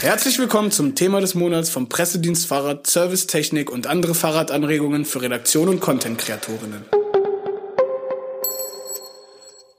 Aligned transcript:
Herzlich 0.00 0.38
willkommen 0.38 0.70
zum 0.70 0.94
Thema 0.94 1.20
des 1.20 1.34
Monats 1.34 1.70
vom 1.70 1.88
Pressedienst 1.88 2.46
Fahrrad, 2.46 2.86
Servicetechnik 2.86 3.68
und 3.68 3.88
andere 3.88 4.14
Fahrradanregungen 4.14 5.04
für 5.04 5.22
Redaktion 5.22 5.68
und 5.68 5.80
Content-Kreatorinnen. 5.80 6.84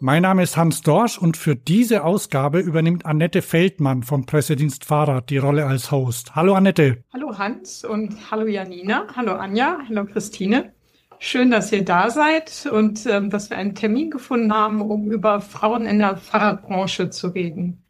Mein 0.01 0.23
Name 0.23 0.43
ist 0.43 0.57
Hans 0.57 0.81
Dorsch 0.81 1.17
und 1.17 1.37
für 1.37 1.55
diese 1.55 2.03
Ausgabe 2.03 2.59
übernimmt 2.59 3.05
Annette 3.05 3.41
Feldmann 3.41 4.03
vom 4.03 4.25
Pressedienst 4.25 4.83
Fahrrad 4.83 5.29
die 5.29 5.37
Rolle 5.37 5.65
als 5.65 5.89
Host. 5.89 6.35
Hallo 6.35 6.53
Annette. 6.53 7.01
Hallo 7.13 7.37
Hans 7.37 7.85
und 7.85 8.29
hallo 8.29 8.45
Janina. 8.45 9.07
Hallo 9.15 9.35
Anja. 9.35 9.79
Hallo 9.87 10.03
Christine. 10.03 10.73
Schön, 11.19 11.49
dass 11.49 11.71
ihr 11.71 11.85
da 11.85 12.09
seid 12.09 12.67
und 12.69 13.05
ähm, 13.05 13.29
dass 13.29 13.49
wir 13.49 13.57
einen 13.57 13.73
Termin 13.73 14.11
gefunden 14.11 14.53
haben, 14.53 14.81
um 14.81 15.11
über 15.11 15.39
Frauen 15.39 15.85
in 15.85 15.99
der 15.99 16.17
Fahrradbranche 16.17 17.09
zu 17.09 17.27
reden. 17.29 17.85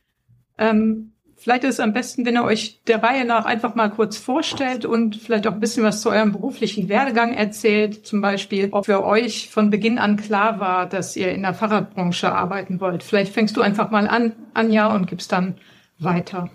Ähm, 0.59 1.14
vielleicht 1.39 1.63
ist 1.63 1.75
es 1.75 1.79
am 1.79 1.93
besten, 1.93 2.25
wenn 2.25 2.36
ihr 2.36 2.43
euch 2.43 2.82
der 2.86 3.01
Reihe 3.01 3.25
nach 3.25 3.45
einfach 3.45 3.73
mal 3.75 3.89
kurz 3.89 4.18
vorstellt 4.18 4.86
und 4.86 5.15
vielleicht 5.15 5.47
auch 5.47 5.54
ein 5.54 5.59
bisschen 5.59 5.83
was 5.83 6.01
zu 6.01 6.09
eurem 6.09 6.31
beruflichen 6.31 6.89
Werdegang 6.89 7.33
erzählt. 7.33 8.05
Zum 8.05 8.21
Beispiel, 8.21 8.69
ob 8.71 8.86
für 8.86 9.04
euch 9.04 9.50
von 9.50 9.69
Beginn 9.69 9.97
an 9.97 10.17
klar 10.17 10.59
war, 10.59 10.86
dass 10.86 11.15
ihr 11.15 11.31
in 11.31 11.41
der 11.41 11.54
Fahrradbranche 11.54 12.31
arbeiten 12.31 12.79
wollt. 12.79 13.04
Vielleicht 13.04 13.33
fängst 13.33 13.57
du 13.57 13.61
einfach 13.61 13.89
mal 13.89 14.07
an, 14.07 14.33
Anja, 14.54 14.93
und 14.93 15.07
gibst 15.07 15.31
dann 15.31 15.55
weiter. 15.97 16.50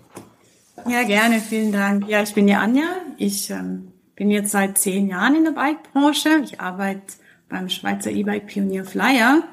Ja, 0.87 1.03
gerne, 1.03 1.39
vielen 1.39 1.71
Dank. 1.71 2.07
Ja, 2.07 2.21
ich 2.21 2.33
bin 2.33 2.47
ja 2.47 2.59
Anja. 2.59 2.85
Ich 3.17 3.49
ähm, 3.49 3.91
bin 4.15 4.29
jetzt 4.29 4.51
seit 4.51 4.77
zehn 4.77 5.07
Jahren 5.07 5.35
in 5.35 5.43
der 5.45 5.51
Bike-Branche. 5.51 6.41
Ich 6.43 6.59
arbeite 6.61 7.13
beim 7.49 7.69
Schweizer 7.69 8.11
E-Bike 8.11 8.47
Pionier 8.47 8.85
Flyer. 8.85 9.43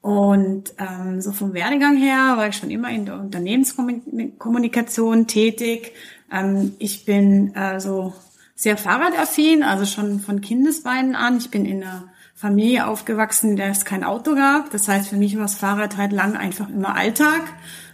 Und 0.00 0.74
ähm, 0.78 1.20
so 1.20 1.32
vom 1.32 1.54
Werdegang 1.54 1.96
her 1.96 2.34
war 2.36 2.48
ich 2.48 2.56
schon 2.56 2.70
immer 2.70 2.90
in 2.90 3.06
der 3.06 3.18
Unternehmenskommunikation 3.18 5.26
tätig. 5.26 5.92
Ähm, 6.32 6.74
ich 6.78 7.04
bin 7.04 7.54
äh, 7.54 7.80
so 7.80 8.14
sehr 8.54 8.76
fahrradaffin, 8.76 9.62
also 9.62 9.86
schon 9.86 10.20
von 10.20 10.40
Kindesbeinen 10.40 11.14
an. 11.14 11.38
Ich 11.38 11.50
bin 11.50 11.64
in 11.64 11.82
einer 11.82 12.04
Familie 12.34 12.86
aufgewachsen, 12.86 13.50
in 13.50 13.56
der 13.56 13.70
es 13.70 13.84
kein 13.84 14.04
Auto 14.04 14.36
gab. 14.36 14.70
Das 14.70 14.86
heißt, 14.86 15.08
für 15.08 15.16
mich 15.16 15.34
war 15.34 15.42
das 15.42 15.56
Fahrrad 15.56 15.96
halt 15.96 16.12
lang 16.12 16.36
einfach 16.36 16.68
immer 16.68 16.94
Alltag. 16.94 17.42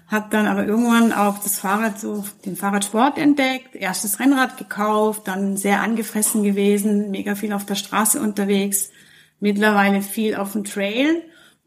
Hab 0.07 0.31
dann 0.31 0.47
aber 0.47 0.67
irgendwann 0.67 1.13
auch 1.13 1.39
das 1.39 1.59
Fahrrad 1.59 1.99
so, 1.99 2.25
den 2.45 2.57
Fahrradsport 2.57 3.17
entdeckt, 3.17 3.75
erstes 3.75 4.21
Rennrad 4.21 4.59
gekauft, 4.59 5.27
dann 5.27 5.57
sehr 5.57 5.81
angefressen 5.81 6.43
gewesen, 6.43 7.11
mega 7.11 7.35
viel 7.35 7.55
auf 7.55 7.65
der 7.65 7.75
Straße 7.75 8.21
unterwegs, 8.21 8.91
mittlerweile 9.41 10.03
viel 10.03 10.37
auf 10.37 10.53
dem 10.53 10.65
Trail. 10.65 11.23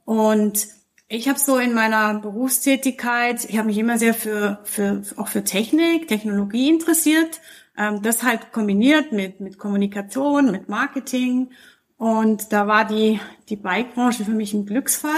Und 0.08 0.70
ich 1.10 1.28
habe 1.28 1.38
so 1.38 1.58
in 1.58 1.74
meiner 1.74 2.18
Berufstätigkeit, 2.20 3.44
ich 3.44 3.58
habe 3.58 3.68
mich 3.68 3.78
immer 3.78 3.98
sehr 3.98 4.14
für, 4.14 4.62
für 4.64 5.02
auch 5.18 5.28
für 5.28 5.44
Technik, 5.44 6.08
Technologie 6.08 6.70
interessiert. 6.70 7.42
Ähm, 7.78 8.02
das 8.02 8.24
halt 8.24 8.54
kombiniert 8.54 9.12
mit, 9.12 9.42
mit 9.42 9.58
Kommunikation, 9.58 10.50
mit 10.50 10.70
Marketing. 10.70 11.50
Und 11.98 12.54
da 12.54 12.68
war 12.68 12.86
die, 12.86 13.20
die 13.50 13.58
Bike-Branche 13.58 14.24
für 14.24 14.32
mich 14.32 14.54
ein 14.54 14.66
Glücksfall. 14.66 15.12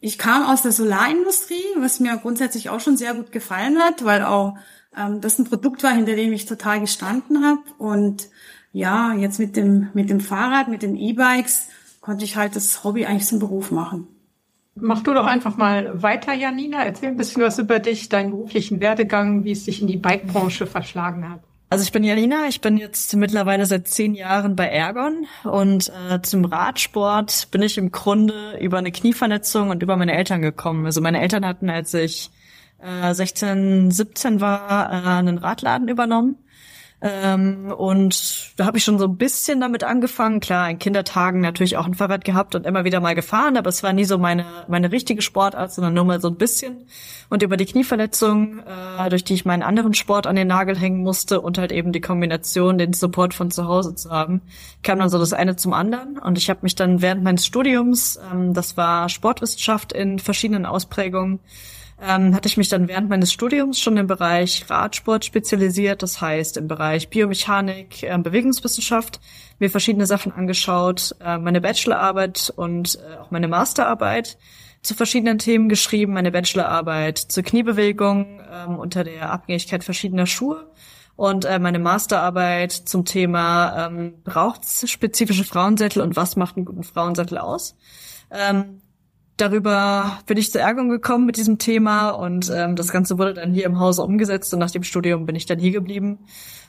Ich 0.00 0.16
kam 0.16 0.46
aus 0.46 0.62
der 0.62 0.72
Solarindustrie, 0.72 1.64
was 1.76 2.00
mir 2.00 2.16
grundsätzlich 2.16 2.70
auch 2.70 2.80
schon 2.80 2.96
sehr 2.96 3.12
gut 3.12 3.32
gefallen 3.32 3.78
hat, 3.78 4.02
weil 4.02 4.24
auch 4.24 4.56
ähm, 4.96 5.20
das 5.20 5.38
ein 5.38 5.44
Produkt 5.44 5.82
war, 5.82 5.92
hinter 5.92 6.16
dem 6.16 6.32
ich 6.32 6.46
total 6.46 6.80
gestanden 6.80 7.44
habe. 7.44 7.60
Und 7.76 8.30
ja, 8.72 9.12
jetzt 9.12 9.38
mit 9.38 9.56
dem, 9.56 9.90
mit 9.92 10.08
dem 10.08 10.20
Fahrrad, 10.20 10.68
mit 10.68 10.80
den 10.80 10.96
E-Bikes 10.96 11.68
konnte 12.06 12.24
ich 12.24 12.36
halt 12.36 12.54
das 12.54 12.84
Hobby 12.84 13.04
eigentlich 13.04 13.26
zum 13.26 13.40
Beruf 13.40 13.72
machen. 13.72 14.06
Mach 14.76 15.02
du 15.02 15.12
doch 15.12 15.26
einfach 15.26 15.56
mal 15.56 16.00
weiter, 16.04 16.32
Janina. 16.32 16.84
Erzähl 16.84 17.08
ein 17.08 17.16
bisschen 17.16 17.42
was 17.42 17.58
über 17.58 17.80
dich, 17.80 18.08
deinen 18.08 18.30
beruflichen 18.30 18.78
Werdegang, 18.78 19.42
wie 19.42 19.50
es 19.50 19.64
dich 19.64 19.80
in 19.80 19.88
die 19.88 19.96
Bike-Branche 19.96 20.68
verschlagen 20.68 21.28
hat. 21.28 21.40
Also 21.68 21.82
ich 21.82 21.90
bin 21.90 22.04
Janina, 22.04 22.46
ich 22.48 22.60
bin 22.60 22.76
jetzt 22.76 23.16
mittlerweile 23.16 23.66
seit 23.66 23.88
zehn 23.88 24.14
Jahren 24.14 24.54
bei 24.54 24.68
Ergon 24.68 25.26
und 25.42 25.90
äh, 26.08 26.22
zum 26.22 26.44
Radsport 26.44 27.50
bin 27.50 27.62
ich 27.62 27.76
im 27.76 27.90
Grunde 27.90 28.56
über 28.60 28.78
eine 28.78 28.92
Knieverletzung 28.92 29.70
und 29.70 29.82
über 29.82 29.96
meine 29.96 30.14
Eltern 30.14 30.42
gekommen. 30.42 30.86
Also 30.86 31.00
meine 31.00 31.20
Eltern 31.20 31.44
hatten, 31.44 31.68
als 31.68 31.92
ich 31.92 32.30
äh, 32.78 33.12
16, 33.12 33.90
17 33.90 34.40
war, 34.40 34.92
äh, 34.92 35.18
einen 35.18 35.38
Radladen 35.38 35.88
übernommen 35.88 36.36
ähm, 37.02 37.70
und 37.76 38.52
da 38.56 38.64
habe 38.64 38.78
ich 38.78 38.84
schon 38.84 38.98
so 38.98 39.04
ein 39.04 39.18
bisschen 39.18 39.60
damit 39.60 39.84
angefangen. 39.84 40.40
Klar, 40.40 40.70
in 40.70 40.78
Kindertagen 40.78 41.42
natürlich 41.42 41.76
auch 41.76 41.84
ein 41.84 41.92
Fahrrad 41.92 42.24
gehabt 42.24 42.54
und 42.54 42.64
immer 42.64 42.84
wieder 42.84 43.00
mal 43.00 43.14
gefahren, 43.14 43.58
aber 43.58 43.68
es 43.68 43.82
war 43.82 43.92
nie 43.92 44.06
so 44.06 44.16
meine, 44.16 44.46
meine 44.66 44.90
richtige 44.90 45.20
Sportart, 45.20 45.72
sondern 45.72 45.92
nur 45.92 46.04
mal 46.04 46.22
so 46.22 46.28
ein 46.28 46.36
bisschen. 46.36 46.86
Und 47.28 47.42
über 47.42 47.58
die 47.58 47.66
Knieverletzung, 47.66 48.60
äh, 48.60 49.10
durch 49.10 49.24
die 49.24 49.34
ich 49.34 49.44
meinen 49.44 49.62
anderen 49.62 49.92
Sport 49.92 50.26
an 50.26 50.36
den 50.36 50.48
Nagel 50.48 50.78
hängen 50.78 51.02
musste 51.02 51.42
und 51.42 51.58
halt 51.58 51.70
eben 51.70 51.92
die 51.92 52.00
Kombination, 52.00 52.78
den 52.78 52.94
Support 52.94 53.34
von 53.34 53.50
zu 53.50 53.66
Hause 53.66 53.94
zu 53.94 54.10
haben, 54.10 54.40
kam 54.82 54.98
dann 54.98 55.10
so 55.10 55.18
das 55.18 55.34
eine 55.34 55.56
zum 55.56 55.74
anderen. 55.74 56.18
Und 56.18 56.38
ich 56.38 56.48
habe 56.48 56.60
mich 56.62 56.76
dann 56.76 57.02
während 57.02 57.22
meines 57.22 57.44
Studiums, 57.44 58.18
ähm, 58.32 58.54
das 58.54 58.78
war 58.78 59.10
Sportwissenschaft 59.10 59.92
in 59.92 60.18
verschiedenen 60.18 60.64
Ausprägungen, 60.64 61.40
ähm, 62.00 62.34
hatte 62.34 62.48
ich 62.48 62.56
mich 62.56 62.68
dann 62.68 62.88
während 62.88 63.08
meines 63.08 63.32
Studiums 63.32 63.80
schon 63.80 63.96
im 63.96 64.06
Bereich 64.06 64.68
Radsport 64.68 65.24
spezialisiert, 65.24 66.02
das 66.02 66.20
heißt 66.20 66.56
im 66.56 66.68
Bereich 66.68 67.08
Biomechanik, 67.08 68.02
äh, 68.02 68.18
Bewegungswissenschaft, 68.18 69.20
mir 69.58 69.70
verschiedene 69.70 70.06
Sachen 70.06 70.32
angeschaut, 70.32 71.14
äh, 71.24 71.38
meine 71.38 71.60
Bachelorarbeit 71.60 72.52
und 72.54 72.96
äh, 72.96 73.16
auch 73.16 73.30
meine 73.30 73.48
Masterarbeit 73.48 74.36
zu 74.82 74.94
verschiedenen 74.94 75.38
Themen 75.38 75.68
geschrieben, 75.68 76.12
meine 76.12 76.30
Bachelorarbeit 76.30 77.18
zur 77.18 77.42
Kniebewegung 77.42 78.40
ähm, 78.52 78.78
unter 78.78 79.02
der 79.02 79.32
Abhängigkeit 79.32 79.82
verschiedener 79.82 80.26
Schuhe 80.26 80.70
und 81.16 81.46
äh, 81.46 81.58
meine 81.58 81.78
Masterarbeit 81.78 82.72
zum 82.72 83.06
Thema 83.06 83.86
ähm, 83.86 84.22
braucht 84.22 84.64
spezifische 84.66 85.44
Frauensättel 85.44 86.02
und 86.02 86.14
was 86.14 86.36
macht 86.36 86.56
einen 86.56 86.66
guten 86.66 86.84
Frauensättel 86.84 87.38
aus. 87.38 87.74
Ähm, 88.30 88.82
darüber 89.36 90.18
bin 90.26 90.36
ich 90.36 90.50
zur 90.50 90.60
Ärgerung 90.60 90.88
gekommen 90.88 91.26
mit 91.26 91.36
diesem 91.36 91.58
Thema 91.58 92.10
und 92.10 92.50
ähm, 92.54 92.76
das 92.76 92.88
Ganze 92.88 93.18
wurde 93.18 93.34
dann 93.34 93.52
hier 93.52 93.66
im 93.66 93.78
Hause 93.78 94.02
umgesetzt 94.02 94.52
und 94.52 94.60
nach 94.60 94.70
dem 94.70 94.82
Studium 94.82 95.26
bin 95.26 95.36
ich 95.36 95.46
dann 95.46 95.58
hier 95.58 95.72
geblieben 95.72 96.18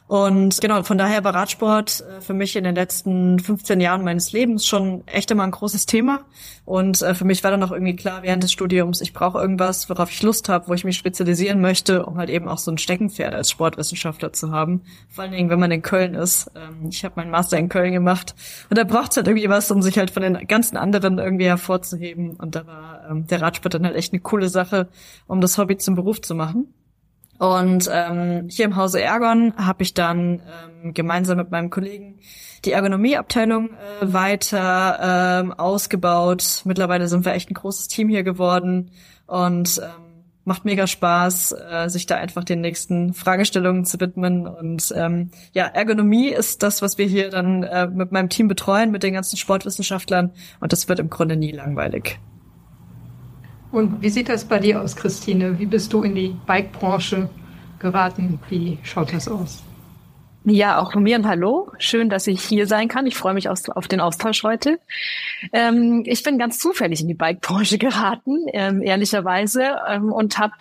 und 0.07 0.62
genau, 0.62 0.84
von 0.84 0.97
daher 0.97 1.25
war 1.25 1.35
Radsport 1.35 2.01
äh, 2.01 2.22
für 2.22 2.34
mich 2.34 2.56
in 2.56 2.63
den 2.63 2.75
letzten 2.75 3.40
15 3.40 3.81
Jahren 3.81 4.06
meines 4.06 4.31
Lebens 4.31 4.66
schon 4.66 5.06
echt 5.06 5.29
immer 5.31 5.44
ein 5.44 5.51
großes 5.51 5.85
Thema. 5.85 6.22
Und 6.63 7.01
äh, 7.01 7.13
für 7.13 7.25
mich 7.25 7.44
war 7.44 7.51
dann 7.51 7.62
auch 7.62 7.72
irgendwie 7.72 7.95
klar 7.95 8.23
während 8.23 8.41
des 8.41 8.53
Studiums, 8.53 9.01
ich 9.01 9.12
brauche 9.12 9.38
irgendwas, 9.38 9.90
worauf 9.90 10.09
ich 10.09 10.23
Lust 10.23 10.47
habe, 10.47 10.69
wo 10.69 10.73
ich 10.73 10.85
mich 10.85 10.97
spezialisieren 10.97 11.59
möchte, 11.59 12.06
um 12.06 12.18
halt 12.18 12.29
eben 12.29 12.47
auch 12.47 12.57
so 12.57 12.72
ein 12.72 12.78
Steckenpferd 12.78 13.34
als 13.34 13.51
Sportwissenschaftler 13.51 14.31
zu 14.31 14.50
haben. 14.51 14.81
Vor 15.09 15.25
allen 15.25 15.34
Dingen, 15.34 15.50
wenn 15.50 15.59
man 15.59 15.72
in 15.72 15.81
Köln 15.81 16.13
ist. 16.13 16.51
Ähm, 16.56 16.88
ich 16.89 17.03
habe 17.03 17.16
meinen 17.18 17.31
Master 17.31 17.57
in 17.57 17.68
Köln 17.68 17.91
gemacht 17.91 18.34
und 18.69 18.78
da 18.78 18.85
braucht 18.85 19.12
es 19.12 19.18
halt 19.18 19.28
irgendwie 19.28 19.50
was, 19.50 19.69
um 19.72 19.81
sich 19.81 19.97
halt 19.97 20.12
von 20.12 20.24
den 20.24 20.47
ganzen 20.47 20.78
anderen 20.78 21.19
irgendwie 21.19 21.47
hervorzuheben. 21.47 22.38
Und 22.38 22.56
da 22.56 22.66
war 22.66 23.07
ähm, 23.09 23.28
der 23.28 23.41
Radsport 23.41 23.74
dann 23.74 23.85
halt 23.85 23.97
echt 23.97 24.13
eine 24.13 24.22
coole 24.22 24.47
Sache, 24.47 24.88
um 25.28 25.41
das 25.41 25.57
Hobby 25.57 25.75
zum 25.75 25.95
Beruf 25.95 26.22
zu 26.22 26.34
machen. 26.34 26.74
Und 27.38 27.90
ähm, 27.92 28.48
hier 28.50 28.66
im 28.66 28.75
Hause 28.75 29.02
Ergon 29.02 29.53
habe 29.58 29.84
ich 29.84 29.94
dann 29.94 30.42
ähm, 30.84 30.94
gemeinsam 30.94 31.38
mit 31.38 31.52
meinem 31.52 31.70
Kollegen 31.70 32.20
die 32.66 32.72
Ergonomieabteilung 32.72 33.70
äh, 33.70 33.74
weiter 34.02 35.42
ähm, 35.42 35.53
ausgebaut. 35.53 36.62
Mittlerweile 36.66 37.08
sind 37.08 37.25
wir 37.25 37.34
echt 37.34 37.52
ein 37.52 37.53
großes 37.53 37.88
Team 37.88 38.09
hier 38.09 38.24
geworden 38.24 38.92
und 39.28 39.80
ähm, 39.84 40.08
macht 40.46 40.66
mega 40.66 40.88
Spaß, 40.88 41.56
äh, 41.70 41.90
sich 41.90 42.06
da 42.06 42.16
einfach 42.16 42.46
den 42.46 42.62
nächsten 42.62 43.14
Fragestellungen 43.14 43.86
zu 43.86 44.00
widmen. 44.00 44.48
Und 44.48 44.94
ähm, 44.96 45.30
ja, 45.52 45.66
Ergonomie 45.66 46.30
ist 46.30 46.64
das, 46.64 46.81
was 46.81 46.98
wir 46.98 47.06
hier 47.06 47.30
dann 47.30 47.64
äh, 47.64 47.88
mit 47.88 48.12
meinem 48.12 48.30
Team 48.30 48.48
betreuen, 48.48 48.90
mit 48.90 49.04
den 49.04 49.14
ganzen 49.14 49.38
Sportwissenschaftlern. 49.38 50.31
Und 50.62 50.72
das 50.72 50.88
wird 50.88 51.00
im 51.00 51.09
Grunde 51.09 51.36
nie 51.36 51.52
langweilig. 51.52 52.19
Und 53.72 54.02
wie 54.02 54.10
sieht 54.10 54.30
das 54.30 54.46
bei 54.46 54.60
dir 54.60 54.82
aus, 54.82 54.96
Christine? 54.96 55.60
Wie 55.60 55.66
bist 55.66 55.92
du 55.92 56.04
in 56.04 56.16
die 56.16 56.36
Bike-Branche 56.46 57.30
geraten? 57.80 58.40
Wie 58.50 58.78
schaut 58.84 59.14
das 59.14 59.28
aus? 59.28 59.64
Ja, 60.46 60.80
auch 60.80 60.94
von 60.94 61.04
mir 61.04 61.18
ein 61.18 61.28
Hallo. 61.28 61.74
Schön, 61.78 62.10
dass 62.10 62.25
ich 62.25 62.42
hier 62.42 62.68
sein 62.68 62.88
kann. 62.88 63.06
Ich 63.06 63.18
freue 63.18 63.34
mich 63.34 63.50
auf 63.50 63.88
den 63.90 64.00
Austausch 64.00 64.44
heute. 64.44 64.80
Ähm, 65.52 66.04
ich 66.06 66.24
bin 66.24 66.38
ganz 66.38 66.58
zufällig 66.58 67.02
in 67.02 67.10
die 67.10 67.14
Bike-Branche 67.14 67.78
geraten, 67.78 68.46
ähm, 68.54 68.81
ehrlicherweise, 68.81 69.75
ähm, 69.90 70.13
und 70.13 70.38
habe 70.40 70.54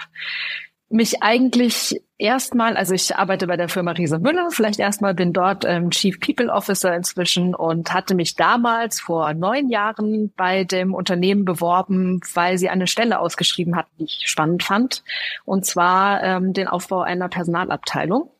mich 0.88 1.22
eigentlich 1.22 2.00
erstmal, 2.18 2.76
also 2.76 2.94
ich 2.94 3.16
arbeite 3.16 3.46
bei 3.46 3.56
der 3.56 3.68
Firma 3.68 3.92
Riese 3.92 4.18
Müller, 4.18 4.50
vielleicht 4.50 4.78
erstmal 4.78 5.14
bin 5.14 5.32
dort 5.32 5.64
ähm, 5.64 5.90
Chief 5.90 6.18
People 6.20 6.50
Officer 6.50 6.94
inzwischen 6.94 7.54
und 7.54 7.92
hatte 7.92 8.14
mich 8.14 8.36
damals 8.36 9.00
vor 9.00 9.34
neun 9.34 9.68
Jahren 9.68 10.32
bei 10.36 10.64
dem 10.64 10.94
Unternehmen 10.94 11.44
beworben, 11.44 12.20
weil 12.34 12.56
sie 12.58 12.68
eine 12.68 12.86
Stelle 12.86 13.18
ausgeschrieben 13.18 13.76
hatten, 13.76 13.90
die 13.98 14.04
ich 14.04 14.22
spannend 14.26 14.62
fand, 14.62 15.02
und 15.44 15.66
zwar 15.66 16.22
ähm, 16.22 16.52
den 16.52 16.68
Aufbau 16.68 17.00
einer 17.00 17.28
Personalabteilung. 17.28 18.30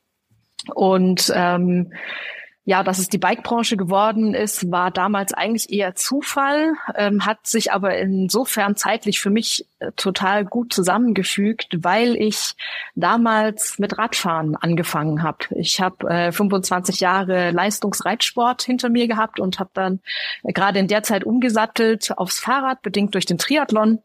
Und 0.74 1.30
ähm, 1.34 1.92
ja, 2.66 2.82
dass 2.82 2.98
es 2.98 3.08
die 3.08 3.18
Bikebranche 3.18 3.76
geworden 3.76 4.34
ist, 4.34 4.72
war 4.72 4.90
damals 4.90 5.32
eigentlich 5.32 5.72
eher 5.72 5.94
Zufall, 5.94 6.74
ähm, 6.96 7.24
hat 7.24 7.46
sich 7.46 7.72
aber 7.72 7.96
insofern 7.96 8.74
zeitlich 8.74 9.20
für 9.20 9.30
mich 9.30 9.66
äh, 9.78 9.92
total 9.92 10.44
gut 10.44 10.72
zusammengefügt, 10.72 11.68
weil 11.84 12.16
ich 12.16 12.54
damals 12.96 13.78
mit 13.78 13.96
Radfahren 13.96 14.56
angefangen 14.56 15.22
habe. 15.22 15.38
Ich 15.50 15.80
habe 15.80 16.10
äh, 16.10 16.32
25 16.32 16.98
Jahre 16.98 17.52
Leistungsreitsport 17.52 18.62
hinter 18.62 18.88
mir 18.88 19.06
gehabt 19.06 19.38
und 19.38 19.60
habe 19.60 19.70
dann 19.72 20.00
äh, 20.42 20.52
gerade 20.52 20.80
in 20.80 20.88
der 20.88 21.04
Zeit 21.04 21.22
umgesattelt 21.22 22.18
aufs 22.18 22.40
Fahrrad, 22.40 22.82
bedingt 22.82 23.14
durch 23.14 23.26
den 23.26 23.38
Triathlon 23.38 24.00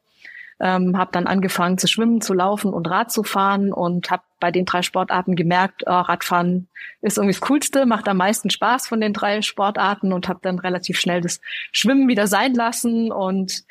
ähm, 0.62 0.98
habe 0.98 1.12
dann 1.12 1.26
angefangen 1.26 1.80
zu 1.80 1.88
schwimmen, 1.88 2.22
zu 2.22 2.34
laufen 2.34 2.72
und 2.72 2.88
Rad 2.88 3.12
zu 3.12 3.24
fahren 3.24 3.74
und 3.74 4.12
habe 4.12 4.24
bei 4.40 4.52
den 4.52 4.66
drei 4.66 4.84
Sportarten 4.84 5.36
gemerkt, 5.36 5.84
oh, 5.88 5.92
Radfahren 5.92 6.68
ist 7.02 7.18
irgendwie 7.18 7.34
das 7.34 7.42
Coolste, 7.42 7.86
macht 7.86 8.08
am 8.08 8.18
meisten 8.18 8.50
Spaß 8.52 8.88
von 8.88 9.02
den 9.02 9.14
drei 9.14 9.42
Sportarten 9.42 10.14
und 10.14 10.30
habe 10.30 10.40
dann 10.44 10.60
relativ 10.60 11.00
schnell 11.00 11.22
das 11.22 11.42
Schwimmen 11.72 12.08
wieder 12.08 12.28
sein 12.28 12.54
lassen 12.54 13.12
und 13.12 13.64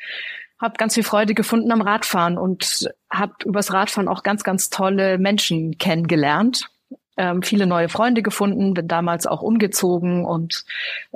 habe 0.59 0.75
ganz 0.77 0.93
viel 0.93 1.03
Freude 1.03 1.33
gefunden 1.33 1.71
am 1.71 1.81
Radfahren 1.81 2.37
und 2.37 2.89
habe 3.09 3.33
übers 3.45 3.71
Radfahren 3.71 4.09
auch 4.09 4.21
ganz, 4.21 4.43
ganz 4.43 4.69
tolle 4.69 5.17
Menschen 5.17 5.77
kennengelernt. 5.77 6.69
Ähm, 7.17 7.41
viele 7.41 7.67
neue 7.67 7.89
Freunde 7.89 8.21
gefunden, 8.21 8.73
bin 8.73 8.87
damals 8.87 9.27
auch 9.27 9.41
umgezogen 9.41 10.25
und 10.25 10.65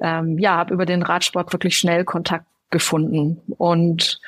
ähm, 0.01 0.39
ja, 0.39 0.56
habe 0.56 0.74
über 0.74 0.86
den 0.86 1.04
Radsport 1.04 1.51
wirklich 1.54 1.78
schnell 1.78 2.06
Kontakt 2.06 2.45
gefunden 2.69 3.42
und 3.57 4.19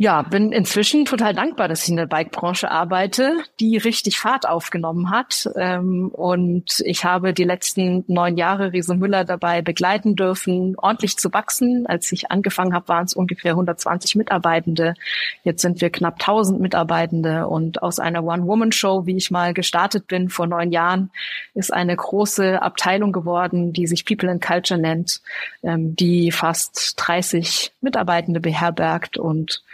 ja, 0.00 0.22
bin 0.22 0.52
inzwischen 0.52 1.06
total 1.06 1.34
dankbar, 1.34 1.66
dass 1.66 1.82
ich 1.82 1.88
in 1.88 1.96
der 1.96 2.06
Bike-Branche 2.06 2.70
arbeite, 2.70 3.38
die 3.58 3.76
richtig 3.78 4.20
Fahrt 4.20 4.48
aufgenommen 4.48 5.10
hat. 5.10 5.50
Ähm, 5.56 6.10
und 6.10 6.84
ich 6.84 7.04
habe 7.04 7.34
die 7.34 7.42
letzten 7.42 8.04
neun 8.06 8.36
Jahre 8.36 8.72
Riese 8.72 8.94
Müller 8.94 9.24
dabei 9.24 9.60
begleiten 9.60 10.14
dürfen, 10.14 10.76
ordentlich 10.76 11.16
zu 11.16 11.32
wachsen. 11.32 11.88
Als 11.88 12.12
ich 12.12 12.30
angefangen 12.30 12.74
habe, 12.74 12.86
waren 12.86 13.06
es 13.06 13.14
ungefähr 13.14 13.52
120 13.52 14.14
Mitarbeitende. 14.14 14.94
Jetzt 15.42 15.62
sind 15.62 15.80
wir 15.80 15.90
knapp 15.90 16.20
1000 16.20 16.60
Mitarbeitende. 16.60 17.48
Und 17.48 17.82
aus 17.82 17.98
einer 17.98 18.22
One-Woman-Show, 18.22 19.04
wie 19.06 19.16
ich 19.16 19.32
mal 19.32 19.52
gestartet 19.52 20.06
bin 20.06 20.28
vor 20.28 20.46
neun 20.46 20.70
Jahren, 20.70 21.10
ist 21.54 21.72
eine 21.72 21.96
große 21.96 22.62
Abteilung 22.62 23.10
geworden, 23.10 23.72
die 23.72 23.88
sich 23.88 24.04
People 24.04 24.30
and 24.30 24.44
Culture 24.44 24.78
nennt, 24.78 25.22
ähm, 25.64 25.96
die 25.96 26.30
fast 26.30 26.94
30 26.98 27.72
Mitarbeitende 27.80 28.38
beherbergt 28.38 29.18
und 29.18 29.64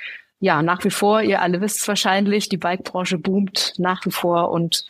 ja, 0.45 0.63
nach 0.63 0.85
wie 0.85 0.91
vor, 0.91 1.23
ihr 1.23 1.41
alle 1.41 1.63
wisst 1.63 1.81
es 1.81 1.89
wahrscheinlich, 1.89 2.51
die 2.51 2.59
Bike-Branche 2.59 3.17
boomt 3.17 3.73
nach 3.79 4.05
wie 4.05 4.11
vor 4.11 4.51
und 4.51 4.85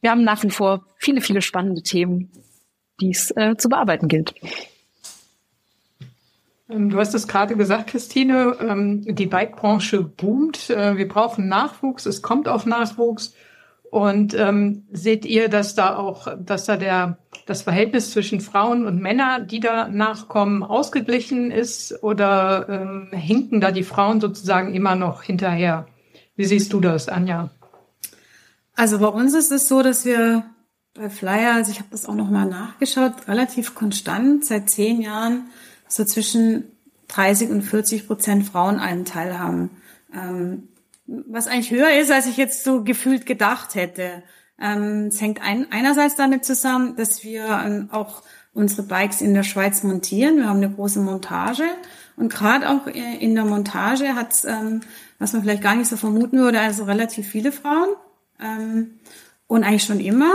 wir 0.00 0.10
haben 0.10 0.24
nach 0.24 0.42
wie 0.42 0.48
vor 0.48 0.86
viele, 0.96 1.20
viele 1.20 1.42
spannende 1.42 1.82
Themen, 1.82 2.32
die 2.98 3.10
es 3.10 3.30
äh, 3.36 3.56
zu 3.58 3.68
bearbeiten 3.68 4.08
gilt. 4.08 4.34
Ähm, 6.70 6.88
du 6.88 6.98
hast 6.98 7.14
es 7.14 7.28
gerade 7.28 7.56
gesagt, 7.56 7.88
Christine, 7.88 8.56
ähm, 8.58 9.02
die 9.14 9.26
Bike-Branche 9.26 10.02
boomt. 10.02 10.70
Äh, 10.70 10.96
wir 10.96 11.06
brauchen 11.06 11.46
Nachwuchs, 11.46 12.06
es 12.06 12.22
kommt 12.22 12.48
auf 12.48 12.64
Nachwuchs. 12.64 13.34
Und 13.90 14.32
ähm, 14.32 14.86
seht 14.90 15.26
ihr, 15.26 15.50
dass 15.50 15.74
da 15.74 15.96
auch, 15.96 16.26
dass 16.40 16.64
da 16.64 16.78
der 16.78 17.18
das 17.46 17.62
Verhältnis 17.62 18.10
zwischen 18.10 18.40
Frauen 18.40 18.86
und 18.86 19.00
Männern, 19.00 19.46
die 19.46 19.60
da 19.60 19.88
nachkommen, 19.88 20.62
ausgeglichen 20.62 21.50
ist 21.50 22.02
oder 22.02 22.68
ähm, 22.68 23.08
hinken 23.12 23.60
da 23.60 23.70
die 23.70 23.84
Frauen 23.84 24.20
sozusagen 24.20 24.74
immer 24.74 24.96
noch 24.96 25.22
hinterher? 25.22 25.86
Wie 26.34 26.44
siehst 26.44 26.72
du 26.72 26.80
das, 26.80 27.08
Anja? 27.08 27.50
Also 28.74 28.98
bei 28.98 29.06
uns 29.06 29.32
ist 29.34 29.52
es 29.52 29.68
so, 29.68 29.82
dass 29.82 30.04
wir 30.04 30.44
bei 30.94 31.08
Flyer, 31.08 31.54
also 31.54 31.70
ich 31.70 31.78
habe 31.78 31.88
das 31.90 32.06
auch 32.06 32.14
nochmal 32.14 32.46
nachgeschaut, 32.46 33.28
relativ 33.28 33.74
konstant 33.74 34.44
seit 34.44 34.68
zehn 34.68 35.00
Jahren 35.00 35.44
so 35.88 36.04
zwischen 36.04 36.64
30 37.08 37.50
und 37.50 37.62
40 37.62 38.06
Prozent 38.06 38.46
Frauenanteil 38.46 39.38
haben. 39.38 39.70
Ähm, 40.12 40.68
was 41.06 41.46
eigentlich 41.46 41.70
höher 41.70 41.92
ist, 42.00 42.10
als 42.10 42.26
ich 42.26 42.36
jetzt 42.36 42.64
so 42.64 42.82
gefühlt 42.82 43.26
gedacht 43.26 43.76
hätte. 43.76 44.24
Ähm, 44.60 45.08
es 45.08 45.20
hängt 45.20 45.42
ein, 45.42 45.66
einerseits 45.70 46.16
damit 46.16 46.44
zusammen, 46.44 46.96
dass 46.96 47.22
wir 47.24 47.46
ähm, 47.64 47.88
auch 47.92 48.22
unsere 48.54 48.82
Bikes 48.82 49.20
in 49.20 49.34
der 49.34 49.42
Schweiz 49.42 49.82
montieren. 49.82 50.36
Wir 50.38 50.48
haben 50.48 50.62
eine 50.62 50.70
große 50.70 51.00
Montage 51.00 51.64
und 52.16 52.32
gerade 52.32 52.70
auch 52.70 52.86
äh, 52.86 53.16
in 53.18 53.34
der 53.34 53.44
Montage 53.44 54.14
hat 54.14 54.44
ähm, 54.46 54.80
was 55.18 55.32
man 55.32 55.42
vielleicht 55.42 55.62
gar 55.62 55.74
nicht 55.74 55.88
so 55.88 55.96
vermuten 55.96 56.38
würde, 56.38 56.60
also 56.60 56.84
relativ 56.84 57.26
viele 57.26 57.50
Frauen 57.50 57.88
und 59.46 59.64
eigentlich 59.64 59.84
schon 59.84 59.98
immer. 59.98 60.34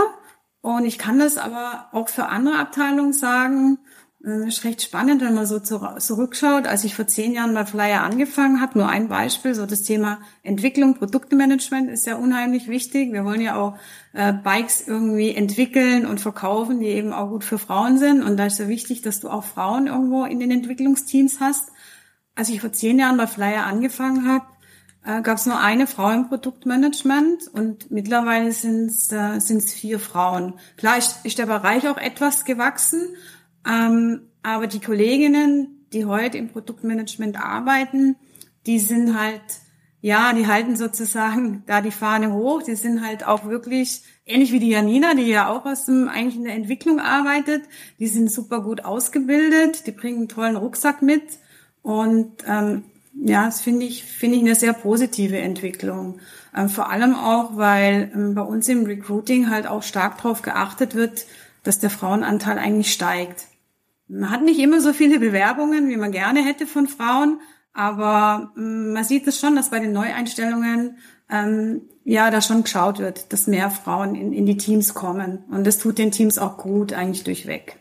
Und 0.60 0.86
ich 0.86 0.98
kann 0.98 1.18
das 1.18 1.38
aber 1.38 1.88
auch 1.92 2.08
für 2.08 2.26
andere 2.26 2.58
Abteilungen 2.58 3.12
sagen. 3.12 3.78
Das 4.22 4.30
äh, 4.32 4.48
ist 4.48 4.64
recht 4.64 4.82
spannend, 4.82 5.20
wenn 5.20 5.34
man 5.34 5.46
so 5.46 5.58
zurückschaut. 5.58 6.66
Als 6.66 6.84
ich 6.84 6.94
vor 6.94 7.06
zehn 7.06 7.32
Jahren 7.32 7.54
bei 7.54 7.66
Flyer 7.66 8.02
angefangen 8.02 8.60
habe, 8.60 8.78
nur 8.78 8.88
ein 8.88 9.08
Beispiel, 9.08 9.54
so 9.54 9.66
das 9.66 9.82
Thema 9.82 10.20
Entwicklung, 10.44 10.94
Produktemanagement 10.94 11.90
ist 11.90 12.06
ja 12.06 12.16
unheimlich 12.16 12.68
wichtig. 12.68 13.12
Wir 13.12 13.24
wollen 13.24 13.40
ja 13.40 13.56
auch 13.56 13.76
äh, 14.12 14.32
Bikes 14.32 14.86
irgendwie 14.86 15.34
entwickeln 15.34 16.06
und 16.06 16.20
verkaufen, 16.20 16.78
die 16.78 16.86
eben 16.86 17.12
auch 17.12 17.30
gut 17.30 17.42
für 17.42 17.58
Frauen 17.58 17.98
sind. 17.98 18.22
Und 18.22 18.36
da 18.36 18.46
ist 18.46 18.60
ja 18.60 18.68
wichtig, 18.68 19.02
dass 19.02 19.20
du 19.20 19.28
auch 19.28 19.44
Frauen 19.44 19.88
irgendwo 19.88 20.24
in 20.24 20.38
den 20.38 20.52
Entwicklungsteams 20.52 21.40
hast. 21.40 21.70
Als 22.36 22.48
ich 22.48 22.60
vor 22.60 22.72
zehn 22.72 22.98
Jahren 22.98 23.16
bei 23.16 23.26
Flyer 23.26 23.66
angefangen 23.66 24.28
habe, 24.28 24.44
äh, 25.04 25.20
gab 25.22 25.36
es 25.36 25.46
nur 25.46 25.58
eine 25.58 25.88
Frau 25.88 26.10
im 26.10 26.28
Produktmanagement 26.28 27.48
und 27.48 27.90
mittlerweile 27.90 28.52
sind 28.52 28.86
es 28.86 29.10
äh, 29.10 29.40
sind's 29.40 29.72
vier 29.72 29.98
Frauen. 29.98 30.54
Klar 30.76 30.96
ist, 30.96 31.24
ist 31.24 31.38
der 31.38 31.46
Bereich 31.46 31.88
auch 31.88 31.98
etwas 31.98 32.44
gewachsen, 32.44 33.08
ähm, 33.68 34.22
aber 34.42 34.66
die 34.66 34.80
Kolleginnen, 34.80 35.86
die 35.92 36.04
heute 36.04 36.38
im 36.38 36.48
Produktmanagement 36.48 37.42
arbeiten, 37.42 38.16
die 38.66 38.78
sind 38.78 39.18
halt, 39.18 39.42
ja, 40.00 40.32
die 40.32 40.46
halten 40.46 40.76
sozusagen 40.76 41.62
da 41.66 41.80
die 41.80 41.90
Fahne 41.90 42.32
hoch. 42.32 42.62
Die 42.62 42.74
sind 42.74 43.04
halt 43.06 43.26
auch 43.26 43.44
wirklich 43.44 44.02
ähnlich 44.26 44.52
wie 44.52 44.58
die 44.58 44.70
Janina, 44.70 45.14
die 45.14 45.22
ja 45.22 45.48
auch 45.48 45.64
aus 45.64 45.86
dem, 45.86 46.08
eigentlich 46.08 46.36
in 46.36 46.44
der 46.44 46.54
Entwicklung 46.54 46.98
arbeitet. 47.00 47.62
Die 47.98 48.08
sind 48.08 48.30
super 48.30 48.62
gut 48.62 48.84
ausgebildet, 48.84 49.86
die 49.86 49.92
bringen 49.92 50.18
einen 50.18 50.28
tollen 50.28 50.56
Rucksack 50.56 51.02
mit. 51.02 51.22
Und 51.82 52.44
ähm, 52.46 52.84
ja, 53.14 53.44
das 53.46 53.60
finde 53.60 53.86
ich, 53.86 54.04
finde 54.04 54.36
ich 54.36 54.42
eine 54.42 54.54
sehr 54.54 54.72
positive 54.72 55.38
Entwicklung. 55.38 56.20
Ähm, 56.56 56.68
vor 56.68 56.90
allem 56.90 57.14
auch, 57.14 57.56
weil 57.56 58.10
ähm, 58.14 58.34
bei 58.34 58.42
uns 58.42 58.68
im 58.68 58.84
Recruiting 58.84 59.50
halt 59.50 59.66
auch 59.66 59.82
stark 59.82 60.16
darauf 60.18 60.42
geachtet 60.42 60.94
wird, 60.94 61.26
dass 61.62 61.78
der 61.78 61.90
Frauenanteil 61.90 62.58
eigentlich 62.58 62.92
steigt. 62.92 63.46
Man 64.12 64.30
hat 64.30 64.42
nicht 64.42 64.60
immer 64.60 64.82
so 64.82 64.92
viele 64.92 65.18
Bewerbungen, 65.18 65.88
wie 65.88 65.96
man 65.96 66.12
gerne 66.12 66.44
hätte 66.44 66.66
von 66.66 66.86
Frauen, 66.86 67.40
aber 67.72 68.52
ähm, 68.58 68.92
man 68.92 69.04
sieht 69.04 69.26
es 69.26 69.40
schon, 69.40 69.56
dass 69.56 69.70
bei 69.70 69.78
den 69.78 69.92
Neueinstellungen 69.92 70.98
ähm, 71.30 71.80
ja 72.04 72.30
da 72.30 72.42
schon 72.42 72.62
geschaut 72.62 72.98
wird, 72.98 73.32
dass 73.32 73.46
mehr 73.46 73.70
Frauen 73.70 74.14
in, 74.14 74.34
in 74.34 74.44
die 74.44 74.58
Teams 74.58 74.92
kommen. 74.92 75.44
Und 75.50 75.66
das 75.66 75.78
tut 75.78 75.96
den 75.96 76.10
Teams 76.10 76.36
auch 76.36 76.58
gut, 76.58 76.92
eigentlich 76.92 77.24
durchweg. 77.24 77.78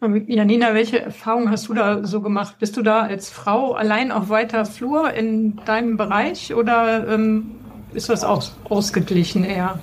Janina, 0.00 0.72
welche 0.72 1.00
Erfahrungen 1.00 1.50
hast 1.50 1.68
du 1.68 1.74
da 1.74 2.04
so 2.04 2.22
gemacht? 2.22 2.56
Bist 2.58 2.78
du 2.78 2.82
da 2.82 3.00
als 3.02 3.28
Frau 3.28 3.72
allein 3.72 4.12
auf 4.12 4.30
weiter 4.30 4.64
Flur 4.64 5.12
in 5.12 5.56
deinem 5.66 5.98
Bereich 5.98 6.54
oder 6.54 7.06
ähm, 7.08 7.56
ist 7.92 8.08
das 8.08 8.24
aus, 8.24 8.56
ausgeglichen 8.70 9.44
eher? 9.44 9.78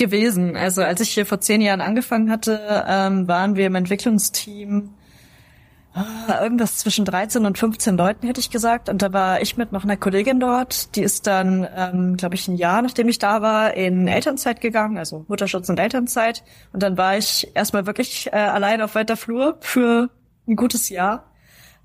Gewesen. 0.00 0.56
Also 0.56 0.82
als 0.82 1.00
ich 1.00 1.10
hier 1.10 1.26
vor 1.26 1.40
zehn 1.40 1.60
Jahren 1.60 1.80
angefangen 1.80 2.30
hatte, 2.30 2.84
ähm, 2.88 3.28
waren 3.28 3.54
wir 3.54 3.66
im 3.66 3.76
Entwicklungsteam 3.76 4.90
äh, 5.94 6.42
irgendwas 6.42 6.78
zwischen 6.78 7.04
13 7.04 7.44
und 7.44 7.58
15 7.58 7.96
Leuten, 7.96 8.26
hätte 8.26 8.40
ich 8.40 8.50
gesagt. 8.50 8.88
Und 8.88 9.02
da 9.02 9.12
war 9.12 9.42
ich 9.42 9.56
mit 9.56 9.72
noch 9.72 9.84
einer 9.84 9.96
Kollegin 9.96 10.40
dort. 10.40 10.96
Die 10.96 11.02
ist 11.02 11.26
dann, 11.26 11.68
ähm, 11.76 12.16
glaube 12.16 12.34
ich, 12.34 12.48
ein 12.48 12.56
Jahr, 12.56 12.80
nachdem 12.80 13.08
ich 13.08 13.18
da 13.18 13.42
war, 13.42 13.74
in 13.74 14.08
Elternzeit 14.08 14.60
gegangen, 14.60 14.98
also 14.98 15.24
Mutterschutz 15.28 15.68
und 15.68 15.78
Elternzeit. 15.78 16.42
Und 16.72 16.82
dann 16.82 16.96
war 16.96 17.18
ich 17.18 17.50
erstmal 17.54 17.86
wirklich 17.86 18.28
äh, 18.28 18.36
allein 18.36 18.80
auf 18.80 18.94
weiter 18.94 19.16
Flur 19.16 19.58
für 19.60 20.08
ein 20.48 20.56
gutes 20.56 20.88
Jahr. 20.88 21.30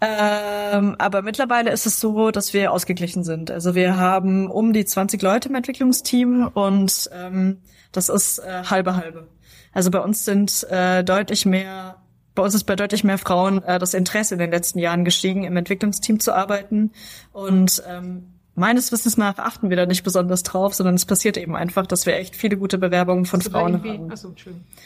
Ähm, 0.02 0.96
aber 1.00 1.22
mittlerweile 1.22 1.72
ist 1.72 1.86
es 1.86 2.00
so, 2.00 2.32
dass 2.32 2.54
wir 2.54 2.72
ausgeglichen 2.72 3.24
sind. 3.24 3.52
Also 3.52 3.76
wir 3.76 3.98
haben 3.98 4.50
um 4.50 4.72
die 4.72 4.86
20 4.86 5.22
Leute 5.22 5.50
im 5.50 5.56
Entwicklungsteam 5.56 6.48
und 6.54 7.10
ähm, 7.14 7.62
das 7.96 8.10
ist 8.10 8.40
äh, 8.40 8.64
halbe 8.66 8.96
halbe. 8.96 9.28
Also 9.74 9.92
bei 9.92 10.00
uns 10.00 10.26
sind 10.26 10.66
äh, 10.70 11.04
deutlich 11.04 11.46
mehr, 11.46 11.98
bei 12.34 12.44
uns 12.44 12.56
ist 12.56 12.64
bei 12.64 12.76
deutlich 12.76 13.04
mehr 13.04 13.18
Frauen 13.18 13.64
äh, 13.64 13.80
das 13.80 13.94
Interesse 13.94 14.36
in 14.36 14.40
den 14.40 14.52
letzten 14.52 14.80
Jahren 14.80 15.06
gestiegen, 15.06 15.44
im 15.44 15.58
Entwicklungsteam 15.58 16.20
zu 16.20 16.34
arbeiten. 16.34 16.92
Und 17.32 17.84
ähm, 17.88 18.36
meines 18.56 18.92
Wissens 18.92 19.18
nach 19.18 19.38
achten 19.38 19.70
wir 19.70 19.78
da 19.78 19.86
nicht 19.86 20.04
besonders 20.04 20.44
drauf, 20.44 20.74
sondern 20.74 20.96
es 20.96 21.06
passiert 21.06 21.38
eben 21.38 21.56
einfach, 21.56 21.86
dass 21.86 22.06
wir 22.06 22.16
echt 22.16 22.36
viele 22.36 22.58
gute 22.58 22.78
Bewerbungen 22.78 23.26
von 23.26 23.42
Frauen 23.42 23.84
haben. 23.84 24.12
Achso, 24.12 24.34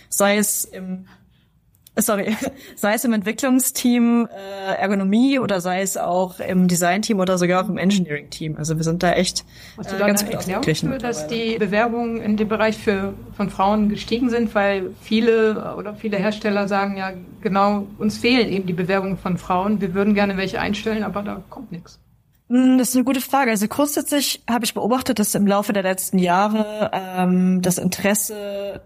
Sei 0.09 0.37
es 0.37 0.65
im 0.65 1.05
sorry, 2.01 2.35
sei 2.75 2.93
es 2.93 3.03
im 3.03 3.13
Entwicklungsteam 3.13 4.27
äh, 4.27 4.75
Ergonomie 4.75 5.39
oder 5.39 5.61
sei 5.61 5.81
es 5.81 5.97
auch 5.97 6.39
im 6.39 6.67
Designteam 6.67 7.19
oder 7.19 7.37
sogar 7.37 7.63
auch 7.63 7.69
im 7.69 7.77
Engineering-Team. 7.77 8.57
Also 8.57 8.77
wir 8.77 8.83
sind 8.83 9.03
da 9.03 9.13
echt 9.13 9.45
Hast 9.77 9.91
du 9.91 9.95
äh, 9.95 9.99
da 9.99 10.07
ganz 10.07 10.23
eine 10.23 10.33
Erklärung 10.33 10.63
für, 10.63 10.97
dass 10.97 11.27
die 11.27 11.57
Bewerbungen 11.57 12.21
in 12.21 12.37
dem 12.37 12.47
Bereich 12.47 12.77
für, 12.77 13.13
von 13.35 13.49
Frauen 13.49 13.89
gestiegen 13.89 14.29
sind, 14.29 14.53
weil 14.55 14.91
viele 15.01 15.75
oder 15.75 15.95
viele 15.95 16.17
Hersteller 16.17 16.67
sagen 16.67 16.97
ja 16.97 17.11
genau, 17.41 17.87
uns 17.97 18.17
fehlen 18.17 18.49
eben 18.49 18.65
die 18.65 18.73
Bewerbungen 18.73 19.17
von 19.17 19.37
Frauen. 19.37 19.81
Wir 19.81 19.93
würden 19.93 20.13
gerne 20.13 20.37
welche 20.37 20.59
einstellen, 20.59 21.03
aber 21.03 21.21
da 21.23 21.43
kommt 21.49 21.71
nichts. 21.71 21.99
Hm, 22.49 22.77
das 22.77 22.89
ist 22.89 22.95
eine 22.95 23.05
gute 23.05 23.21
Frage. 23.21 23.51
Also 23.51 23.67
grundsätzlich 23.67 24.43
habe 24.49 24.65
ich 24.65 24.73
beobachtet, 24.73 25.19
dass 25.19 25.35
im 25.35 25.45
Laufe 25.45 25.71
der 25.71 25.83
letzten 25.83 26.17
Jahre 26.17 26.91
ähm, 26.93 27.61
das 27.61 27.77
Interesse 27.77 28.81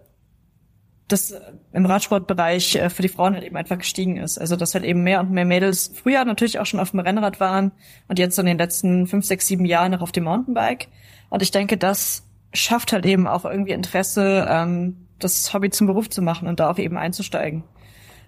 das 1.14 1.34
im 1.72 1.86
Radsportbereich 1.86 2.76
äh, 2.76 2.90
für 2.90 3.02
die 3.02 3.10
Frauen 3.10 3.34
halt 3.34 3.44
eben 3.44 3.56
einfach 3.56 3.78
gestiegen 3.78 4.18
ist. 4.18 4.38
Also 4.38 4.56
dass 4.56 4.74
halt 4.74 4.84
eben 4.84 5.04
mehr 5.04 5.22
und 5.22 5.32
mehr 5.32 5.46
Mädels 5.46 5.92
früher 5.94 6.26
natürlich 6.26 6.60
auch 6.60 6.66
schon 6.66 6.80
auf 6.80 6.92
dem 6.92 7.00
Rennrad 7.00 7.40
waren 7.40 7.72
und 8.08 8.20
jetzt 8.20 8.38
in 8.38 8.46
den 8.46 8.58
letzten 8.58 9.08
fünf, 9.08 9.26
sechs, 9.26 9.48
sieben 9.48 9.66
Jahren 9.66 9.92
noch 9.92 10.02
auf 10.02 10.12
dem 10.12 10.26
Mountainbike. 10.26 10.88
Und 11.30 11.42
ich 11.42 11.52
denke, 11.52 11.78
das 11.78 12.28
schafft 12.54 12.94
halt 12.94 13.06
eben 13.06 13.28
auch 13.28 13.46
irgendwie 13.46 13.72
Interesse, 13.72 14.46
ähm, 14.50 15.08
das 15.20 15.54
Hobby 15.54 15.70
zum 15.70 15.88
Beruf 15.88 16.10
zu 16.10 16.22
machen 16.22 16.48
und 16.48 16.60
da 16.60 16.70
auch 16.70 16.78
eben 16.78 16.98
einzusteigen. 16.98 17.64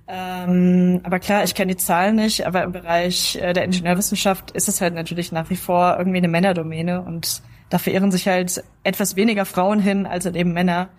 Ähm, 0.07 1.01
aber 1.03 1.19
klar, 1.19 1.43
ich 1.43 1.55
kenne 1.55 1.73
die 1.73 1.77
Zahlen 1.77 2.15
nicht, 2.15 2.45
aber 2.45 2.63
im 2.63 2.71
Bereich 2.71 3.37
äh, 3.37 3.53
der 3.53 3.63
Ingenieurwissenschaft 3.63 4.51
ist 4.51 4.69
es 4.69 4.79
halt 4.79 4.93
natürlich 4.93 5.31
nach 5.31 5.49
wie 5.49 5.55
vor 5.55 5.95
irgendwie 5.97 6.19
eine 6.19 6.27
Männerdomäne 6.27 7.01
und 7.01 7.41
da 7.69 7.79
verirren 7.79 8.11
sich 8.11 8.27
halt 8.27 8.63
etwas 8.83 9.15
weniger 9.15 9.45
Frauen 9.45 9.79
hin 9.79 10.05
als 10.05 10.25
halt 10.25 10.35
eben 10.35 10.53
Männer. 10.53 10.89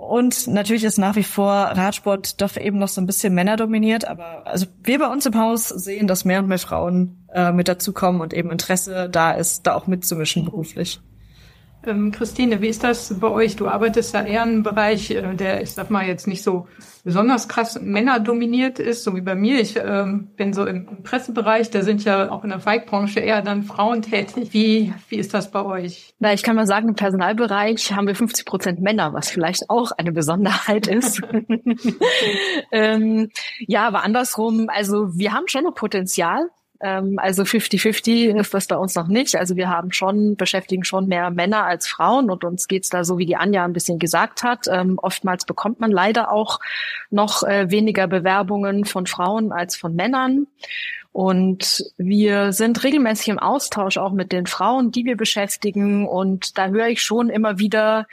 Und 0.00 0.46
natürlich 0.46 0.84
ist 0.84 0.96
nach 0.96 1.14
wie 1.14 1.22
vor 1.22 1.52
Radsport 1.52 2.40
doch 2.40 2.56
eben 2.56 2.78
noch 2.78 2.88
so 2.88 3.02
ein 3.02 3.06
bisschen 3.06 3.34
männerdominiert, 3.34 4.06
aber 4.06 4.46
also 4.46 4.66
wir 4.82 4.98
bei 4.98 5.06
uns 5.06 5.26
im 5.26 5.38
Haus 5.38 5.68
sehen, 5.68 6.06
dass 6.06 6.24
mehr 6.24 6.38
und 6.38 6.48
mehr 6.48 6.58
Frauen 6.58 7.26
äh, 7.34 7.52
mit 7.52 7.68
dazukommen 7.68 8.22
und 8.22 8.32
eben 8.32 8.50
Interesse 8.50 9.10
da 9.10 9.32
ist, 9.32 9.66
da 9.66 9.74
auch 9.74 9.86
mitzumischen 9.86 10.46
beruflich. 10.46 11.00
Ähm, 11.86 12.12
Christine, 12.12 12.60
wie 12.60 12.68
ist 12.68 12.84
das 12.84 13.18
bei 13.20 13.28
euch? 13.28 13.56
Du 13.56 13.66
arbeitest 13.66 14.12
ja 14.12 14.22
eher 14.22 14.42
in 14.42 14.50
einem 14.50 14.62
Bereich, 14.62 15.10
äh, 15.10 15.34
der, 15.34 15.62
ich 15.62 15.72
sag 15.72 15.90
mal, 15.90 16.06
jetzt 16.06 16.26
nicht 16.26 16.42
so 16.42 16.68
besonders 17.04 17.48
krass 17.48 17.80
männerdominiert 17.80 18.78
ist, 18.78 19.02
so 19.02 19.16
wie 19.16 19.22
bei 19.22 19.34
mir. 19.34 19.58
Ich 19.60 19.76
ähm, 19.82 20.28
bin 20.36 20.52
so 20.52 20.66
im, 20.66 20.86
im 20.88 21.02
Pressebereich, 21.02 21.70
da 21.70 21.80
sind 21.82 22.04
ja 22.04 22.30
auch 22.30 22.44
in 22.44 22.50
der 22.50 22.58
Bike-Branche 22.58 23.20
eher 23.20 23.40
dann 23.40 23.62
Frauen 23.62 24.02
tätig. 24.02 24.52
Wie, 24.52 24.92
wie 25.08 25.16
ist 25.16 25.32
das 25.32 25.50
bei 25.50 25.64
euch? 25.64 26.14
Na, 26.18 26.34
ich 26.34 26.42
kann 26.42 26.56
mal 26.56 26.66
sagen, 26.66 26.88
im 26.88 26.96
Personalbereich 26.96 27.92
haben 27.92 28.06
wir 28.06 28.14
50 28.14 28.44
Prozent 28.44 28.80
Männer, 28.80 29.14
was 29.14 29.30
vielleicht 29.30 29.70
auch 29.70 29.92
eine 29.92 30.12
Besonderheit 30.12 30.86
ist. 30.86 31.22
ähm, 32.72 33.30
ja, 33.60 33.86
aber 33.86 34.04
andersrum, 34.04 34.68
also 34.68 35.16
wir 35.16 35.32
haben 35.32 35.48
schon 35.48 35.64
noch 35.64 35.74
Potenzial 35.74 36.50
also 36.80 37.42
50-50 37.42 38.38
ist 38.38 38.54
das 38.54 38.66
bei 38.66 38.76
uns 38.76 38.94
noch 38.94 39.06
nicht. 39.06 39.36
Also 39.36 39.56
wir 39.56 39.68
haben 39.68 39.92
schon, 39.92 40.36
beschäftigen 40.36 40.84
schon 40.84 41.06
mehr 41.06 41.30
Männer 41.30 41.64
als 41.64 41.86
Frauen 41.86 42.30
und 42.30 42.42
uns 42.42 42.68
geht's 42.68 42.88
da 42.88 43.04
so, 43.04 43.18
wie 43.18 43.26
die 43.26 43.36
Anja 43.36 43.64
ein 43.64 43.74
bisschen 43.74 43.98
gesagt 43.98 44.42
hat. 44.42 44.66
Ähm, 44.68 44.98
oftmals 44.98 45.44
bekommt 45.44 45.80
man 45.80 45.90
leider 45.90 46.32
auch 46.32 46.58
noch 47.10 47.42
äh, 47.42 47.70
weniger 47.70 48.06
Bewerbungen 48.06 48.86
von 48.86 49.06
Frauen 49.06 49.52
als 49.52 49.76
von 49.76 49.94
Männern. 49.94 50.46
Und 51.12 51.84
wir 51.98 52.52
sind 52.52 52.82
regelmäßig 52.82 53.28
im 53.28 53.38
Austausch 53.38 53.98
auch 53.98 54.12
mit 54.12 54.32
den 54.32 54.46
Frauen, 54.46 54.92
die 54.92 55.04
wir 55.04 55.16
beschäftigen. 55.16 56.06
Und 56.06 56.56
da 56.56 56.68
höre 56.68 56.88
ich 56.88 57.02
schon 57.02 57.28
immer 57.28 57.58
wieder, 57.58 58.06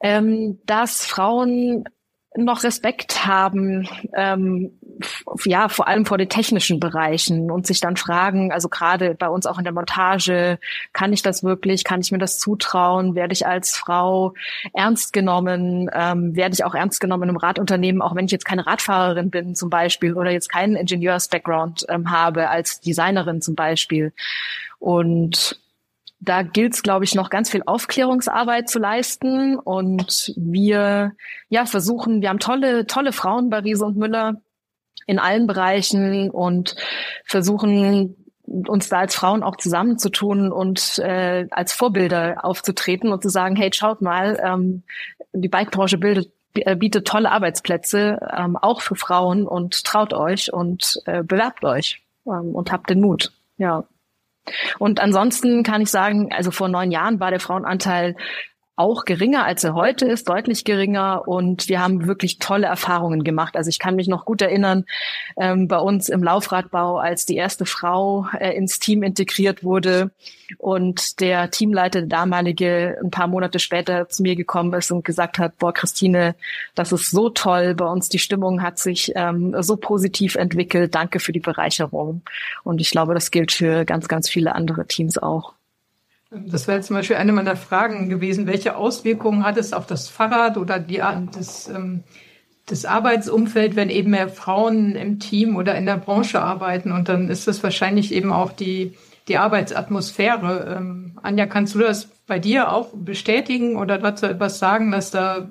ähm, 0.00 0.58
dass 0.66 1.06
Frauen 1.06 1.84
noch 2.36 2.62
Respekt 2.62 3.26
haben, 3.26 3.88
ähm, 4.14 4.77
ja, 5.44 5.68
vor 5.68 5.88
allem 5.88 6.06
vor 6.06 6.18
den 6.18 6.28
technischen 6.28 6.80
Bereichen 6.80 7.50
und 7.50 7.66
sich 7.66 7.80
dann 7.80 7.96
fragen, 7.96 8.52
also 8.52 8.68
gerade 8.68 9.14
bei 9.14 9.28
uns 9.28 9.46
auch 9.46 9.58
in 9.58 9.64
der 9.64 9.72
Montage, 9.72 10.58
kann 10.92 11.12
ich 11.12 11.22
das 11.22 11.42
wirklich, 11.42 11.84
kann 11.84 12.00
ich 12.00 12.12
mir 12.12 12.18
das 12.18 12.38
zutrauen, 12.38 13.14
werde 13.14 13.32
ich 13.32 13.46
als 13.46 13.76
Frau 13.76 14.34
ernst 14.74 15.12
genommen, 15.12 15.90
ähm, 15.92 16.34
werde 16.36 16.54
ich 16.54 16.64
auch 16.64 16.74
ernst 16.74 17.00
genommen 17.00 17.28
im 17.28 17.36
Radunternehmen, 17.36 18.02
auch 18.02 18.14
wenn 18.14 18.26
ich 18.26 18.32
jetzt 18.32 18.44
keine 18.44 18.66
Radfahrerin 18.66 19.30
bin 19.30 19.54
zum 19.54 19.70
Beispiel 19.70 20.14
oder 20.14 20.30
jetzt 20.30 20.50
keinen 20.50 20.76
Ingenieurs-Background 20.76 21.86
ähm, 21.88 22.10
habe 22.10 22.48
als 22.48 22.80
Designerin 22.80 23.40
zum 23.40 23.54
Beispiel. 23.54 24.12
Und 24.78 25.60
da 26.20 26.42
gilt 26.42 26.74
es, 26.74 26.82
glaube 26.82 27.04
ich, 27.04 27.14
noch 27.14 27.30
ganz 27.30 27.50
viel 27.50 27.62
Aufklärungsarbeit 27.64 28.68
zu 28.68 28.78
leisten. 28.78 29.56
Und 29.56 30.32
wir 30.36 31.12
ja 31.48 31.66
versuchen, 31.66 32.22
wir 32.22 32.28
haben 32.28 32.40
tolle, 32.40 32.86
tolle 32.86 33.12
Frauen 33.12 33.50
bei 33.50 33.60
Riese 33.60 33.84
und 33.84 33.96
Müller 33.96 34.40
in 35.08 35.18
allen 35.18 35.46
Bereichen 35.46 36.30
und 36.30 36.76
versuchen 37.24 38.14
uns 38.46 38.88
da 38.88 39.00
als 39.00 39.14
Frauen 39.14 39.42
auch 39.42 39.56
zusammenzutun 39.56 40.52
und 40.52 40.98
äh, 40.98 41.46
als 41.50 41.72
Vorbilder 41.72 42.44
aufzutreten 42.44 43.10
und 43.10 43.22
zu 43.22 43.30
sagen, 43.30 43.56
hey, 43.56 43.70
schaut 43.72 44.00
mal, 44.02 44.38
ähm, 44.42 44.82
die 45.32 45.48
Bikebranche 45.48 45.98
bildet 45.98 46.30
äh, 46.54 46.76
bietet 46.76 47.06
tolle 47.06 47.30
Arbeitsplätze, 47.30 48.18
ähm, 48.36 48.56
auch 48.56 48.80
für 48.80 48.96
Frauen 48.96 49.46
und 49.46 49.84
traut 49.84 50.12
euch 50.12 50.52
und 50.52 51.00
äh, 51.06 51.22
bewerbt 51.22 51.64
euch 51.64 52.02
ähm, 52.26 52.54
und 52.54 52.70
habt 52.72 52.90
den 52.90 53.00
Mut. 53.00 53.32
Ja. 53.56 53.84
Und 54.78 55.00
ansonsten 55.00 55.62
kann 55.62 55.82
ich 55.82 55.90
sagen, 55.90 56.32
also 56.32 56.50
vor 56.50 56.68
neun 56.68 56.90
Jahren 56.90 57.20
war 57.20 57.30
der 57.30 57.40
Frauenanteil 57.40 58.16
auch 58.78 59.04
geringer, 59.04 59.44
als 59.44 59.64
er 59.64 59.74
heute 59.74 60.06
ist, 60.06 60.28
deutlich 60.28 60.64
geringer. 60.64 61.26
Und 61.26 61.68
wir 61.68 61.80
haben 61.80 62.06
wirklich 62.06 62.38
tolle 62.38 62.66
Erfahrungen 62.66 63.24
gemacht. 63.24 63.56
Also 63.56 63.68
ich 63.70 63.78
kann 63.78 63.96
mich 63.96 64.06
noch 64.06 64.24
gut 64.24 64.40
erinnern, 64.40 64.84
ähm, 65.36 65.66
bei 65.66 65.78
uns 65.78 66.08
im 66.08 66.22
Laufradbau, 66.22 66.98
als 66.98 67.26
die 67.26 67.36
erste 67.36 67.66
Frau 67.66 68.26
äh, 68.38 68.52
ins 68.52 68.78
Team 68.78 69.02
integriert 69.02 69.64
wurde 69.64 70.12
und 70.58 71.20
der 71.20 71.50
Teamleiter, 71.50 72.00
der 72.00 72.08
damalige, 72.08 72.98
ein 73.02 73.10
paar 73.10 73.26
Monate 73.26 73.58
später 73.58 74.08
zu 74.08 74.22
mir 74.22 74.36
gekommen 74.36 74.72
ist 74.74 74.92
und 74.92 75.04
gesagt 75.04 75.38
hat, 75.38 75.58
boah, 75.58 75.74
Christine, 75.74 76.36
das 76.74 76.92
ist 76.92 77.10
so 77.10 77.30
toll. 77.30 77.74
Bei 77.74 77.86
uns 77.86 78.08
die 78.08 78.20
Stimmung 78.20 78.62
hat 78.62 78.78
sich 78.78 79.12
ähm, 79.16 79.54
so 79.60 79.76
positiv 79.76 80.36
entwickelt. 80.36 80.94
Danke 80.94 81.18
für 81.18 81.32
die 81.32 81.40
Bereicherung. 81.40 82.22
Und 82.62 82.80
ich 82.80 82.90
glaube, 82.90 83.14
das 83.14 83.32
gilt 83.32 83.50
für 83.50 83.84
ganz, 83.84 84.06
ganz 84.06 84.28
viele 84.28 84.54
andere 84.54 84.86
Teams 84.86 85.18
auch. 85.18 85.57
Das 86.30 86.68
wäre 86.68 86.82
zum 86.82 86.96
Beispiel 86.96 87.16
eine 87.16 87.32
meiner 87.32 87.56
Fragen 87.56 88.08
gewesen. 88.10 88.46
Welche 88.46 88.76
Auswirkungen 88.76 89.44
hat 89.44 89.56
es 89.56 89.72
auf 89.72 89.86
das 89.86 90.08
Fahrrad 90.08 90.58
oder 90.58 90.78
die, 90.78 91.02
das, 91.32 91.68
ähm, 91.68 92.04
das 92.66 92.84
Arbeitsumfeld, 92.84 93.76
wenn 93.76 93.88
eben 93.88 94.10
mehr 94.10 94.28
Frauen 94.28 94.94
im 94.94 95.20
Team 95.20 95.56
oder 95.56 95.74
in 95.74 95.86
der 95.86 95.96
Branche 95.96 96.42
arbeiten? 96.42 96.92
Und 96.92 97.08
dann 97.08 97.30
ist 97.30 97.48
das 97.48 97.62
wahrscheinlich 97.62 98.12
eben 98.12 98.30
auch 98.30 98.52
die, 98.52 98.92
die 99.26 99.38
Arbeitsatmosphäre. 99.38 100.76
Ähm, 100.76 101.18
Anja, 101.22 101.46
kannst 101.46 101.74
du 101.74 101.78
das 101.78 102.06
bei 102.26 102.38
dir 102.38 102.72
auch 102.72 102.90
bestätigen 102.92 103.76
oder 103.76 103.96
dazu 103.96 104.26
etwas 104.26 104.58
sagen, 104.58 104.90
dass 104.90 105.10
da 105.10 105.48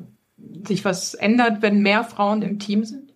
sich 0.68 0.86
was 0.86 1.16
ändert, 1.16 1.64
wenn 1.64 1.82
mehr 1.82 2.04
Frauen 2.04 2.44
im 2.44 2.60
Team 2.60 2.86
sind? 2.86 3.14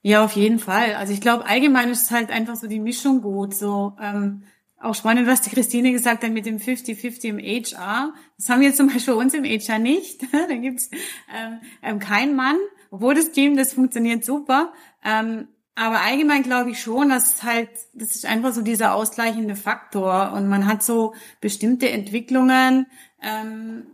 Ja, 0.00 0.24
auf 0.24 0.32
jeden 0.32 0.58
Fall. 0.58 0.94
Also 0.94 1.12
ich 1.12 1.20
glaube, 1.20 1.46
allgemein 1.46 1.90
ist 1.90 2.10
halt 2.10 2.30
einfach 2.30 2.56
so 2.56 2.66
die 2.66 2.80
Mischung 2.80 3.20
gut. 3.20 3.54
So 3.54 3.94
ähm, 4.00 4.44
auch 4.80 4.94
spannend, 4.94 5.26
was 5.26 5.40
die 5.40 5.50
Christine 5.50 5.92
gesagt 5.92 6.24
hat 6.24 6.30
mit 6.30 6.46
dem 6.46 6.58
50-50 6.58 7.24
im 7.24 7.38
HR. 7.38 8.12
Das 8.36 8.48
haben 8.48 8.60
wir 8.60 8.74
zum 8.74 8.88
Beispiel 8.88 9.14
bei 9.14 9.20
uns 9.20 9.34
im 9.34 9.44
HR 9.44 9.78
nicht. 9.78 10.22
da 10.32 10.54
gibt's 10.54 10.90
ähm, 11.34 11.60
ähm, 11.82 11.98
keinen 11.98 12.36
Mann, 12.36 12.56
obwohl 12.90 13.14
das 13.14 13.32
Team, 13.32 13.56
das 13.56 13.72
funktioniert 13.72 14.24
super. 14.24 14.72
Ähm, 15.04 15.48
aber 15.76 16.02
allgemein 16.02 16.42
glaube 16.42 16.70
ich 16.70 16.80
schon, 16.80 17.08
dass 17.08 17.42
halt, 17.42 17.68
das 17.94 18.14
ist 18.14 18.26
einfach 18.26 18.52
so 18.52 18.62
dieser 18.62 18.94
ausgleichende 18.94 19.56
Faktor 19.56 20.32
und 20.32 20.48
man 20.48 20.66
hat 20.66 20.84
so 20.84 21.14
bestimmte 21.40 21.88
Entwicklungen, 21.90 22.86
ähm, 23.20 23.86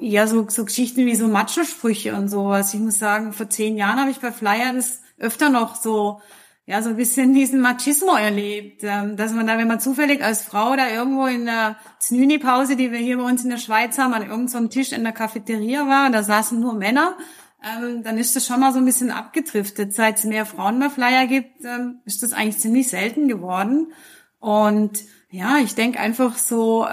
ja, 0.00 0.26
so, 0.26 0.48
so 0.48 0.64
Geschichten 0.64 1.06
wie 1.06 1.14
so 1.14 1.28
Macho-Sprüche 1.28 2.14
und 2.14 2.28
sowas. 2.28 2.72
Ich 2.74 2.80
muss 2.80 2.98
sagen, 2.98 3.32
vor 3.32 3.50
zehn 3.50 3.76
Jahren 3.76 4.00
habe 4.00 4.10
ich 4.10 4.18
bei 4.18 4.32
Flyer 4.32 4.72
das 4.72 5.02
öfter 5.18 5.50
noch 5.50 5.76
so 5.76 6.20
ja, 6.68 6.82
so 6.82 6.90
ein 6.90 6.96
bisschen 6.96 7.32
diesen 7.32 7.62
Machismo 7.62 8.14
erlebt, 8.14 8.82
ähm, 8.84 9.16
dass 9.16 9.32
man 9.32 9.46
da, 9.46 9.56
wenn 9.56 9.68
man 9.68 9.80
zufällig 9.80 10.22
als 10.22 10.42
Frau 10.42 10.76
da 10.76 10.90
irgendwo 10.90 11.24
in 11.24 11.46
der 11.46 11.76
Znüni-Pause, 11.98 12.76
die 12.76 12.92
wir 12.92 12.98
hier 12.98 13.16
bei 13.16 13.22
uns 13.22 13.42
in 13.42 13.48
der 13.48 13.56
Schweiz 13.56 13.96
haben, 13.96 14.12
an 14.12 14.28
irgendeinem 14.28 14.68
Tisch 14.68 14.92
in 14.92 15.02
der 15.02 15.14
Cafeteria 15.14 15.88
war, 15.88 16.10
da 16.10 16.22
saßen 16.22 16.60
nur 16.60 16.74
Männer, 16.74 17.16
ähm, 17.64 18.02
dann 18.02 18.18
ist 18.18 18.36
das 18.36 18.46
schon 18.46 18.60
mal 18.60 18.74
so 18.74 18.80
ein 18.80 18.84
bisschen 18.84 19.10
abgedriftet. 19.10 19.94
Seit 19.94 20.18
es 20.18 20.24
mehr 20.24 20.44
Frauen 20.44 20.78
bei 20.78 20.90
Flyer 20.90 21.26
gibt, 21.26 21.64
ähm, 21.64 22.00
ist 22.04 22.22
das 22.22 22.34
eigentlich 22.34 22.58
ziemlich 22.58 22.88
selten 22.88 23.28
geworden. 23.28 23.94
Und 24.38 25.04
ja, 25.30 25.56
ich 25.64 25.74
denke 25.74 25.98
einfach 25.98 26.36
so, 26.36 26.86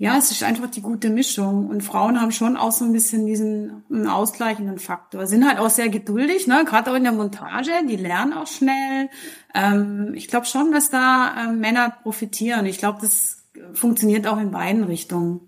ja, 0.00 0.16
es 0.16 0.30
ist 0.30 0.44
einfach 0.44 0.70
die 0.70 0.80
gute 0.80 1.10
Mischung. 1.10 1.66
Und 1.68 1.82
Frauen 1.82 2.20
haben 2.20 2.30
schon 2.30 2.56
auch 2.56 2.70
so 2.70 2.84
ein 2.84 2.92
bisschen 2.92 3.26
diesen 3.26 3.82
ausgleichenden 4.06 4.78
Faktor. 4.78 5.26
Sind 5.26 5.46
halt 5.46 5.58
auch 5.58 5.70
sehr 5.70 5.88
geduldig, 5.88 6.46
ne? 6.46 6.64
gerade 6.64 6.92
auch 6.92 6.94
in 6.94 7.02
der 7.02 7.12
Montage. 7.12 7.72
Die 7.88 7.96
lernen 7.96 8.32
auch 8.32 8.46
schnell. 8.46 9.10
Ähm, 9.54 10.12
ich 10.14 10.28
glaube 10.28 10.46
schon, 10.46 10.70
dass 10.70 10.90
da 10.90 11.34
ähm, 11.48 11.58
Männer 11.58 11.90
profitieren. 11.90 12.64
Ich 12.66 12.78
glaube, 12.78 13.00
das 13.00 13.44
funktioniert 13.74 14.28
auch 14.28 14.38
in 14.38 14.52
beiden 14.52 14.84
Richtungen. 14.84 15.40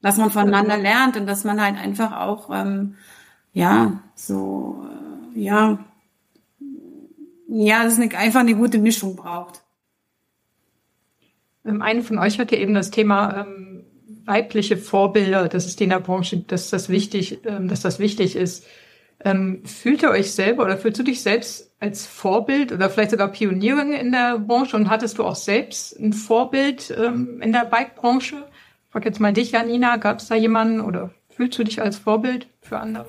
Dass 0.00 0.16
man 0.16 0.30
voneinander 0.30 0.78
lernt 0.78 1.16
und 1.16 1.26
dass 1.26 1.42
man 1.42 1.60
halt 1.60 1.76
einfach 1.76 2.12
auch 2.12 2.50
ähm, 2.52 2.94
ja, 3.52 4.00
so, 4.14 4.86
äh, 5.34 5.40
ja, 5.40 5.78
ja, 7.48 7.82
dass 7.82 7.98
es 7.98 8.14
einfach 8.14 8.40
eine 8.40 8.54
gute 8.54 8.78
Mischung 8.78 9.16
braucht. 9.16 9.65
Ähm, 11.66 11.82
eine 11.82 12.02
von 12.02 12.18
euch 12.18 12.38
hat 12.38 12.52
ja 12.52 12.58
eben 12.58 12.74
das 12.74 12.90
Thema 12.90 13.46
ähm, 13.46 13.84
weibliche 14.24 14.76
Vorbilder, 14.76 15.48
dass 15.48 15.66
es 15.66 15.76
in 15.76 15.90
der 15.90 16.00
Branche, 16.00 16.38
dass 16.38 16.70
das 16.70 16.88
wichtig, 16.88 17.40
ähm, 17.44 17.68
dass 17.68 17.80
das 17.80 17.98
wichtig 17.98 18.36
ist. 18.36 18.66
Ähm, 19.24 19.62
fühlt 19.64 20.02
ihr 20.02 20.10
euch 20.10 20.32
selber 20.32 20.64
oder 20.64 20.76
fühlst 20.76 20.98
du 20.98 21.02
dich 21.02 21.22
selbst 21.22 21.72
als 21.80 22.06
Vorbild 22.06 22.70
oder 22.70 22.90
vielleicht 22.90 23.12
sogar 23.12 23.28
Pionierin 23.28 23.92
in 23.92 24.12
der 24.12 24.38
Branche 24.38 24.76
und 24.76 24.90
hattest 24.90 25.18
du 25.18 25.24
auch 25.24 25.36
selbst 25.36 25.98
ein 25.98 26.12
Vorbild 26.12 26.94
ähm, 26.96 27.40
in 27.40 27.52
der 27.52 27.64
Bike-Branche? 27.64 28.36
Ich 28.36 28.92
frage 28.92 29.08
jetzt 29.08 29.20
mal 29.20 29.32
dich, 29.32 29.52
Janina, 29.52 29.96
gab 29.96 30.18
es 30.18 30.28
da 30.28 30.34
jemanden 30.34 30.80
oder 30.80 31.10
fühlst 31.30 31.58
du 31.58 31.64
dich 31.64 31.80
als 31.80 31.96
Vorbild 31.96 32.48
für 32.60 32.78
andere? 32.78 33.06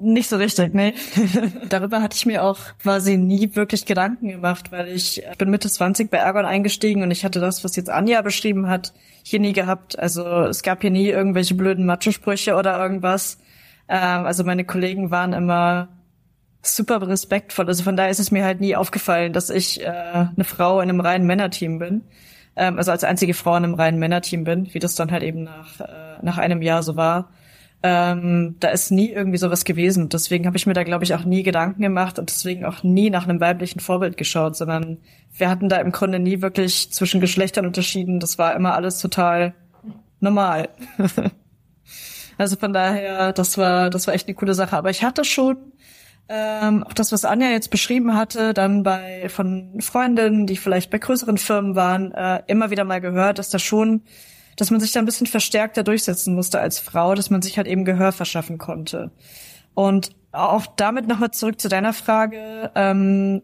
Nicht 0.00 0.28
so 0.28 0.36
richtig, 0.36 0.74
nee. 0.74 0.94
Darüber 1.68 2.02
hatte 2.02 2.16
ich 2.16 2.26
mir 2.26 2.42
auch 2.42 2.58
quasi 2.82 3.16
nie 3.16 3.54
wirklich 3.54 3.86
Gedanken 3.86 4.28
gemacht, 4.28 4.72
weil 4.72 4.88
ich, 4.88 5.22
bin 5.38 5.50
Mitte 5.50 5.70
20 5.70 6.10
bei 6.10 6.18
Ergon 6.18 6.44
eingestiegen 6.44 7.02
und 7.02 7.10
ich 7.10 7.24
hatte 7.24 7.40
das, 7.40 7.64
was 7.64 7.76
jetzt 7.76 7.90
Anja 7.90 8.20
beschrieben 8.22 8.68
hat, 8.68 8.92
hier 9.22 9.40
nie 9.40 9.52
gehabt. 9.52 9.98
Also 9.98 10.24
es 10.44 10.62
gab 10.62 10.82
hier 10.82 10.90
nie 10.90 11.08
irgendwelche 11.08 11.54
blöden 11.54 11.86
Matschesprüche 11.86 12.56
oder 12.56 12.78
irgendwas. 12.78 13.38
Ähm, 13.88 14.26
also 14.26 14.44
meine 14.44 14.64
Kollegen 14.64 15.10
waren 15.10 15.32
immer 15.32 15.88
super 16.62 17.06
respektvoll. 17.06 17.66
Also 17.66 17.82
von 17.82 17.96
daher 17.96 18.10
ist 18.10 18.20
es 18.20 18.30
mir 18.30 18.44
halt 18.44 18.60
nie 18.60 18.76
aufgefallen, 18.76 19.32
dass 19.32 19.50
ich 19.50 19.82
äh, 19.82 19.86
eine 19.86 20.44
Frau 20.44 20.80
in 20.80 20.88
einem 20.88 21.00
reinen 21.00 21.26
Männerteam 21.26 21.78
bin. 21.78 22.02
Ähm, 22.56 22.78
also 22.78 22.90
als 22.90 23.04
einzige 23.04 23.34
Frau 23.34 23.56
in 23.56 23.64
einem 23.64 23.74
reinen 23.74 23.98
Männerteam 23.98 24.44
bin, 24.44 24.72
wie 24.72 24.78
das 24.78 24.94
dann 24.94 25.10
halt 25.10 25.22
eben 25.22 25.44
nach, 25.44 25.80
äh, 25.80 26.18
nach 26.22 26.38
einem 26.38 26.62
Jahr 26.62 26.82
so 26.82 26.96
war. 26.96 27.30
Ähm, 27.86 28.56
da 28.60 28.68
ist 28.68 28.90
nie 28.90 29.10
irgendwie 29.10 29.36
sowas 29.36 29.66
gewesen. 29.66 30.08
Deswegen 30.08 30.46
habe 30.46 30.56
ich 30.56 30.64
mir 30.64 30.72
da, 30.72 30.84
glaube 30.84 31.04
ich, 31.04 31.14
auch 31.14 31.26
nie 31.26 31.42
Gedanken 31.42 31.82
gemacht 31.82 32.18
und 32.18 32.30
deswegen 32.30 32.64
auch 32.64 32.82
nie 32.82 33.10
nach 33.10 33.28
einem 33.28 33.40
weiblichen 33.40 33.78
Vorbild 33.78 34.16
geschaut, 34.16 34.56
sondern 34.56 35.02
wir 35.36 35.50
hatten 35.50 35.68
da 35.68 35.76
im 35.76 35.92
Grunde 35.92 36.18
nie 36.18 36.40
wirklich 36.40 36.90
zwischen 36.92 37.20
Geschlechtern 37.20 37.66
unterschieden. 37.66 38.20
Das 38.20 38.38
war 38.38 38.56
immer 38.56 38.72
alles 38.74 39.00
total 39.00 39.52
normal. 40.18 40.70
also 42.38 42.56
von 42.56 42.72
daher, 42.72 43.34
das 43.34 43.58
war, 43.58 43.90
das 43.90 44.06
war 44.06 44.14
echt 44.14 44.28
eine 44.28 44.34
coole 44.34 44.54
Sache. 44.54 44.78
Aber 44.78 44.88
ich 44.88 45.04
hatte 45.04 45.22
schon 45.22 45.58
ähm, 46.30 46.84
auch 46.84 46.94
das, 46.94 47.12
was 47.12 47.26
Anja 47.26 47.50
jetzt 47.50 47.68
beschrieben 47.70 48.14
hatte, 48.14 48.54
dann 48.54 48.82
bei 48.82 49.28
von 49.28 49.82
Freundinnen, 49.82 50.46
die 50.46 50.56
vielleicht 50.56 50.90
bei 50.90 50.96
größeren 50.96 51.36
Firmen 51.36 51.76
waren, 51.76 52.12
äh, 52.12 52.42
immer 52.46 52.70
wieder 52.70 52.84
mal 52.84 53.02
gehört, 53.02 53.38
dass 53.38 53.50
da 53.50 53.58
schon 53.58 54.04
dass 54.56 54.70
man 54.70 54.80
sich 54.80 54.92
da 54.92 55.00
ein 55.00 55.06
bisschen 55.06 55.26
verstärkter 55.26 55.82
durchsetzen 55.82 56.34
musste 56.34 56.60
als 56.60 56.78
Frau, 56.78 57.14
dass 57.14 57.30
man 57.30 57.42
sich 57.42 57.56
halt 57.56 57.66
eben 57.66 57.84
Gehör 57.84 58.12
verschaffen 58.12 58.58
konnte. 58.58 59.10
Und 59.74 60.10
auch 60.32 60.66
damit 60.66 61.06
nochmal 61.06 61.30
zurück 61.30 61.60
zu 61.60 61.68
deiner 61.68 61.92
Frage, 61.92 62.70
ähm, 62.74 63.42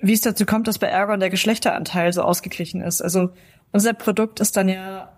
wie 0.00 0.12
es 0.12 0.20
dazu 0.20 0.46
kommt, 0.46 0.66
dass 0.66 0.78
bei 0.78 0.88
Ergon 0.88 1.20
der 1.20 1.30
Geschlechteranteil 1.30 2.12
so 2.12 2.22
ausgeglichen 2.22 2.80
ist. 2.80 3.00
Also 3.00 3.30
unser 3.72 3.92
Produkt 3.92 4.40
ist 4.40 4.56
dann 4.56 4.68
ja 4.68 5.12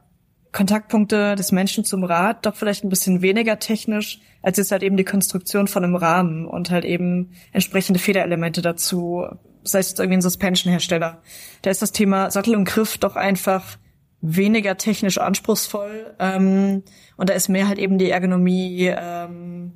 Kontaktpunkte 0.53 1.35
des 1.35 1.53
Menschen 1.53 1.85
zum 1.85 2.05
Rad, 2.05 2.47
doch 2.47 2.55
vielleicht 2.55 2.85
ein 2.85 2.89
bisschen 2.89 3.23
weniger 3.23 3.59
technisch, 3.59 4.21
als 4.41 4.57
jetzt 4.57 4.71
halt 4.71 4.85
eben 4.85 4.97
die 4.97 5.05
Konstruktion 5.05 5.67
von 5.67 5.83
einem 5.83 5.97
Rahmen 5.97 6.47
und 6.47 6.71
halt 6.71 6.85
eben 6.85 7.33
entsprechende 7.53 7.99
Federelemente 7.99 8.63
dazu, 8.63 9.27
sei 9.65 9.81
es 9.81 9.89
jetzt 9.91 9.99
irgendwie 9.99 10.19
ein 10.19 10.23
Suspension-Hersteller. 10.23 11.21
Da 11.63 11.71
ist 11.71 11.83
das 11.83 11.93
Thema 11.93 12.31
Sattel 12.31 12.55
und 12.55 12.67
Griff 12.67 12.99
doch 12.99 13.17
einfach 13.17 13.79
weniger 14.27 14.77
technisch 14.79 15.19
anspruchsvoll 15.19 16.15
ähm, 16.19 16.83
und 17.17 17.29
da 17.29 17.35
ist 17.35 17.49
mehr 17.49 17.69
halt 17.69 17.79
eben 17.79 17.99
die 17.99 18.11
Ergonomie, 18.11 18.91
ähm, 18.97 19.73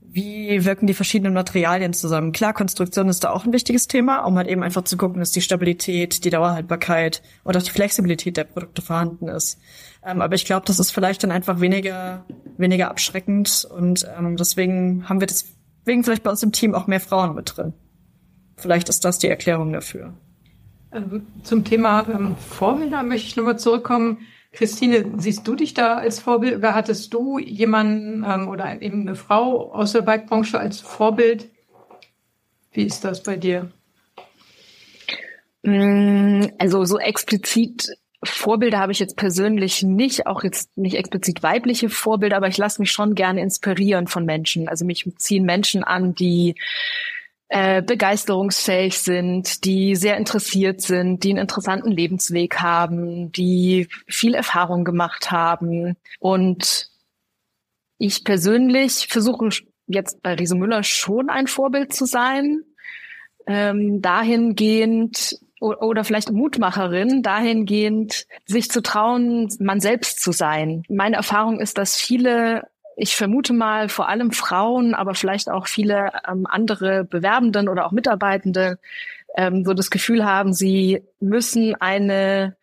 wie 0.00 0.64
wirken 0.64 0.88
die 0.88 0.94
verschiedenen 0.94 1.32
Materialien 1.32 1.92
zusammen. 1.92 2.32
Klar, 2.32 2.52
Konstruktion 2.52 3.08
ist 3.08 3.22
da 3.22 3.30
auch 3.30 3.46
ein 3.46 3.52
wichtiges 3.52 3.86
Thema, 3.86 4.24
um 4.24 4.36
halt 4.36 4.48
eben 4.48 4.62
einfach 4.64 4.82
zu 4.82 4.96
gucken, 4.96 5.20
dass 5.20 5.30
die 5.30 5.40
Stabilität, 5.40 6.24
die 6.24 6.30
Dauerhaltbarkeit 6.30 7.22
und 7.44 7.56
auch 7.56 7.62
die 7.62 7.70
Flexibilität 7.70 8.36
der 8.36 8.44
Produkte 8.44 8.82
vorhanden 8.82 9.28
ist. 9.28 9.58
Ähm, 10.04 10.20
aber 10.20 10.34
ich 10.34 10.44
glaube, 10.44 10.66
das 10.66 10.80
ist 10.80 10.90
vielleicht 10.90 11.22
dann 11.22 11.30
einfach 11.30 11.60
weniger, 11.60 12.26
weniger 12.58 12.90
abschreckend 12.90 13.64
und 13.70 14.06
ähm, 14.18 14.36
deswegen 14.36 15.08
haben 15.08 15.20
wir 15.20 15.28
deswegen 15.28 16.02
vielleicht 16.02 16.24
bei 16.24 16.30
uns 16.30 16.42
im 16.42 16.50
Team 16.50 16.74
auch 16.74 16.88
mehr 16.88 17.00
Frauen 17.00 17.36
mit 17.36 17.56
drin. 17.56 17.72
Vielleicht 18.56 18.88
ist 18.88 19.04
das 19.04 19.20
die 19.20 19.28
Erklärung 19.28 19.72
dafür. 19.72 20.14
Ähm, 20.92 21.26
zum 21.42 21.64
Thema 21.64 22.06
ähm, 22.08 22.36
Vorbilder 22.36 23.02
möchte 23.02 23.28
ich 23.28 23.36
nochmal 23.36 23.58
zurückkommen. 23.58 24.26
Christine, 24.52 25.06
siehst 25.16 25.48
du 25.48 25.54
dich 25.54 25.72
da 25.72 25.96
als 25.96 26.20
Vorbild 26.20 26.56
oder 26.56 26.74
hattest 26.74 27.14
du 27.14 27.38
jemanden 27.38 28.24
ähm, 28.28 28.48
oder 28.48 28.82
eben 28.82 29.02
eine 29.02 29.14
Frau 29.14 29.72
aus 29.72 29.92
der 29.92 30.02
Bikebranche 30.02 30.58
als 30.58 30.80
Vorbild? 30.80 31.48
Wie 32.72 32.84
ist 32.84 33.04
das 33.04 33.22
bei 33.22 33.36
dir? 33.36 33.70
Mm, 35.62 36.44
also 36.58 36.84
so 36.84 36.98
explizit 36.98 37.96
Vorbilder 38.24 38.78
habe 38.78 38.92
ich 38.92 39.00
jetzt 39.00 39.16
persönlich 39.16 39.82
nicht, 39.82 40.26
auch 40.26 40.44
jetzt 40.44 40.76
nicht 40.76 40.96
explizit 40.96 41.42
weibliche 41.42 41.88
Vorbilder, 41.88 42.36
aber 42.36 42.48
ich 42.48 42.58
lasse 42.58 42.80
mich 42.80 42.92
schon 42.92 43.14
gerne 43.14 43.40
inspirieren 43.40 44.06
von 44.06 44.24
Menschen. 44.24 44.68
Also 44.68 44.84
mich 44.84 45.10
ziehen 45.16 45.44
Menschen 45.44 45.82
an, 45.82 46.14
die 46.14 46.54
äh, 47.54 47.82
begeisterungsfähig 47.82 48.98
sind, 48.98 49.66
die 49.66 49.94
sehr 49.94 50.16
interessiert 50.16 50.80
sind, 50.80 51.22
die 51.22 51.28
einen 51.32 51.42
interessanten 51.42 51.90
Lebensweg 51.90 52.60
haben, 52.62 53.30
die 53.30 53.88
viel 54.06 54.32
Erfahrung 54.32 54.84
gemacht 54.84 55.30
haben. 55.30 55.98
Und 56.18 56.88
ich 57.98 58.24
persönlich 58.24 59.06
versuche 59.10 59.50
jetzt 59.86 60.22
bei 60.22 60.32
Riese 60.32 60.54
Müller 60.54 60.82
schon 60.82 61.28
ein 61.28 61.46
Vorbild 61.46 61.92
zu 61.92 62.06
sein, 62.06 62.62
ähm, 63.46 64.00
dahingehend 64.00 65.38
oder 65.60 66.04
vielleicht 66.04 66.32
Mutmacherin, 66.32 67.22
dahingehend 67.22 68.26
sich 68.46 68.70
zu 68.70 68.80
trauen, 68.80 69.54
man 69.60 69.78
selbst 69.78 70.22
zu 70.22 70.32
sein. 70.32 70.84
Meine 70.88 71.16
Erfahrung 71.16 71.60
ist, 71.60 71.76
dass 71.76 71.96
viele 71.96 72.62
ich 72.96 73.16
vermute 73.16 73.52
mal 73.52 73.88
vor 73.88 74.08
allem 74.08 74.32
Frauen, 74.32 74.94
aber 74.94 75.14
vielleicht 75.14 75.50
auch 75.50 75.66
viele 75.66 76.12
ähm, 76.28 76.46
andere 76.48 77.04
Bewerbenden 77.04 77.68
oder 77.68 77.86
auch 77.86 77.92
Mitarbeitende 77.92 78.78
ähm, 79.36 79.64
so 79.64 79.74
das 79.74 79.90
Gefühl 79.90 80.24
haben, 80.24 80.52
sie 80.52 81.02
müssen 81.20 81.74
eine 81.80 82.56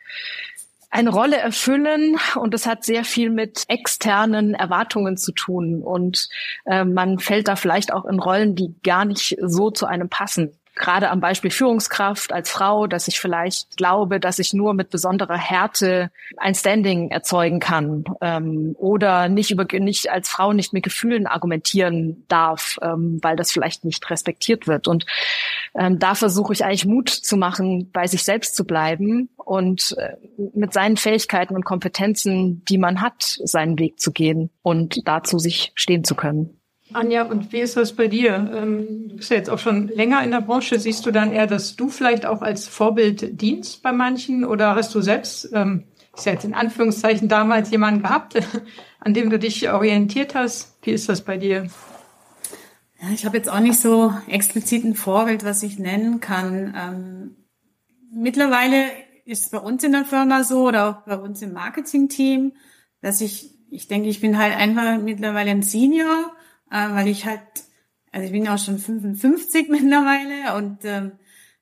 eine 0.92 1.12
Rolle 1.12 1.38
erfüllen. 1.38 2.18
Und 2.36 2.54
das 2.54 2.66
hat 2.66 2.84
sehr 2.84 3.04
viel 3.04 3.30
mit 3.30 3.66
externen 3.68 4.56
Erwartungen 4.56 5.18
zu 5.18 5.32
tun. 5.32 5.84
Und 5.84 6.30
äh, 6.66 6.84
man 6.84 7.20
fällt 7.20 7.48
da 7.48 7.56
vielleicht 7.56 7.94
auch 7.94 8.06
in 8.06 8.20
Rollen, 8.20 8.56
die 8.56 8.74
gar 8.84 9.06
nicht 9.06 9.38
so 9.40 9.70
zu 9.70 9.86
einem 9.86 10.10
passen 10.10 10.59
gerade 10.80 11.12
am 11.12 11.20
Beispiel 11.20 11.52
Führungskraft 11.52 12.32
als 12.34 12.50
Frau, 12.50 12.88
dass 12.88 13.08
ich 13.08 13.20
vielleicht 13.20 13.78
glaube, 13.78 14.20
dass 14.20 14.40
ich 14.40 14.54
nur 14.54 14.74
mit 14.74 14.90
besonderer 14.90 15.38
Härte 15.38 16.10
ein 16.38 16.56
Standing 16.56 17.12
erzeugen 17.12 17.60
kann 17.60 18.06
ähm, 18.22 18.76
oder 18.80 19.30
nicht 19.30 19.52
über 19.52 19.66
nicht 19.80 20.10
als 20.10 20.30
Frau 20.30 20.54
nicht 20.54 20.74
mit 20.74 20.84
Gefühlen 20.84 21.28
argumentieren 21.28 22.24
darf, 22.30 22.80
ähm, 22.82 23.20
weil 23.22 23.36
das 23.36 23.52
vielleicht 23.52 23.84
nicht 23.84 24.10
respektiert 24.10 24.68
wird. 24.68 24.88
Und 24.88 25.06
ähm, 25.76 26.00
da 26.00 26.16
versuche 26.16 26.54
ich 26.54 26.64
eigentlich 26.64 26.86
Mut 26.86 27.10
zu 27.10 27.36
machen, 27.36 27.92
bei 27.92 28.08
sich 28.08 28.24
selbst 28.24 28.56
zu 28.56 28.66
bleiben 28.66 29.30
und 29.36 29.96
äh, 29.98 30.16
mit 30.56 30.74
seinen 30.74 30.96
Fähigkeiten 30.96 31.56
und 31.56 31.66
Kompetenzen, 31.66 32.64
die 32.66 32.78
man 32.78 33.02
hat, 33.02 33.38
seinen 33.44 33.78
Weg 33.80 34.00
zu 34.00 34.12
gehen 34.12 34.50
und 34.62 35.08
dazu 35.08 35.40
sich 35.40 35.74
stehen 35.76 36.06
zu 36.06 36.16
können. 36.16 36.59
Anja, 36.94 37.24
und 37.24 37.52
wie 37.52 37.60
ist 37.60 37.78
das 37.78 37.94
bei 37.94 38.08
dir? 38.08 38.52
Ähm, 38.54 39.10
du 39.10 39.16
bist 39.18 39.30
ja 39.30 39.38
jetzt 39.38 39.50
auch 39.50 39.60
schon 39.60 39.90
länger 39.90 40.24
in 40.24 40.32
der 40.32 40.42
Branche. 40.42 40.80
Siehst 40.80 41.06
du 41.06 41.12
dann 41.12 41.32
eher, 41.32 41.46
dass 41.46 41.76
du 41.76 41.90
vielleicht 41.90 42.26
auch 42.26 42.42
als 42.42 42.68
Vorbild 42.68 43.42
dienst 43.42 43.84
bei 43.84 43.92
manchen 43.92 44.44
oder 44.44 44.76
hast 44.76 44.96
du 44.96 45.02
selbst, 45.02 45.50
ähm, 45.54 45.84
ist 46.16 46.26
ja 46.26 46.34
jetzt 46.34 46.46
in 46.46 46.56
Anführungszeichen 46.56 47.28
damals 47.28 47.70
jemanden 47.70 48.02
gehabt, 48.02 48.36
an 49.00 49.14
dem 49.14 49.30
du 49.30 49.38
dich 49.38 49.70
orientiert 49.72 50.34
hast? 50.34 50.78
Wie 50.82 50.92
ist 50.92 51.10
das 51.10 51.22
bei 51.22 51.38
dir? 51.38 51.68
Ja, 53.02 53.10
ich 53.14 53.26
habe 53.26 53.38
jetzt 53.38 53.50
auch 53.50 53.60
nicht 53.60 53.80
so 53.80 54.14
explizit 54.28 54.84
ein 54.84 54.96
Vorbild, 54.96 55.46
was 55.46 55.62
ich 55.62 55.78
nennen 55.78 56.20
kann. 56.20 56.74
Ähm, 56.76 57.36
mittlerweile 58.12 58.86
ist 59.26 59.46
es 59.46 59.50
bei 59.52 59.60
uns 59.60 59.84
in 59.84 59.92
der 59.92 60.06
Firma 60.06 60.44
so 60.44 60.68
oder 60.68 60.90
auch 60.90 61.06
bei 61.06 61.18
uns 61.18 61.42
im 61.44 61.54
Marketing-Team, 61.54 62.54
dass 63.02 63.22
ich, 63.22 63.52
ich 63.70 63.88
denke, 63.88 64.10
ich 64.10 64.22
bin 64.22 64.40
halt 64.40 64.58
einfach 64.58 64.98
mittlerweile 64.98 65.52
ein 65.52 65.62
Senior 65.62 66.32
äh, 66.72 66.90
weil 66.92 67.08
ich 67.08 67.26
halt, 67.26 67.42
also 68.12 68.26
ich 68.26 68.32
bin 68.32 68.46
ja 68.46 68.56
auch 68.56 68.60
schon 68.60 68.80
55 68.80 69.70
mittlerweile 69.70 70.56
und 70.58 70.80
ähm, 70.84 71.12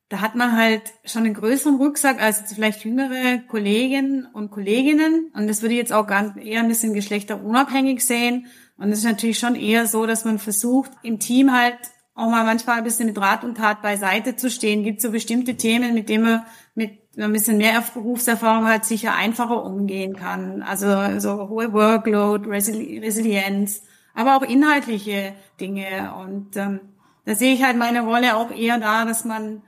da 0.10 0.22
hat 0.22 0.36
man 0.36 0.56
halt 0.56 0.84
schon 1.04 1.26
einen 1.26 1.34
größeren 1.34 1.76
Rucksack 1.76 2.22
als 2.22 2.54
vielleicht 2.54 2.86
jüngere 2.86 3.40
Kolleginnen 3.40 4.26
und 4.32 4.52
Kolleginnen. 4.52 5.32
Und 5.34 5.48
das 5.48 5.62
würde 5.62 5.74
ich 5.74 5.80
jetzt 5.80 5.92
auch 5.92 6.08
eher 6.10 6.62
ein 6.62 6.70
bisschen 6.70 6.94
geschlechterunabhängig 6.94 8.06
sehen. 8.06 8.48
Und 8.78 8.90
es 8.92 9.00
ist 9.00 9.06
natürlich 9.06 9.38
schon 9.38 9.56
eher 9.56 9.86
so, 9.86 10.06
dass 10.06 10.24
man 10.24 10.40
versucht, 10.40 10.92
im 11.04 11.20
Team 11.20 11.52
halt 11.52 11.78
auch 12.16 12.30
mal 12.30 12.46
manchmal 12.46 12.78
ein 12.78 12.84
bisschen 12.86 13.08
mit 13.08 13.20
Rat 13.20 13.44
und 13.44 13.58
Tat 13.58 13.82
beiseite 13.82 14.38
zu 14.38 14.50
stehen. 14.50 14.84
Gibt 14.84 15.02
so 15.02 15.12
bestimmte 15.12 15.56
Themen, 15.56 15.94
mit 15.94 16.08
denen 16.08 16.24
man 16.24 16.46
mit 16.74 17.00
ein 17.18 17.34
bisschen 17.34 17.58
mehr 17.58 17.84
Berufserfahrung 17.94 18.68
hat, 18.68 18.86
sicher 18.86 19.14
einfacher 19.14 19.64
umgehen 19.64 20.16
kann. 20.16 20.62
Also 20.62 21.20
so 21.20 21.50
hohe 21.50 21.74
Workload, 21.74 22.48
Resili 22.50 23.00
Resilienz, 23.00 23.84
aber 24.18 24.36
auch 24.36 24.42
inhaltliche 24.42 25.36
Dinge. 25.62 26.14
Und 26.20 26.58
ähm, 26.58 26.80
da 27.26 27.36
sehe 27.36 27.54
ich 27.54 27.64
halt 27.64 27.78
meine 27.78 28.02
Rolle 28.02 28.36
auch 28.36 28.52
eher 28.52 28.80
da, 28.80 29.06
dass 29.06 29.24
man 29.24 29.62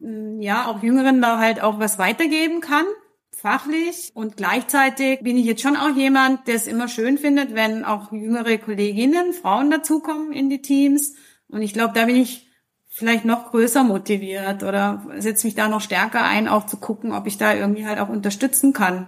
mm, 0.00 0.42
ja 0.42 0.66
auch 0.66 0.82
Jüngeren 0.82 1.22
da 1.22 1.38
halt 1.38 1.62
auch 1.62 1.78
was 1.78 1.98
weitergeben 1.98 2.60
kann 2.60 2.84
fachlich 3.30 4.10
und 4.14 4.36
gleichzeitig 4.36 5.20
bin 5.20 5.36
ich 5.36 5.46
jetzt 5.46 5.62
schon 5.62 5.76
auch 5.76 5.94
jemand, 5.94 6.48
der 6.48 6.56
es 6.56 6.66
immer 6.66 6.88
schön 6.88 7.18
findet, 7.18 7.54
wenn 7.54 7.84
auch 7.84 8.10
jüngere 8.10 8.58
Kolleginnen, 8.58 9.32
Frauen 9.32 9.70
dazukommen 9.70 10.32
in 10.32 10.50
die 10.50 10.60
Teams. 10.60 11.14
Und 11.46 11.62
ich 11.62 11.72
glaube, 11.72 11.94
da 11.94 12.06
bin 12.06 12.16
ich 12.16 12.48
vielleicht 12.88 13.24
noch 13.24 13.52
größer 13.52 13.84
motiviert 13.84 14.64
oder 14.64 15.06
setze 15.18 15.46
mich 15.46 15.54
da 15.54 15.68
noch 15.68 15.80
stärker 15.80 16.24
ein, 16.24 16.48
auch 16.48 16.66
zu 16.66 16.78
gucken, 16.78 17.12
ob 17.12 17.28
ich 17.28 17.38
da 17.38 17.54
irgendwie 17.54 17.86
halt 17.86 18.00
auch 18.00 18.08
unterstützen 18.08 18.72
kann. 18.72 19.06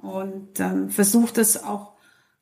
Und 0.00 0.60
ähm, 0.60 0.88
versuche 0.88 1.34
das 1.34 1.64
auch 1.64 1.91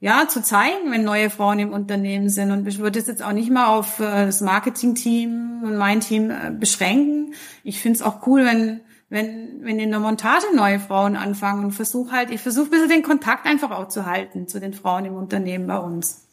ja 0.01 0.27
zu 0.29 0.43
zeigen, 0.43 0.91
wenn 0.91 1.05
neue 1.05 1.31
Frauen 1.31 1.59
im 1.59 1.73
Unternehmen 1.73 2.29
sind. 2.29 2.51
Und 2.51 2.67
ich 2.67 2.79
würde 2.79 2.99
es 2.99 3.07
jetzt 3.07 3.23
auch 3.23 3.33
nicht 3.33 3.51
mal 3.51 3.67
auf 3.67 4.01
äh, 4.01 4.27
das 4.27 4.41
Marketing-Team 4.41 5.63
und 5.63 5.77
mein 5.77 6.01
Team 6.01 6.31
äh, 6.31 6.51
beschränken. 6.51 7.35
Ich 7.63 7.81
finde 7.81 7.97
es 7.97 8.03
auch 8.03 8.27
cool, 8.27 8.45
wenn 8.45 8.81
wenn, 9.11 9.65
wenn 9.65 9.81
in 9.81 9.91
der 9.91 9.99
Montage 9.99 10.47
neue 10.55 10.79
Frauen 10.79 11.17
anfangen 11.17 11.65
und 11.65 11.73
versuche 11.73 12.13
halt, 12.13 12.31
ich 12.31 12.41
versuche 12.41 12.67
ein 12.67 12.71
bisschen 12.71 12.89
den 12.89 13.03
Kontakt 13.03 13.45
einfach 13.45 13.73
auch 13.73 13.89
zu 13.89 14.07
halten 14.07 14.47
zu 14.47 14.61
den 14.61 14.73
Frauen 14.73 15.05
im 15.05 15.17
Unternehmen 15.17 15.67
bei 15.67 15.79
uns. 15.79 16.29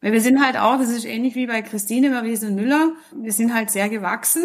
Weil 0.00 0.10
wir 0.10 0.20
sind 0.20 0.44
halt 0.44 0.56
auch, 0.56 0.78
das 0.78 0.90
ist 0.90 1.04
ähnlich 1.04 1.36
wie 1.36 1.46
bei 1.46 1.62
Christine 1.62 2.10
Marise 2.10 2.50
Müller, 2.50 2.90
wir 3.14 3.32
sind 3.32 3.54
halt 3.54 3.70
sehr 3.70 3.88
gewachsen. 3.88 4.42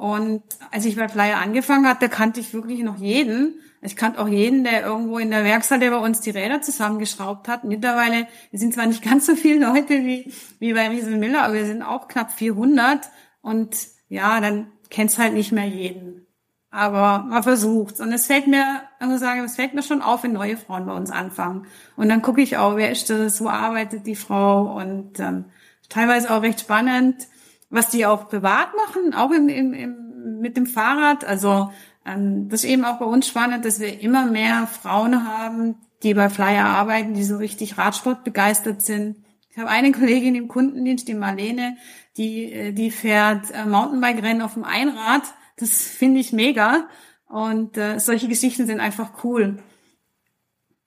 Und 0.00 0.42
als 0.70 0.86
ich 0.86 0.96
bei 0.96 1.10
Flyer 1.10 1.36
angefangen 1.36 1.86
hatte, 1.86 2.08
kannte 2.08 2.40
ich 2.40 2.54
wirklich 2.54 2.80
noch 2.80 2.96
jeden. 2.96 3.60
Ich 3.82 3.96
kannte 3.96 4.18
auch 4.18 4.28
jeden, 4.28 4.64
der 4.64 4.82
irgendwo 4.82 5.18
in 5.18 5.30
der 5.30 5.44
Werkstatt 5.44 5.80
bei 5.80 5.94
uns 5.94 6.22
die 6.22 6.30
Räder 6.30 6.62
zusammengeschraubt 6.62 7.48
hat. 7.48 7.64
Mittlerweile, 7.64 8.26
sind 8.50 8.72
zwar 8.72 8.86
nicht 8.86 9.02
ganz 9.10 9.26
so 9.26 9.36
viele 9.36 9.66
Leute 9.66 9.90
wie, 9.90 10.32
wie 10.58 10.72
bei 10.72 10.88
Riesel 10.88 11.18
Müller, 11.18 11.42
aber 11.42 11.52
wir 11.52 11.66
sind 11.66 11.82
auch 11.82 12.08
knapp 12.08 12.32
400. 12.32 13.10
Und 13.42 13.76
ja, 14.08 14.40
dann 14.40 14.72
kennst 14.88 15.18
halt 15.18 15.34
nicht 15.34 15.52
mehr 15.52 15.66
jeden. 15.66 16.26
Aber 16.70 17.26
man 17.28 17.42
versucht's. 17.42 18.00
Und 18.00 18.10
es 18.10 18.24
fällt 18.24 18.46
mir, 18.46 18.80
muss 19.00 19.20
sagen, 19.20 19.44
es 19.44 19.56
fällt 19.56 19.74
mir 19.74 19.82
schon 19.82 20.00
auf, 20.00 20.22
wenn 20.22 20.32
neue 20.32 20.56
Frauen 20.56 20.86
bei 20.86 20.94
uns 20.94 21.10
anfangen. 21.10 21.66
Und 21.96 22.08
dann 22.08 22.22
gucke 22.22 22.40
ich 22.40 22.56
auch, 22.56 22.76
wer 22.76 22.90
ist 22.90 23.10
das, 23.10 23.42
wo 23.42 23.50
arbeitet 23.50 24.06
die 24.06 24.16
Frau 24.16 24.78
und 24.78 25.20
ähm, 25.20 25.44
teilweise 25.90 26.30
auch 26.30 26.40
recht 26.40 26.60
spannend, 26.60 27.26
was 27.70 27.88
die 27.88 28.04
auch 28.04 28.28
privat 28.28 28.68
machen, 28.76 29.14
auch 29.14 29.30
im, 29.30 29.48
im, 29.48 29.72
im, 29.72 30.40
mit 30.40 30.56
dem 30.56 30.66
Fahrrad. 30.66 31.24
Also 31.24 31.72
ähm, 32.04 32.48
das 32.48 32.64
ist 32.64 32.70
eben 32.70 32.84
auch 32.84 32.98
bei 32.98 33.06
uns 33.06 33.26
spannend, 33.26 33.64
dass 33.64 33.80
wir 33.80 34.00
immer 34.00 34.26
mehr 34.26 34.66
Frauen 34.66 35.26
haben, 35.26 35.76
die 36.02 36.14
bei 36.14 36.28
Flyer 36.28 36.66
arbeiten, 36.66 37.14
die 37.14 37.24
so 37.24 37.36
richtig 37.36 37.78
Radsport 37.78 38.24
begeistert 38.24 38.82
sind. 38.82 39.16
Ich 39.50 39.58
habe 39.58 39.68
eine 39.68 39.92
Kollegin 39.92 40.34
im 40.34 40.48
Kundendienst, 40.48 41.08
die 41.08 41.14
Marlene, 41.14 41.76
die, 42.16 42.52
äh, 42.52 42.72
die 42.72 42.90
fährt 42.90 43.50
äh, 43.52 43.64
Mountainbike-Rennen 43.64 44.42
auf 44.42 44.54
dem 44.54 44.64
Einrad 44.64 45.22
das 45.60 45.86
finde 45.86 46.20
ich 46.20 46.32
mega. 46.32 46.88
Und 47.26 47.76
äh, 47.76 48.00
solche 48.00 48.26
Geschichten 48.26 48.66
sind 48.66 48.80
einfach 48.80 49.22
cool. 49.22 49.58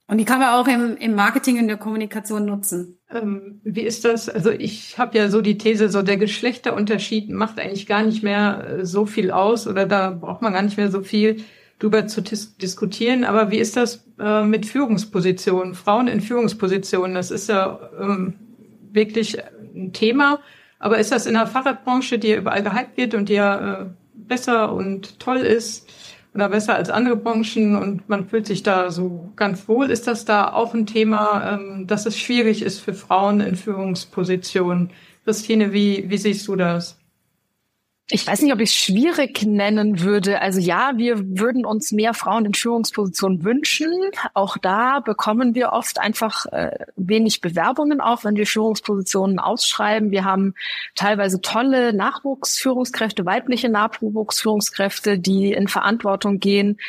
Und 0.08 0.18
die 0.18 0.26
kann 0.26 0.40
man 0.40 0.50
auch 0.50 0.68
im, 0.68 0.98
im 0.98 1.16
Marketing 1.16 1.60
und 1.60 1.68
der 1.68 1.78
Kommunikation 1.78 2.46
nutzen. 2.46 3.00
Ähm, 3.14 3.62
wie 3.64 3.82
ist 3.82 4.06
das? 4.06 4.28
Also 4.28 4.50
ich 4.50 4.98
habe 4.98 5.18
ja 5.18 5.30
so 5.30 5.42
die 5.42 5.58
These, 5.58 5.90
so 5.90 6.02
der 6.02 6.18
Geschlechterunterschied 6.18 7.30
macht 7.30 7.60
eigentlich 7.60 7.86
gar 7.86 8.04
nicht 8.04 8.24
mehr 8.24 8.80
äh, 8.80 8.86
so 8.86 9.06
viel 9.06 9.32
aus 9.32 9.68
oder 9.68 9.86
da 9.86 10.10
braucht 10.10 10.42
man 10.42 10.54
gar 10.54 10.64
nicht 10.64 10.78
mehr 10.78 10.90
so 10.90 11.02
viel 11.02 11.44
drüber 11.80 12.08
zu 12.08 12.22
dis 12.22 12.58
diskutieren. 12.58 13.24
Aber 13.24 13.52
wie 13.52 13.60
ist 13.60 13.78
das 13.78 14.06
äh, 14.20 14.44
mit 14.44 14.66
Führungspositionen, 14.66 15.76
Frauen 15.76 16.08
in 16.08 16.22
Führungspositionen? 16.22 17.16
Das 17.16 17.30
ist 17.30 17.50
ja 17.50 17.80
ähm, 18.00 18.34
wirklich 18.92 19.38
ein 19.76 19.94
Thema. 19.94 20.40
Aber 20.80 20.98
ist 20.98 21.12
das 21.12 21.26
in 21.26 21.34
der 21.34 21.48
Fahrradbranche, 21.48 22.20
die 22.20 22.30
ja 22.30 22.38
überall 22.38 22.64
gehypt 22.64 22.98
wird 22.98 23.14
und 23.14 23.30
die 23.30 23.34
ja 23.34 23.82
äh, 23.82 23.86
besser 24.14 24.74
und 24.74 25.20
toll 25.20 25.38
ist 25.38 25.88
oder 26.34 26.50
besser 26.50 26.76
als 26.76 26.90
andere 26.90 27.16
Branchen 27.16 27.76
und 27.76 28.10
man 28.10 28.28
fühlt 28.28 28.48
sich 28.48 28.64
da 28.64 28.90
so 28.92 29.32
ganz 29.36 29.68
wohl. 29.68 29.92
Ist 29.92 30.08
das 30.08 30.26
da 30.26 30.52
auch 30.52 30.74
ein 30.74 30.86
Thema, 30.86 31.54
ähm, 31.54 31.88
dass 31.88 32.06
es 32.06 32.18
schwierig 32.18 32.62
ist 32.64 32.80
für 32.80 32.94
Frauen 32.94 33.40
in 33.40 33.56
Führungspositionen? 33.56 34.90
Christine, 35.26 35.74
wie, 35.74 36.10
wie 36.10 36.18
siehst 36.18 36.48
du 36.48 36.56
das? 36.56 36.98
Ich 38.10 38.28
weiß 38.28 38.42
nicht, 38.42 38.52
ob 38.52 38.60
ich 38.60 38.70
es 38.70 38.76
schwierig 38.76 39.44
nennen 39.44 40.02
würde. 40.02 40.42
Also 40.42 40.60
ja, 40.60 40.92
wir 40.98 41.40
würden 41.40 41.66
uns 41.66 41.94
mehr 41.94 42.14
Frauen 42.14 42.44
in 42.44 42.54
Führungspositionen 42.54 43.46
wünschen. 43.46 43.90
Auch 44.34 44.58
da 44.58 45.00
bekommen 45.00 45.56
wir 45.56 45.72
oft 45.72 46.00
einfach 46.02 46.46
äh, 46.48 46.86
wenig 46.98 47.40
Bewerbungen 47.40 48.02
auf, 48.02 48.26
wenn 48.26 48.36
wir 48.36 48.46
Führungspositionen 48.46 49.40
ausschreiben. 49.40 50.12
Wir 50.12 50.26
haben 50.26 50.54
teilweise 50.96 51.40
tolle 51.40 51.94
Nachwuchsführungskräfte, 51.94 53.26
weibliche 53.26 53.70
Nachwuchsführungskräfte, 53.70 55.18
die 55.18 55.54
in 55.54 55.70
Verantwortung 55.70 56.40
gehen, 56.40 56.80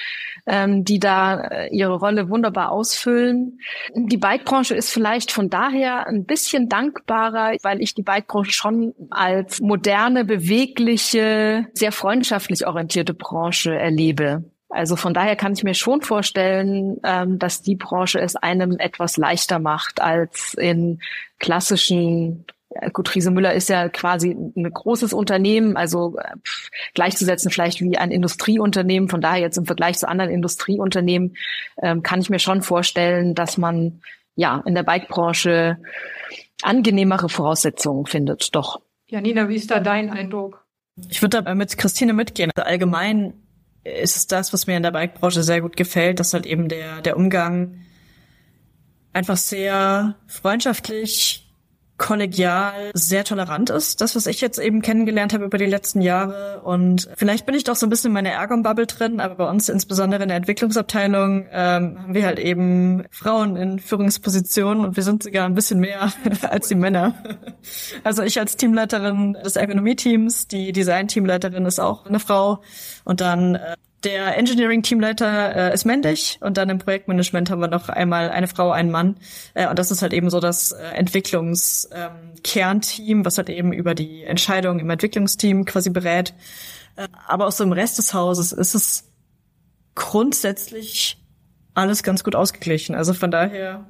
ähm, 0.46 0.84
die 0.84 0.98
da 0.98 1.42
äh, 1.42 1.68
ihre 1.68 1.94
Rolle 1.94 2.28
wunderbar 2.28 2.72
ausfüllen. 2.72 3.60
Die 3.94 4.16
Bikebranche 4.16 4.74
ist 4.74 4.90
vielleicht 4.90 5.30
von 5.30 5.48
daher 5.48 6.08
ein 6.08 6.24
bisschen 6.24 6.68
dankbarer, 6.68 7.56
weil 7.62 7.80
ich 7.80 7.94
die 7.94 8.02
Bikebranche 8.02 8.50
schon 8.50 8.94
als 9.10 9.60
moderne, 9.60 10.24
bewegliche 10.24 11.03
freundliche, 11.04 11.66
sehr 11.74 11.92
freundschaftlich 11.92 12.66
orientierte 12.66 13.14
Branche 13.14 13.74
erlebe. 13.74 14.44
Also 14.68 14.96
von 14.96 15.14
daher 15.14 15.36
kann 15.36 15.52
ich 15.52 15.62
mir 15.62 15.74
schon 15.74 16.00
vorstellen, 16.00 16.96
ähm, 17.04 17.38
dass 17.38 17.62
die 17.62 17.76
Branche 17.76 18.20
es 18.20 18.34
einem 18.34 18.78
etwas 18.78 19.16
leichter 19.16 19.58
macht 19.58 20.00
als 20.00 20.54
in 20.54 21.00
klassischen 21.38 22.46
Gut, 22.92 23.14
Riese 23.14 23.30
Müller 23.30 23.54
ist 23.54 23.68
ja 23.68 23.88
quasi 23.88 24.30
ein 24.30 24.68
großes 24.68 25.12
Unternehmen, 25.12 25.76
also 25.76 26.16
äh, 26.18 26.34
gleichzusetzen 26.94 27.52
vielleicht 27.52 27.80
wie 27.80 27.96
ein 27.96 28.10
Industrieunternehmen. 28.10 29.08
Von 29.08 29.20
daher 29.20 29.40
jetzt 29.40 29.58
im 29.58 29.64
Vergleich 29.64 29.98
zu 29.98 30.08
anderen 30.08 30.32
Industrieunternehmen 30.32 31.36
ähm, 31.80 32.02
kann 32.02 32.20
ich 32.20 32.30
mir 32.30 32.40
schon 32.40 32.62
vorstellen, 32.62 33.36
dass 33.36 33.58
man 33.58 34.00
ja 34.34 34.60
in 34.66 34.74
der 34.74 34.82
Bikebranche 34.82 35.78
angenehmere 36.62 37.28
Voraussetzungen 37.28 38.06
findet. 38.06 38.52
Doch. 38.56 38.80
Janina, 39.06 39.48
wie 39.48 39.54
ist 39.54 39.70
da 39.70 39.78
dein 39.78 40.10
Eindruck? 40.10 40.63
Ich 41.08 41.22
würde 41.22 41.42
da 41.42 41.54
mit 41.54 41.76
Christine 41.76 42.12
mitgehen. 42.12 42.50
Also 42.54 42.68
allgemein 42.68 43.34
ist 43.84 44.16
es 44.16 44.26
das, 44.26 44.52
was 44.52 44.66
mir 44.66 44.76
in 44.76 44.82
der 44.82 44.92
Bikebranche 44.92 45.42
sehr 45.42 45.60
gut 45.60 45.76
gefällt, 45.76 46.20
dass 46.20 46.34
halt 46.34 46.46
eben 46.46 46.68
der, 46.68 47.02
der 47.02 47.16
Umgang 47.16 47.80
einfach 49.12 49.36
sehr 49.36 50.16
freundschaftlich 50.26 51.43
kollegial, 51.96 52.90
sehr 52.94 53.24
tolerant 53.24 53.70
ist. 53.70 54.00
Das, 54.00 54.16
was 54.16 54.26
ich 54.26 54.40
jetzt 54.40 54.58
eben 54.58 54.82
kennengelernt 54.82 55.32
habe 55.32 55.44
über 55.44 55.58
die 55.58 55.66
letzten 55.66 56.00
Jahre. 56.00 56.60
Und 56.62 57.08
vielleicht 57.16 57.46
bin 57.46 57.54
ich 57.54 57.64
doch 57.64 57.76
so 57.76 57.86
ein 57.86 57.90
bisschen 57.90 58.08
in 58.08 58.14
meiner 58.14 58.30
Ergon-Bubble 58.30 58.86
drin, 58.86 59.20
aber 59.20 59.36
bei 59.36 59.48
uns 59.48 59.68
insbesondere 59.68 60.22
in 60.22 60.28
der 60.28 60.36
Entwicklungsabteilung 60.38 61.46
ähm, 61.52 61.98
haben 62.02 62.14
wir 62.14 62.26
halt 62.26 62.38
eben 62.38 63.04
Frauen 63.10 63.56
in 63.56 63.78
Führungspositionen 63.78 64.84
und 64.84 64.96
wir 64.96 65.02
sind 65.02 65.22
sogar 65.22 65.46
ein 65.46 65.54
bisschen 65.54 65.80
mehr 65.80 66.12
als 66.42 66.68
die 66.68 66.74
Männer. 66.74 67.14
Also 68.02 68.22
ich 68.22 68.38
als 68.40 68.56
Teamleiterin 68.56 69.34
des 69.44 69.56
Ergonomie-Teams, 69.56 70.48
die 70.48 70.72
Design-Teamleiterin 70.72 71.64
ist 71.64 71.78
auch 71.78 72.06
eine 72.06 72.18
Frau 72.18 72.60
und 73.04 73.20
dann 73.20 73.54
äh, 73.54 73.76
der 74.04 74.36
Engineering-Teamleiter 74.36 75.70
äh, 75.70 75.74
ist 75.74 75.84
männlich 75.84 76.38
und 76.40 76.56
dann 76.56 76.70
im 76.70 76.78
Projektmanagement 76.78 77.50
haben 77.50 77.60
wir 77.60 77.68
noch 77.68 77.88
einmal 77.88 78.30
eine 78.30 78.48
Frau, 78.48 78.70
einen 78.70 78.90
Mann. 78.90 79.16
Äh, 79.54 79.68
und 79.68 79.78
das 79.78 79.90
ist 79.90 80.02
halt 80.02 80.12
eben 80.12 80.30
so 80.30 80.40
das 80.40 80.72
äh, 80.72 80.82
Entwicklungskernteam, 80.82 83.18
ähm, 83.18 83.24
was 83.24 83.38
halt 83.38 83.48
eben 83.48 83.72
über 83.72 83.94
die 83.94 84.24
Entscheidungen 84.24 84.80
im 84.80 84.90
Entwicklungsteam 84.90 85.64
quasi 85.64 85.90
berät. 85.90 86.34
Äh, 86.96 87.08
aber 87.26 87.46
auch 87.46 87.52
so 87.52 87.64
im 87.64 87.72
Rest 87.72 87.98
des 87.98 88.14
Hauses 88.14 88.52
ist 88.52 88.74
es 88.74 89.10
grundsätzlich 89.94 91.18
alles 91.74 92.02
ganz 92.02 92.24
gut 92.24 92.34
ausgeglichen. 92.34 92.94
Also 92.94 93.14
von 93.14 93.30
daher, 93.30 93.86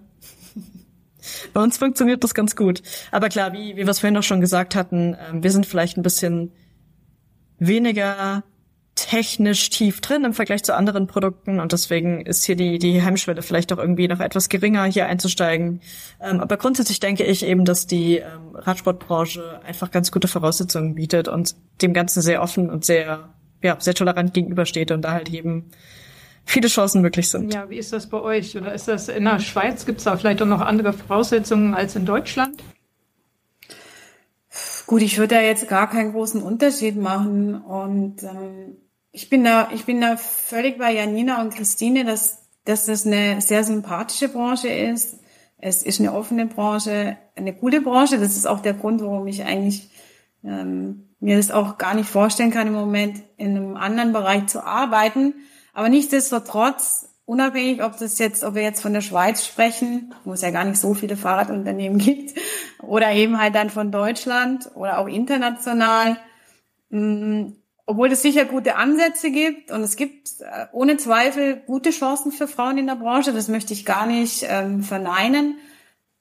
bei 1.53 1.62
uns 1.62 1.79
funktioniert 1.79 2.24
das 2.24 2.35
ganz 2.35 2.57
gut. 2.57 2.83
Aber 3.11 3.29
klar, 3.29 3.53
wie, 3.53 3.77
wie 3.77 3.85
wir 3.85 3.88
es 3.88 4.00
vorhin 4.00 4.16
auch 4.16 4.22
schon 4.22 4.40
gesagt 4.40 4.74
hatten, 4.74 5.14
äh, 5.14 5.18
wir 5.33 5.50
sind 5.50 5.66
vielleicht 5.66 5.96
ein 5.96 6.03
bisschen 6.03 6.53
weniger 7.59 8.42
technisch 8.95 9.71
tief 9.71 10.01
drin 10.01 10.25
im 10.25 10.35
Vergleich 10.35 10.63
zu 10.63 10.75
anderen 10.75 11.07
Produkten 11.07 11.59
und 11.59 11.73
deswegen 11.73 12.25
ist 12.25 12.45
hier 12.45 12.55
die, 12.55 12.79
die 12.79 13.03
Hemmschwelle 13.03 13.43
vielleicht 13.43 13.73
auch 13.73 13.79
irgendwie 13.79 14.07
noch 14.07 14.21
etwas 14.21 14.49
geringer, 14.49 14.85
hier 14.85 15.07
einzusteigen. 15.07 15.81
Ähm, 16.21 16.41
aber 16.41 16.57
grundsätzlich 16.57 17.01
denke 17.01 17.25
ich 17.25 17.45
eben, 17.45 17.65
dass 17.65 17.87
die 17.87 18.19
ähm, 18.19 18.55
Radsportbranche 18.55 19.61
einfach 19.65 19.91
ganz 19.91 20.13
gute 20.13 20.29
Voraussetzungen 20.29 20.95
bietet 20.95 21.29
und 21.29 21.57
dem 21.83 21.93
Ganzen 21.93 22.23
sehr 22.23 22.41
offen 22.41 22.71
und 22.71 22.85
sehr, 22.85 23.31
ja, 23.63 23.77
sehr 23.81 23.95
tolerant 23.95 24.33
gegenübersteht 24.33 24.93
und 24.93 25.03
da 25.03 25.13
halt 25.13 25.29
eben 25.31 25.71
viele 26.45 26.69
Chancen 26.69 27.03
möglich 27.03 27.29
sind. 27.29 27.53
Ja, 27.53 27.69
wie 27.69 27.79
ist 27.79 27.93
das 27.93 28.09
bei 28.09 28.21
euch? 28.21 28.57
Oder 28.57 28.75
ist 28.75 28.87
das 28.87 29.09
in 29.09 29.25
der 29.25 29.41
Schweiz? 29.41 29.87
Gibt 29.87 29.99
es 29.99 30.05
da 30.05 30.17
vielleicht 30.17 30.41
auch 30.41 30.47
noch 30.47 30.61
andere 30.61 30.93
Voraussetzungen 30.93 31.75
als 31.75 31.97
in 31.97 32.07
Deutschland? 32.07 32.63
Gut, 34.87 35.03
ich 35.03 35.19
würde 35.19 35.37
da 35.37 35.41
jetzt 35.41 35.67
gar 35.69 35.91
keinen 35.91 36.13
großen 36.13 36.43
Unterschied 36.43 36.97
machen 36.97 37.61
und 37.61 38.23
ähm, 38.23 38.77
ich 39.14 39.31
bin 39.31 39.44
da, 39.44 39.68
ich 39.72 39.85
bin 39.85 40.00
da 40.00 40.16
völlig 40.16 40.77
bei 40.77 40.92
Janina 40.92 41.40
und 41.40 41.55
Christine, 41.55 42.05
dass, 42.05 42.48
dass 42.64 42.87
das 42.87 43.07
eine 43.07 43.40
sehr 43.40 43.62
sympathische 43.62 44.29
Branche 44.29 44.68
ist. 44.68 45.20
Es 45.57 45.85
ist 45.85 46.00
eine 46.00 46.12
offene 46.12 46.46
Branche, 46.46 47.16
eine 47.37 47.53
gute 47.53 47.81
Branche. 47.81 48.18
Das 48.18 48.37
ist 48.37 48.44
auch 48.44 48.59
der 48.59 48.74
Grund, 48.74 49.00
warum 49.00 49.29
ich 49.29 49.44
eigentlich 49.44 49.88
ähm, 50.42 51.11
mir 51.20 51.37
das 51.37 51.53
auch 51.53 51.79
gar 51.79 51.94
nicht 51.94 52.09
vorstellen 52.09 52.50
kann, 52.50 52.66
im 52.66 52.72
Moment 52.72 53.22
in 53.37 53.57
einem 53.57 53.77
anderen 53.77 54.12
Bereich 54.12 54.48
zu 54.48 54.66
arbeiten. 54.66 55.35
Aber 55.74 55.88
nichtsdestotrotz, 55.88 57.09
unabhängig, 57.24 57.85
ob 57.85 57.96
das 57.96 58.18
jetzt, 58.18 58.42
ob 58.42 58.57
wir 58.57 58.62
jetzt 58.62 58.83
von 58.83 58.94
der 58.94 59.00
Schweiz 59.00 59.46
sprechen, 59.46 60.12
wo 60.24 60.33
es 60.33 60.42
ja 60.42 60.50
gar 60.50 60.64
nicht 60.64 60.81
so 60.81 60.92
viele 60.92 61.16
Fahrradunternehmen 61.16 61.98
gibt, 62.00 62.37
oder 62.83 63.12
eben 63.12 63.40
halt 63.40 63.55
dann 63.55 63.70
von 63.70 63.92
Deutschland 63.92 64.72
oder 64.74 64.98
auch 64.98 65.07
international, 65.07 66.16
mh, 66.90 67.53
obwohl 67.87 68.11
es 68.12 68.23
sicher 68.23 68.44
gute 68.47 68.77
Ansätze 68.77 69.31
gibt 69.31 69.70
und 69.70 69.83
es 69.83 69.97
gibt 69.97 70.40
äh, 70.40 70.66
ohne 70.73 70.97
Zweifel 70.97 71.57
gute 71.57 71.90
Chancen 71.90 72.33
für 72.33 72.49
Frauen 72.49 72.79
in 72.79 72.87
der 72.87 72.94
Branche, 72.94 73.33
das 73.33 73.49
möchte 73.49 73.73
ich 73.75 73.85
gar 73.85 74.07
nicht 74.07 74.44
ähm, 74.49 74.83
verneinen. 74.83 75.59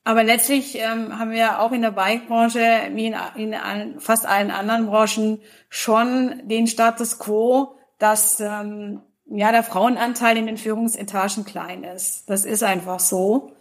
Aber 0.04 0.24
letztlich 0.24 0.78
ähm, 0.78 1.18
haben 1.18 1.32
wir 1.32 1.62
auch 1.62 1.72
in 1.72 1.82
der 1.82 1.92
Bike-Branche, 1.92 2.60
wie 2.92 3.06
in, 3.06 3.16
in 3.38 3.54
allen, 3.54 4.02
fast 4.02 4.26
allen 4.26 4.52
anderen 4.52 4.88
Branchen, 4.88 5.40
schon 5.70 6.42
den 6.50 6.68
Status 6.68 7.20
quo, 7.20 7.78
dass 8.00 8.42
ähm, 8.42 9.02
ja 9.26 9.54
der 9.54 9.64
Frauenanteil 9.64 10.36
in 10.36 10.48
den 10.48 10.58
Führungsetagen 10.58 11.46
klein 11.46 11.86
ist. 11.86 12.30
Das 12.30 12.44
ist 12.44 12.64
einfach 12.64 13.00
so. 13.00 13.54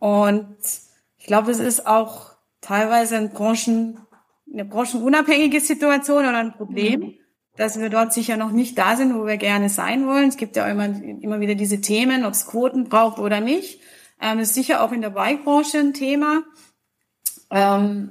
Und 0.00 0.56
ich 1.16 1.26
glaube, 1.26 1.52
es 1.52 1.60
ist 1.60 1.86
auch 1.86 2.32
teilweise 2.60 3.14
in 3.14 3.30
Branchen, 3.30 4.00
eine 4.52 4.64
branchenunabhängige 4.64 5.60
Situation 5.60 6.26
oder 6.26 6.38
ein 6.38 6.54
Problem. 6.54 7.00
Mhm 7.00 7.18
dass 7.56 7.78
wir 7.78 7.88
dort 7.88 8.12
sicher 8.12 8.36
noch 8.36 8.50
nicht 8.50 8.76
da 8.78 8.96
sind, 8.96 9.14
wo 9.14 9.26
wir 9.26 9.36
gerne 9.36 9.68
sein 9.68 10.06
wollen. 10.06 10.28
Es 10.28 10.36
gibt 10.36 10.56
ja 10.56 10.66
immer, 10.66 10.86
immer 10.86 11.40
wieder 11.40 11.54
diese 11.54 11.80
Themen, 11.80 12.24
ob 12.24 12.32
es 12.32 12.46
Quoten 12.46 12.88
braucht 12.88 13.18
oder 13.18 13.40
nicht. 13.40 13.80
Ähm, 14.20 14.38
ist 14.40 14.54
sicher 14.54 14.82
auch 14.82 14.92
in 14.92 15.02
der 15.02 15.10
Bike-Branche 15.10 15.78
ein 15.78 15.94
Thema. 15.94 16.42
Ähm, 17.50 18.10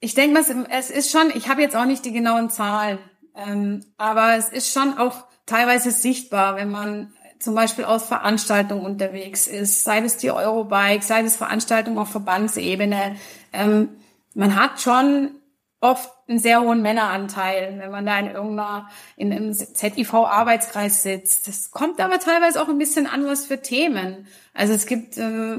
ich 0.00 0.14
denke 0.14 0.40
mal, 0.40 0.66
es 0.70 0.90
ist 0.90 1.10
schon, 1.10 1.30
ich 1.34 1.48
habe 1.48 1.60
jetzt 1.60 1.76
auch 1.76 1.84
nicht 1.84 2.04
die 2.04 2.12
genauen 2.12 2.50
Zahlen, 2.50 2.98
ähm, 3.34 3.84
aber 3.98 4.36
es 4.36 4.48
ist 4.48 4.72
schon 4.72 4.96
auch 4.96 5.24
teilweise 5.46 5.90
sichtbar, 5.90 6.56
wenn 6.56 6.70
man 6.70 7.12
zum 7.38 7.54
Beispiel 7.54 7.84
aus 7.84 8.04
Veranstaltungen 8.04 8.84
unterwegs 8.84 9.46
ist, 9.46 9.84
sei 9.84 9.98
es 10.00 10.18
die 10.18 10.30
Eurobike, 10.30 11.02
sei 11.02 11.22
es 11.22 11.36
Veranstaltungen 11.36 11.98
auf 11.98 12.10
Verbandsebene. 12.10 13.16
Ähm, 13.52 13.88
man 14.34 14.56
hat 14.56 14.80
schon 14.80 15.39
oft 15.80 16.10
einen 16.28 16.38
sehr 16.38 16.60
hohen 16.60 16.82
Männeranteil, 16.82 17.78
wenn 17.78 17.90
man 17.90 18.04
da 18.04 18.18
in 18.18 18.26
irgendeiner, 18.26 18.88
in 19.16 19.32
einem 19.32 19.52
ZIV-Arbeitskreis 19.52 21.02
sitzt. 21.02 21.48
Das 21.48 21.70
kommt 21.70 22.00
aber 22.00 22.18
teilweise 22.18 22.62
auch 22.62 22.68
ein 22.68 22.78
bisschen 22.78 23.06
an, 23.06 23.26
was 23.26 23.46
für 23.46 23.62
Themen. 23.62 24.26
Also 24.52 24.74
es 24.74 24.86
gibt 24.86 25.16
äh, 25.16 25.56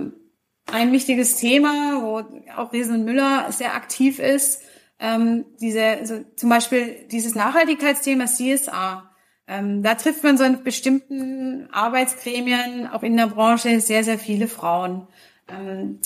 ein 0.72 0.92
wichtiges 0.92 1.38
Thema, 1.38 2.02
wo 2.02 2.24
auch 2.56 2.72
Riesen 2.72 3.04
Müller 3.04 3.52
sehr 3.52 3.74
aktiv 3.74 4.20
ist, 4.20 4.62
ähm, 5.00 5.46
diese, 5.60 5.84
also 5.84 6.24
zum 6.36 6.50
Beispiel 6.50 7.08
dieses 7.12 7.34
Nachhaltigkeitsthema 7.34 8.26
CSA. 8.26 9.10
Ähm, 9.48 9.82
da 9.82 9.96
trifft 9.96 10.24
man 10.24 10.38
so 10.38 10.44
in 10.44 10.64
bestimmten 10.64 11.68
Arbeitsgremien, 11.72 12.88
auch 12.88 13.02
in 13.02 13.18
der 13.18 13.28
Branche, 13.28 13.82
sehr, 13.82 14.04
sehr 14.04 14.20
viele 14.20 14.48
Frauen. 14.48 15.08
Ähm, 15.50 16.00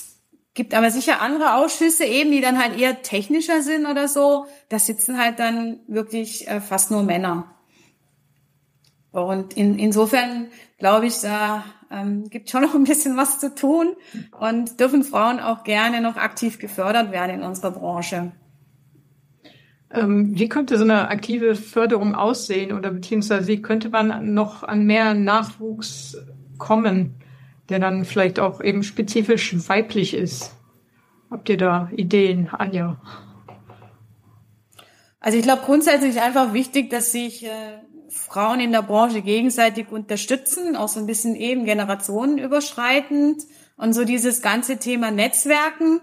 Gibt 0.55 0.73
aber 0.73 0.89
sicher 0.89 1.21
andere 1.21 1.55
Ausschüsse 1.55 2.05
eben, 2.05 2.31
die 2.31 2.39
dann 2.39 2.57
halt 2.57 2.79
eher 2.79 3.01
technischer 3.01 3.61
sind 3.61 3.85
oder 3.85 4.07
so. 4.07 4.45
Da 4.69 4.79
sitzen 4.79 5.19
halt 5.19 5.37
dann 5.37 5.81
wirklich 5.87 6.47
äh, 6.47 6.61
fast 6.61 6.91
nur 6.91 7.03
Männer. 7.03 7.51
Und 9.11 9.55
in, 9.55 9.77
insofern 9.77 10.47
glaube 10.77 11.07
ich, 11.07 11.19
da 11.19 11.65
ähm, 11.91 12.29
gibt 12.29 12.49
schon 12.49 12.61
noch 12.63 12.73
ein 12.73 12.85
bisschen 12.85 13.17
was 13.17 13.39
zu 13.39 13.53
tun 13.53 13.97
und 14.39 14.79
dürfen 14.79 15.03
Frauen 15.03 15.41
auch 15.41 15.65
gerne 15.65 15.99
noch 15.99 16.15
aktiv 16.15 16.57
gefördert 16.57 17.11
werden 17.11 17.41
in 17.41 17.43
unserer 17.43 17.71
Branche. 17.71 18.31
Ähm, 19.91 20.39
wie 20.39 20.47
könnte 20.47 20.77
so 20.77 20.85
eine 20.85 21.09
aktive 21.09 21.55
Förderung 21.55 22.15
aussehen 22.15 22.71
oder 22.71 22.91
beziehungsweise 22.91 23.47
wie 23.47 23.61
könnte 23.61 23.89
man 23.89 24.33
noch 24.33 24.63
an 24.63 24.85
mehr 24.85 25.13
Nachwuchs 25.13 26.17
kommen? 26.57 27.15
Der 27.69 27.79
dann 27.79 28.05
vielleicht 28.05 28.39
auch 28.39 28.61
eben 28.61 28.83
spezifisch 28.83 29.55
weiblich 29.67 30.13
ist. 30.13 30.55
Habt 31.31 31.49
ihr 31.49 31.57
da 31.57 31.89
Ideen, 31.95 32.49
Anja? 32.51 33.01
Also 35.19 35.37
ich 35.37 35.43
glaube 35.43 35.63
grundsätzlich 35.65 36.21
einfach 36.21 36.53
wichtig, 36.53 36.89
dass 36.91 37.11
sich 37.11 37.45
äh, 37.45 37.79
Frauen 38.09 38.59
in 38.59 38.71
der 38.71 38.83
Branche 38.83 39.21
gegenseitig 39.21 39.91
unterstützen, 39.91 40.75
auch 40.75 40.87
so 40.87 40.99
ein 40.99 41.07
bisschen 41.07 41.35
eben 41.35 41.65
generationenüberschreitend 41.65 43.43
und 43.75 43.93
so 43.93 44.05
dieses 44.05 44.41
ganze 44.41 44.77
Thema 44.77 45.09
Netzwerken. 45.11 46.01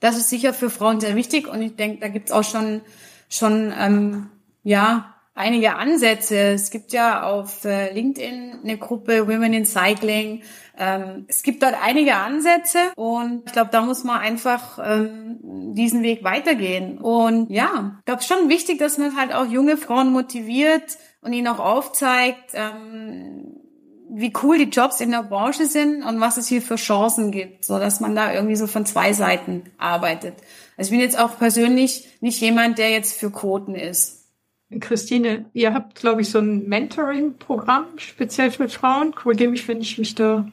Das 0.00 0.16
ist 0.16 0.28
sicher 0.28 0.52
für 0.52 0.70
Frauen 0.70 1.00
sehr 1.00 1.16
wichtig 1.16 1.48
und 1.48 1.62
ich 1.62 1.76
denke, 1.76 2.00
da 2.00 2.08
gibt's 2.08 2.32
auch 2.32 2.44
schon 2.44 2.82
schon 3.28 3.72
ähm, 3.78 4.28
ja 4.62 5.14
einige 5.40 5.74
Ansätze. 5.74 6.36
Es 6.36 6.70
gibt 6.70 6.92
ja 6.92 7.24
auf 7.24 7.64
äh, 7.64 7.92
LinkedIn 7.92 8.60
eine 8.62 8.78
Gruppe 8.78 9.26
Women 9.26 9.52
in 9.52 9.66
Cycling. 9.66 10.42
Ähm, 10.78 11.24
es 11.28 11.42
gibt 11.42 11.62
dort 11.62 11.74
einige 11.82 12.14
Ansätze 12.14 12.78
und 12.96 13.42
ich 13.46 13.52
glaube, 13.52 13.70
da 13.72 13.82
muss 13.82 14.04
man 14.04 14.20
einfach 14.20 14.78
ähm, 14.82 15.38
diesen 15.74 16.02
Weg 16.02 16.22
weitergehen. 16.22 16.98
Und 16.98 17.50
ja, 17.50 17.96
ich 17.98 18.04
glaube 18.04 18.22
schon 18.22 18.48
wichtig, 18.48 18.78
dass 18.78 18.98
man 18.98 19.16
halt 19.16 19.34
auch 19.34 19.46
junge 19.46 19.76
Frauen 19.76 20.12
motiviert 20.12 20.98
und 21.22 21.32
ihnen 21.32 21.48
auch 21.48 21.58
aufzeigt, 21.58 22.52
ähm, 22.54 23.56
wie 24.12 24.32
cool 24.42 24.58
die 24.58 24.70
Jobs 24.70 25.00
in 25.00 25.10
der 25.12 25.22
Branche 25.22 25.66
sind 25.66 26.02
und 26.02 26.20
was 26.20 26.36
es 26.36 26.48
hier 26.48 26.62
für 26.62 26.76
Chancen 26.76 27.30
gibt, 27.30 27.64
so 27.64 27.78
dass 27.78 28.00
man 28.00 28.16
da 28.16 28.32
irgendwie 28.32 28.56
so 28.56 28.66
von 28.66 28.84
zwei 28.84 29.12
Seiten 29.12 29.64
arbeitet. 29.78 30.34
Also 30.76 30.88
ich 30.88 30.98
bin 30.98 31.00
jetzt 31.00 31.18
auch 31.18 31.38
persönlich 31.38 32.08
nicht 32.20 32.40
jemand, 32.40 32.78
der 32.78 32.90
jetzt 32.90 33.18
für 33.18 33.30
Quoten 33.30 33.74
ist. 33.74 34.19
Christine, 34.78 35.46
ihr 35.52 35.74
habt, 35.74 35.96
glaube 35.96 36.20
ich, 36.20 36.30
so 36.30 36.38
ein 36.38 36.68
Mentoring-Programm 36.68 37.86
speziell 37.96 38.52
für 38.52 38.68
Frauen. 38.68 39.14
Korrigiere 39.14 39.50
mich, 39.50 39.66
wenn 39.66 39.80
ich 39.80 39.98
mich 39.98 40.14
da 40.14 40.46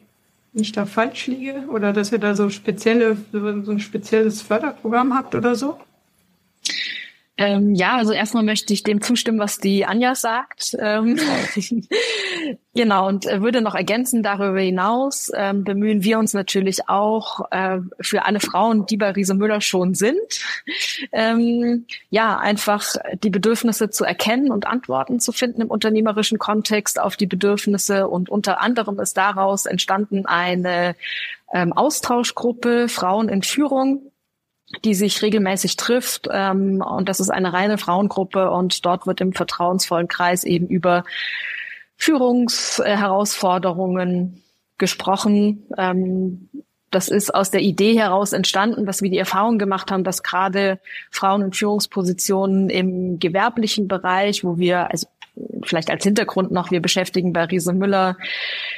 nicht 0.54 0.76
da 0.76 0.86
falsch 0.88 1.28
liege 1.28 1.66
oder 1.70 1.94
dass 1.94 2.12
ihr 2.12 2.18
da 2.18 2.36
so 2.36 2.50
spezielle, 2.50 3.18
so 3.32 3.72
ein 3.72 3.80
spezielles 3.80 4.42
Förderprogramm 4.42 5.14
habt 5.14 5.36
oder 5.36 5.56
so. 5.56 5.78
Ähm, 7.38 7.76
ja, 7.76 7.97
also 7.97 8.13
erstmal 8.13 8.43
möchte 8.43 8.73
ich 8.73 8.82
dem 8.82 9.02
zustimmen, 9.02 9.38
was 9.38 9.60
die 9.60 9.86
Anja 9.86 10.15
sagt. 10.15 10.76
Ähm, 10.80 11.19
genau, 12.73 13.08
und 13.08 13.26
würde 13.26 13.62
noch 13.62 13.76
ergänzen, 13.76 14.23
darüber 14.23 14.60
hinaus 14.60 15.32
ähm, 15.36 15.63
bemühen 15.63 16.04
wir 16.04 16.17
uns 16.17 16.34
natürlich 16.34 16.89
auch 16.89 17.52
äh, 17.52 17.80
für 18.02 18.26
alle 18.26 18.39
Frauen, 18.39 18.88
die 18.88 18.97
bei 18.97 19.12
Riese 19.12 19.36
Müller 19.36 19.62
schon 19.62 19.93
sind, 19.93 20.17
ähm, 21.12 21.86
ja, 22.10 22.38
einfach 22.39 22.95
die 23.21 23.30
Bedürfnisse 23.30 23.91
zu 23.91 24.04
erkennen 24.04 24.52
und 24.52 24.65
Antworten 24.65 25.19
zu 25.19 25.32
finden 25.32 25.62
im 25.62 25.67
unternehmerischen 25.69 26.39
Kontext 26.39 27.00
auf 27.00 27.17
die 27.17 27.28
Bedürfnisse. 27.28 28.08
Und 28.08 28.30
unter 28.30 28.62
anderem 28.62 29.00
ist 29.00 29.15
daraus 29.15 29.67
entstanden 29.67 30.26
eine 30.26 30.95
ähm, 31.54 31.71
Austauschgruppe 31.71 32.88
Frauen 32.89 33.30
in 33.30 33.43
Führung, 33.43 34.12
die 34.84 34.96
sich 34.96 35.22
regelmäßig 35.22 35.78
trifft. 35.78 36.28
Ähm, 36.32 36.82
und 36.82 37.08
das 37.10 37.20
ist 37.20 37.30
eine 37.30 37.54
reine 37.54 37.78
Frauengruppe 37.78 38.50
und 38.52 38.84
dort 38.86 39.06
wird 39.08 39.22
im 39.22 39.34
vertrauensvollen 39.34 40.08
Kreis 40.08 40.44
eben 40.44 40.68
über 40.68 41.04
Führungsherausforderungen 41.96 44.44
gesprochen. 44.78 45.66
Ähm, 45.78 46.50
das 46.92 47.08
ist 47.10 47.34
aus 47.34 47.50
der 47.52 47.62
Idee 47.62 47.98
heraus 47.98 48.34
entstanden, 48.34 48.86
dass 48.86 49.02
wir 49.02 49.10
die 49.10 49.18
Erfahrung 49.18 49.58
gemacht 49.58 49.92
haben, 49.92 50.06
dass 50.06 50.24
gerade 50.24 50.80
Frauen 51.12 51.42
in 51.42 51.54
Führungspositionen 51.54 52.70
im 52.70 53.20
gewerblichen 53.20 53.88
Bereich, 53.88 54.44
wo 54.44 54.58
wir, 54.58 54.90
also 54.90 55.08
vielleicht 55.64 55.90
als 55.90 56.04
Hintergrund 56.04 56.52
noch, 56.52 56.72
wir 56.72 56.82
beschäftigen 56.82 57.34
bei 57.34 57.46
Riese 57.46 57.74
Müller 57.74 58.18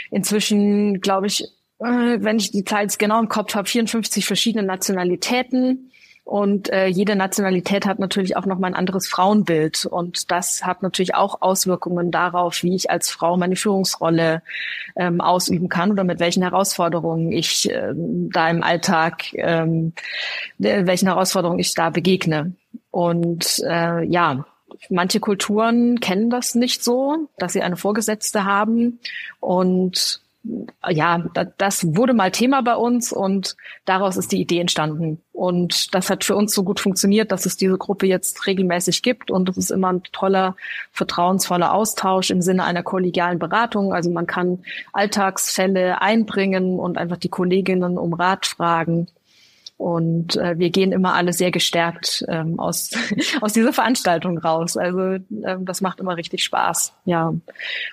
inzwischen, 0.09 1.01
glaube 1.01 1.27
ich, 1.27 1.47
wenn 1.79 2.37
ich 2.37 2.51
die 2.51 2.65
Zahl 2.65 2.83
jetzt 2.83 2.99
genau 2.99 3.19
im 3.19 3.29
Kopf 3.29 3.55
habe, 3.55 3.67
54 3.67 4.25
verschiedene 4.25 4.65
Nationalitäten. 4.65 5.91
Und 6.29 6.69
äh, 6.69 6.85
jede 6.85 7.15
Nationalität 7.15 7.87
hat 7.87 7.97
natürlich 7.97 8.37
auch 8.37 8.45
nochmal 8.45 8.69
ein 8.69 8.75
anderes 8.75 9.07
Frauenbild. 9.07 9.87
Und 9.87 10.29
das 10.29 10.63
hat 10.63 10.83
natürlich 10.83 11.15
auch 11.15 11.41
Auswirkungen 11.41 12.11
darauf, 12.11 12.61
wie 12.61 12.75
ich 12.75 12.91
als 12.91 13.09
Frau 13.09 13.35
meine 13.35 13.55
Führungsrolle 13.55 14.43
ähm, 14.95 15.21
ausüben 15.21 15.69
kann 15.69 15.91
oder 15.91 16.03
mit 16.03 16.19
welchen 16.19 16.43
Herausforderungen 16.43 17.31
ich 17.31 17.67
ähm, 17.71 18.29
da 18.31 18.47
im 18.47 18.61
Alltag, 18.61 19.33
ähm, 19.33 19.93
welchen 20.59 21.07
Herausforderungen 21.07 21.59
ich 21.59 21.73
da 21.73 21.89
begegne. 21.89 22.53
Und 22.91 23.63
äh, 23.65 24.03
ja, 24.05 24.45
manche 24.91 25.19
Kulturen 25.19 25.99
kennen 25.99 26.29
das 26.29 26.53
nicht 26.53 26.83
so, 26.83 27.27
dass 27.39 27.53
sie 27.53 27.63
eine 27.63 27.75
Vorgesetzte 27.75 28.45
haben. 28.45 28.99
Und 29.39 30.21
ja, 30.89 31.25
das 31.57 31.95
wurde 31.95 32.13
mal 32.13 32.31
Thema 32.31 32.61
bei 32.61 32.75
uns 32.75 33.11
und 33.11 33.57
daraus 33.85 34.15
ist 34.15 34.31
die 34.31 34.39
Idee 34.39 34.59
entstanden. 34.59 35.21
Und 35.33 35.93
das 35.93 36.09
hat 36.09 36.23
für 36.23 36.35
uns 36.35 36.53
so 36.53 36.63
gut 36.63 36.79
funktioniert, 36.79 37.31
dass 37.31 37.45
es 37.45 37.57
diese 37.57 37.77
Gruppe 37.77 38.07
jetzt 38.07 38.47
regelmäßig 38.47 39.03
gibt 39.03 39.31
und 39.31 39.49
es 39.49 39.57
ist 39.57 39.69
immer 39.69 39.91
ein 39.91 40.03
toller, 40.11 40.55
vertrauensvoller 40.91 41.73
Austausch 41.73 42.29
im 42.29 42.41
Sinne 42.41 42.63
einer 42.63 42.83
kollegialen 42.83 43.39
Beratung. 43.39 43.93
Also 43.93 44.09
man 44.09 44.27
kann 44.27 44.59
Alltagsfälle 44.93 46.01
einbringen 46.01 46.79
und 46.79 46.97
einfach 46.97 47.17
die 47.17 47.29
Kolleginnen 47.29 47.97
um 47.97 48.13
Rat 48.13 48.45
fragen. 48.45 49.07
Und 49.79 50.35
äh, 50.35 50.59
wir 50.59 50.71
gehen 50.71 50.91
immer 50.91 51.13
alle 51.13 51.31
sehr 51.31 51.51
gestärkt 51.51 52.25
ähm, 52.27 52.59
aus, 52.59 52.91
aus 53.41 53.53
dieser 53.53 53.71
Veranstaltung 53.71 54.37
raus. 54.37 54.75
Also 54.75 54.99
ähm, 54.99 55.63
das 55.63 55.79
macht 55.79 56.01
immer 56.01 56.17
richtig 56.17 56.43
Spaß. 56.43 56.93
Ja. 57.05 57.33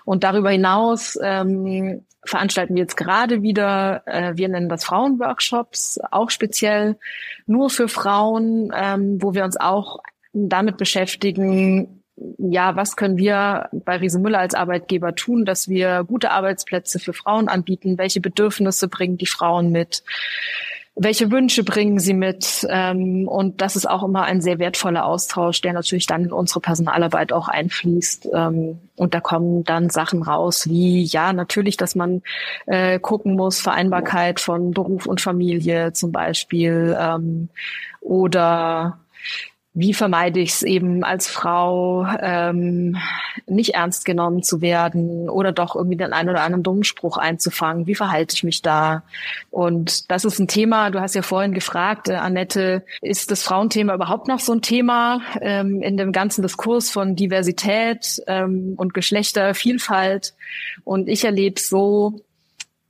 Und 0.04 0.24
darüber 0.24 0.50
hinaus 0.50 1.16
ähm, 1.22 2.02
veranstalten 2.24 2.74
wir 2.74 2.82
jetzt 2.82 2.96
gerade 2.96 3.40
wieder, 3.42 4.02
äh, 4.06 4.32
wir 4.34 4.48
nennen 4.48 4.68
das 4.68 4.82
Frauenworkshops, 4.82 6.00
auch 6.10 6.30
speziell 6.30 6.98
nur 7.46 7.70
für 7.70 7.86
Frauen, 7.86 8.72
ähm, 8.74 9.22
wo 9.22 9.34
wir 9.34 9.44
uns 9.44 9.56
auch 9.56 10.00
damit 10.32 10.78
beschäftigen, 10.78 12.02
ja, 12.38 12.74
was 12.74 12.96
können 12.96 13.16
wir 13.16 13.68
bei 13.70 13.98
Riese 13.98 14.18
Müller 14.18 14.40
als 14.40 14.54
Arbeitgeber 14.54 15.14
tun, 15.14 15.44
dass 15.44 15.68
wir 15.68 16.02
gute 16.02 16.32
Arbeitsplätze 16.32 16.98
für 16.98 17.12
Frauen 17.12 17.46
anbieten? 17.46 17.96
Welche 17.96 18.20
Bedürfnisse 18.20 18.88
bringen 18.88 19.18
die 19.18 19.26
Frauen 19.26 19.70
mit? 19.70 20.02
Welche 20.98 21.30
Wünsche 21.30 21.62
bringen 21.62 21.98
sie 21.98 22.14
mit? 22.14 22.66
Ähm, 22.70 23.28
und 23.28 23.60
das 23.60 23.76
ist 23.76 23.88
auch 23.88 24.02
immer 24.02 24.22
ein 24.22 24.40
sehr 24.40 24.58
wertvoller 24.58 25.04
Austausch, 25.04 25.60
der 25.60 25.74
natürlich 25.74 26.06
dann 26.06 26.24
in 26.24 26.32
unsere 26.32 26.60
Personalarbeit 26.60 27.34
auch 27.34 27.48
einfließt. 27.48 28.30
Ähm, 28.32 28.78
und 28.96 29.12
da 29.12 29.20
kommen 29.20 29.62
dann 29.64 29.90
Sachen 29.90 30.22
raus, 30.22 30.66
wie 30.68 31.02
ja, 31.04 31.34
natürlich, 31.34 31.76
dass 31.76 31.96
man 31.96 32.22
äh, 32.64 32.98
gucken 32.98 33.36
muss, 33.36 33.60
Vereinbarkeit 33.60 34.40
von 34.40 34.70
Beruf 34.70 35.04
und 35.04 35.20
Familie 35.20 35.92
zum 35.92 36.12
Beispiel 36.12 36.96
ähm, 36.98 37.50
oder 38.00 38.98
wie 39.76 39.92
vermeide 39.92 40.40
ich 40.40 40.52
es 40.52 40.62
eben 40.62 41.04
als 41.04 41.28
Frau, 41.28 42.06
ähm, 42.20 42.96
nicht 43.46 43.74
ernst 43.74 44.06
genommen 44.06 44.42
zu 44.42 44.62
werden 44.62 45.28
oder 45.28 45.52
doch 45.52 45.76
irgendwie 45.76 45.98
den 45.98 46.14
einen 46.14 46.30
oder 46.30 46.40
anderen 46.40 46.62
dummen 46.62 46.82
Spruch 46.82 47.18
einzufangen? 47.18 47.86
Wie 47.86 47.94
verhalte 47.94 48.34
ich 48.34 48.42
mich 48.42 48.62
da? 48.62 49.02
Und 49.50 50.10
das 50.10 50.24
ist 50.24 50.38
ein 50.38 50.48
Thema, 50.48 50.90
du 50.90 51.02
hast 51.02 51.14
ja 51.14 51.20
vorhin 51.20 51.52
gefragt, 51.52 52.08
äh, 52.08 52.14
Annette, 52.14 52.84
ist 53.02 53.30
das 53.30 53.42
Frauenthema 53.42 53.94
überhaupt 53.94 54.28
noch 54.28 54.40
so 54.40 54.54
ein 54.54 54.62
Thema 54.62 55.20
ähm, 55.42 55.82
in 55.82 55.98
dem 55.98 56.10
ganzen 56.10 56.40
Diskurs 56.40 56.90
von 56.90 57.14
Diversität 57.14 58.22
ähm, 58.28 58.72
und 58.78 58.94
Geschlechtervielfalt? 58.94 60.32
Und 60.84 61.06
ich 61.06 61.26
erlebe 61.26 61.60
so, 61.60 62.22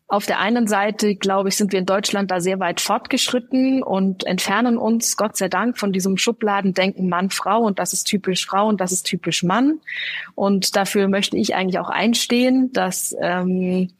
auf 0.08 0.24
der 0.26 0.38
einen 0.38 0.68
Seite, 0.68 1.16
glaube 1.16 1.48
ich, 1.48 1.56
sind 1.56 1.72
wir 1.72 1.80
in 1.80 1.86
Deutschland 1.86 2.30
da 2.30 2.40
sehr 2.40 2.60
weit 2.60 2.80
fortgeschritten 2.80 3.82
und 3.82 4.24
entfernen 4.24 4.78
uns, 4.78 5.16
Gott 5.16 5.36
sei 5.36 5.48
Dank, 5.48 5.78
von 5.78 5.92
diesem 5.92 6.16
Schubladendenken 6.16 7.08
Mann, 7.08 7.30
Frau 7.30 7.62
und 7.62 7.80
das 7.80 7.92
ist 7.92 8.04
typisch 8.04 8.46
Frau 8.46 8.68
und 8.68 8.80
das 8.80 8.92
ist 8.92 9.02
typisch 9.02 9.42
Mann. 9.42 9.80
Und 10.36 10.76
dafür 10.76 11.08
möchte 11.08 11.36
ich 11.36 11.56
eigentlich 11.56 11.80
auch 11.80 11.90
einstehen, 11.90 12.72
dass 12.72 13.16
ähm, 13.20 13.90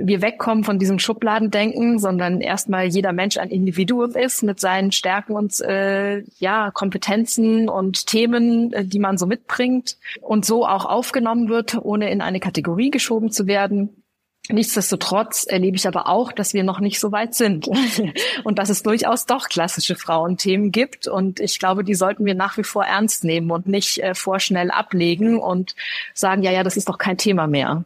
wir 0.00 0.22
wegkommen 0.22 0.62
von 0.62 0.78
diesem 0.78 1.00
Schubladendenken, 1.00 1.98
sondern 1.98 2.40
erstmal 2.40 2.86
jeder 2.86 3.12
Mensch 3.12 3.36
ein 3.36 3.50
Individuum 3.50 4.12
ist 4.12 4.44
mit 4.44 4.60
seinen 4.60 4.92
Stärken 4.92 5.32
und 5.32 5.60
äh, 5.60 6.22
ja 6.38 6.70
Kompetenzen 6.70 7.68
und 7.68 8.06
Themen, 8.06 8.72
äh, 8.72 8.84
die 8.84 9.00
man 9.00 9.18
so 9.18 9.26
mitbringt 9.26 9.96
und 10.20 10.44
so 10.44 10.64
auch 10.66 10.84
aufgenommen 10.84 11.48
wird, 11.48 11.76
ohne 11.82 12.10
in 12.10 12.20
eine 12.20 12.38
Kategorie 12.38 12.90
geschoben 12.90 13.32
zu 13.32 13.48
werden. 13.48 14.01
Nichtsdestotrotz 14.48 15.46
erlebe 15.46 15.76
ich 15.76 15.86
aber 15.86 16.08
auch, 16.08 16.32
dass 16.32 16.52
wir 16.52 16.64
noch 16.64 16.80
nicht 16.80 16.98
so 16.98 17.12
weit 17.12 17.34
sind 17.34 17.68
und 18.44 18.58
dass 18.58 18.70
es 18.70 18.82
durchaus 18.82 19.24
doch 19.24 19.48
klassische 19.48 19.94
Frauenthemen 19.94 20.72
gibt. 20.72 21.06
Und 21.06 21.38
ich 21.38 21.60
glaube, 21.60 21.84
die 21.84 21.94
sollten 21.94 22.24
wir 22.24 22.34
nach 22.34 22.58
wie 22.58 22.64
vor 22.64 22.84
ernst 22.84 23.22
nehmen 23.22 23.52
und 23.52 23.68
nicht 23.68 23.98
äh, 23.98 24.14
vorschnell 24.14 24.72
ablegen 24.72 25.38
und 25.38 25.76
sagen, 26.12 26.42
ja, 26.42 26.50
ja, 26.50 26.64
das 26.64 26.76
ist 26.76 26.88
doch 26.88 26.98
kein 26.98 27.18
Thema 27.18 27.46
mehr. 27.46 27.84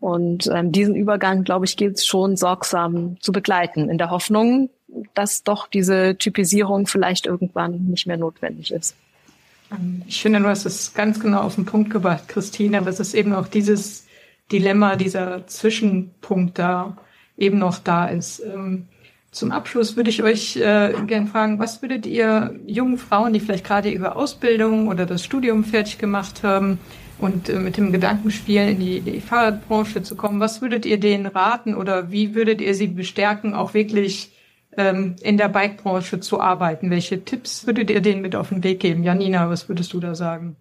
Und 0.00 0.46
ähm, 0.46 0.72
diesen 0.72 0.94
Übergang, 0.94 1.44
glaube 1.44 1.66
ich, 1.66 1.76
gilt 1.76 1.98
es 1.98 2.06
schon 2.06 2.38
sorgsam 2.38 3.18
zu 3.20 3.32
begleiten, 3.32 3.90
in 3.90 3.98
der 3.98 4.10
Hoffnung, 4.10 4.70
dass 5.12 5.42
doch 5.42 5.68
diese 5.68 6.16
Typisierung 6.16 6.86
vielleicht 6.86 7.26
irgendwann 7.26 7.84
nicht 7.84 8.06
mehr 8.06 8.16
notwendig 8.16 8.72
ist. 8.72 8.96
Ich 10.06 10.22
finde, 10.22 10.40
du 10.40 10.48
hast 10.48 10.64
es 10.64 10.94
ganz 10.94 11.20
genau 11.20 11.42
auf 11.42 11.54
den 11.54 11.66
Punkt 11.66 11.90
gebracht, 11.90 12.26
Christine, 12.26 12.82
Das 12.82 12.98
ist 12.98 13.14
eben 13.14 13.34
auch 13.34 13.46
dieses 13.46 14.06
Dilemma, 14.52 14.96
dieser 14.96 15.46
Zwischenpunkt 15.46 16.58
da 16.58 16.96
eben 17.36 17.58
noch 17.58 17.78
da 17.78 18.06
ist. 18.06 18.40
Ähm, 18.40 18.86
zum 19.30 19.52
Abschluss 19.52 19.96
würde 19.96 20.10
ich 20.10 20.22
euch 20.22 20.56
äh, 20.56 20.92
gerne 21.06 21.26
fragen, 21.28 21.58
was 21.60 21.82
würdet 21.82 22.04
ihr 22.04 22.54
jungen 22.66 22.98
Frauen, 22.98 23.32
die 23.32 23.40
vielleicht 23.40 23.64
gerade 23.64 23.90
ihre 23.90 24.16
Ausbildung 24.16 24.88
oder 24.88 25.06
das 25.06 25.24
Studium 25.24 25.62
fertig 25.62 25.98
gemacht 25.98 26.42
haben 26.42 26.80
und 27.18 27.48
äh, 27.48 27.58
mit 27.58 27.76
dem 27.76 27.92
Gedanken 27.92 28.32
spielen, 28.32 28.80
in 28.80 29.04
die, 29.04 29.20
Fahrradbranche 29.20 30.02
zu 30.02 30.16
kommen, 30.16 30.40
was 30.40 30.60
würdet 30.60 30.84
ihr 30.84 30.98
denen 30.98 31.26
raten 31.26 31.76
oder 31.76 32.10
wie 32.10 32.34
würdet 32.34 32.60
ihr 32.60 32.74
sie 32.74 32.88
bestärken, 32.88 33.54
auch 33.54 33.72
wirklich 33.72 34.32
ähm, 34.76 35.14
in 35.22 35.36
der 35.36 35.48
Bikebranche 35.48 36.18
zu 36.18 36.40
arbeiten? 36.40 36.90
Welche 36.90 37.24
Tipps 37.24 37.66
würdet 37.66 37.90
ihr 37.90 38.00
denen 38.00 38.22
mit 38.22 38.34
auf 38.34 38.48
den 38.48 38.64
Weg 38.64 38.80
geben? 38.80 39.04
Janina, 39.04 39.48
was 39.48 39.68
würdest 39.68 39.92
du 39.92 40.00
da 40.00 40.16
sagen? 40.16 40.56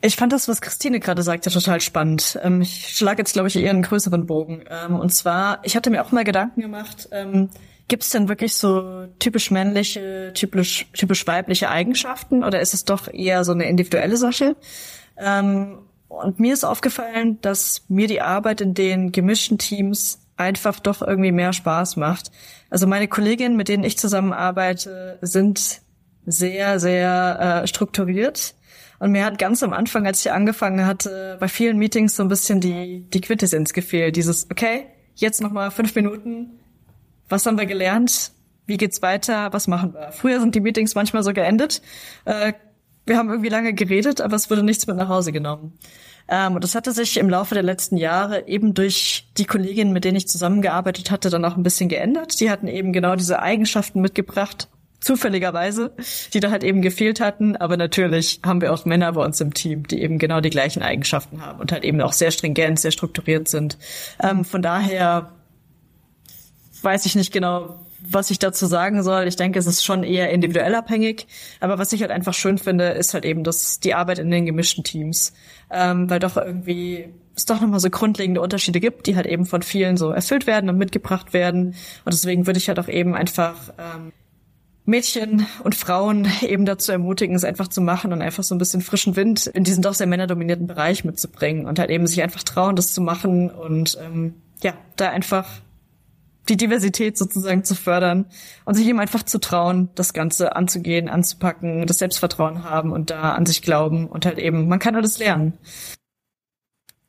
Ich 0.00 0.16
fand 0.16 0.32
das, 0.32 0.46
was 0.46 0.60
Christine 0.60 1.00
gerade 1.00 1.22
sagte, 1.22 1.50
total 1.50 1.80
spannend. 1.80 2.38
Ähm, 2.42 2.60
ich 2.60 2.96
schlage 2.96 3.18
jetzt, 3.18 3.32
glaube 3.32 3.48
ich, 3.48 3.56
eher 3.56 3.70
einen 3.70 3.82
größeren 3.82 4.26
Bogen. 4.26 4.64
Ähm, 4.70 4.96
und 4.96 5.12
zwar, 5.12 5.60
ich 5.64 5.74
hatte 5.74 5.90
mir 5.90 6.04
auch 6.04 6.12
mal 6.12 6.24
Gedanken 6.24 6.60
gemacht, 6.60 7.08
ähm, 7.10 7.50
gibt 7.88 8.04
es 8.04 8.10
denn 8.10 8.28
wirklich 8.28 8.54
so 8.54 9.06
typisch 9.18 9.50
männliche, 9.50 10.32
typisch, 10.34 10.86
typisch 10.92 11.26
weibliche 11.26 11.70
Eigenschaften 11.70 12.44
oder 12.44 12.60
ist 12.60 12.74
es 12.74 12.84
doch 12.84 13.12
eher 13.12 13.44
so 13.44 13.52
eine 13.52 13.68
individuelle 13.68 14.16
Sache? 14.16 14.56
und 16.08 16.38
mir 16.38 16.52
ist 16.54 16.62
aufgefallen, 16.62 17.40
dass 17.40 17.82
mir 17.88 18.06
die 18.06 18.20
Arbeit 18.20 18.60
in 18.60 18.72
den 18.72 19.10
gemischten 19.10 19.58
Teams 19.58 20.20
einfach 20.36 20.80
doch 20.80 21.02
irgendwie 21.02 21.32
mehr 21.32 21.52
Spaß 21.52 21.96
macht. 21.96 22.30
Also 22.70 22.86
meine 22.86 23.08
Kolleginnen, 23.08 23.56
mit 23.56 23.68
denen 23.68 23.82
ich 23.82 23.98
zusammenarbeite, 23.98 25.18
sind 25.22 25.80
sehr, 26.24 26.78
sehr 26.78 27.62
äh, 27.62 27.66
strukturiert 27.66 28.54
und 28.98 29.12
mir 29.12 29.24
hat 29.24 29.38
ganz 29.38 29.62
am 29.62 29.72
Anfang, 29.72 30.06
als 30.06 30.24
ich 30.24 30.32
angefangen 30.32 30.84
hatte, 30.84 31.36
bei 31.38 31.48
vielen 31.48 31.78
Meetings 31.78 32.16
so 32.16 32.22
ein 32.22 32.28
bisschen 32.28 32.60
die, 32.60 33.08
die 33.10 33.20
Quintessenz 33.20 33.72
gefehlt. 33.72 34.16
Dieses, 34.16 34.50
okay, 34.50 34.86
jetzt 35.14 35.40
nochmal 35.40 35.70
fünf 35.70 35.94
Minuten. 35.94 36.58
Was 37.28 37.46
haben 37.46 37.58
wir 37.58 37.66
gelernt? 37.66 38.32
Wie 38.66 38.76
geht's 38.76 39.00
weiter? 39.00 39.52
Was 39.52 39.68
machen 39.68 39.94
wir? 39.94 40.12
Früher 40.12 40.40
sind 40.40 40.54
die 40.54 40.60
Meetings 40.60 40.94
manchmal 40.94 41.22
so 41.22 41.32
geendet. 41.32 41.80
Äh, 42.24 42.54
wir 43.06 43.16
haben 43.16 43.30
irgendwie 43.30 43.48
lange 43.48 43.72
geredet, 43.72 44.20
aber 44.20 44.36
es 44.36 44.50
wurde 44.50 44.62
nichts 44.62 44.86
mit 44.86 44.96
nach 44.96 45.08
Hause 45.08 45.32
genommen. 45.32 45.78
Ähm, 46.28 46.56
und 46.56 46.64
das 46.64 46.74
hatte 46.74 46.92
sich 46.92 47.16
im 47.16 47.30
Laufe 47.30 47.54
der 47.54 47.62
letzten 47.62 47.96
Jahre 47.96 48.46
eben 48.46 48.74
durch 48.74 49.28
die 49.38 49.46
Kolleginnen, 49.46 49.92
mit 49.92 50.04
denen 50.04 50.16
ich 50.16 50.28
zusammengearbeitet 50.28 51.10
hatte, 51.10 51.30
dann 51.30 51.44
auch 51.44 51.56
ein 51.56 51.62
bisschen 51.62 51.88
geändert. 51.88 52.38
Die 52.40 52.50
hatten 52.50 52.68
eben 52.68 52.92
genau 52.92 53.16
diese 53.16 53.40
Eigenschaften 53.40 54.00
mitgebracht, 54.00 54.68
zufälligerweise, 55.00 55.92
die 56.34 56.40
da 56.40 56.50
halt 56.50 56.64
eben 56.64 56.82
gefehlt 56.82 57.20
hatten. 57.20 57.56
Aber 57.56 57.76
natürlich 57.76 58.40
haben 58.44 58.60
wir 58.60 58.72
auch 58.72 58.84
Männer 58.84 59.12
bei 59.12 59.24
uns 59.24 59.40
im 59.40 59.54
Team, 59.54 59.86
die 59.86 60.02
eben 60.02 60.18
genau 60.18 60.40
die 60.40 60.50
gleichen 60.50 60.82
Eigenschaften 60.82 61.44
haben 61.44 61.60
und 61.60 61.72
halt 61.72 61.84
eben 61.84 62.00
auch 62.00 62.12
sehr 62.12 62.30
stringent, 62.30 62.80
sehr 62.80 62.90
strukturiert 62.90 63.48
sind. 63.48 63.78
Ähm, 64.22 64.44
von 64.44 64.62
daher 64.62 65.32
weiß 66.82 67.06
ich 67.06 67.16
nicht 67.16 67.32
genau, 67.32 67.84
was 68.00 68.30
ich 68.30 68.38
dazu 68.38 68.66
sagen 68.66 69.02
soll. 69.02 69.26
Ich 69.26 69.36
denke, 69.36 69.58
es 69.58 69.66
ist 69.66 69.84
schon 69.84 70.04
eher 70.04 70.30
individuell 70.30 70.74
abhängig. 70.74 71.26
Aber 71.60 71.78
was 71.78 71.92
ich 71.92 72.00
halt 72.02 72.10
einfach 72.10 72.34
schön 72.34 72.58
finde, 72.58 72.90
ist 72.90 73.14
halt 73.14 73.24
eben 73.24 73.44
das, 73.44 73.80
die 73.80 73.94
Arbeit 73.94 74.18
in 74.18 74.30
den 74.30 74.46
gemischten 74.46 74.84
Teams. 74.84 75.32
Ähm, 75.70 76.08
weil 76.08 76.20
doch 76.20 76.36
irgendwie 76.36 77.08
es 77.34 77.44
doch 77.44 77.60
nochmal 77.60 77.80
so 77.80 77.90
grundlegende 77.90 78.40
Unterschiede 78.40 78.80
gibt, 78.80 79.06
die 79.06 79.16
halt 79.16 79.26
eben 79.26 79.46
von 79.46 79.62
vielen 79.62 79.96
so 79.96 80.10
erfüllt 80.10 80.46
werden 80.46 80.68
und 80.70 80.78
mitgebracht 80.78 81.32
werden. 81.32 81.74
Und 82.04 82.12
deswegen 82.12 82.46
würde 82.46 82.58
ich 82.58 82.68
halt 82.68 82.78
auch 82.78 82.88
eben 82.88 83.14
einfach 83.14 83.54
ähm, 83.78 84.12
Mädchen 84.88 85.46
und 85.62 85.74
Frauen 85.74 86.26
eben 86.40 86.64
dazu 86.64 86.92
ermutigen, 86.92 87.36
es 87.36 87.44
einfach 87.44 87.68
zu 87.68 87.82
machen 87.82 88.12
und 88.12 88.22
einfach 88.22 88.42
so 88.42 88.54
ein 88.54 88.58
bisschen 88.58 88.80
frischen 88.80 89.16
Wind 89.16 89.46
in 89.46 89.62
diesen 89.62 89.82
doch 89.82 89.92
sehr 89.92 90.06
männerdominierten 90.06 90.66
Bereich 90.66 91.04
mitzubringen 91.04 91.66
und 91.66 91.78
halt 91.78 91.90
eben 91.90 92.06
sich 92.06 92.22
einfach 92.22 92.42
trauen, 92.42 92.74
das 92.74 92.94
zu 92.94 93.02
machen 93.02 93.50
und 93.50 93.98
ähm, 94.00 94.34
ja, 94.62 94.72
da 94.96 95.10
einfach 95.10 95.46
die 96.48 96.56
Diversität 96.56 97.18
sozusagen 97.18 97.64
zu 97.64 97.74
fördern 97.74 98.24
und 98.64 98.74
sich 98.74 98.86
eben 98.86 98.98
einfach 98.98 99.22
zu 99.22 99.38
trauen, 99.38 99.90
das 99.94 100.14
Ganze 100.14 100.56
anzugehen, 100.56 101.10
anzupacken, 101.10 101.86
das 101.86 101.98
Selbstvertrauen 101.98 102.64
haben 102.64 102.90
und 102.90 103.10
da 103.10 103.34
an 103.34 103.44
sich 103.44 103.60
glauben 103.60 104.06
und 104.06 104.24
halt 104.24 104.38
eben, 104.38 104.68
man 104.68 104.78
kann 104.78 104.96
alles 104.96 105.18
lernen. 105.18 105.58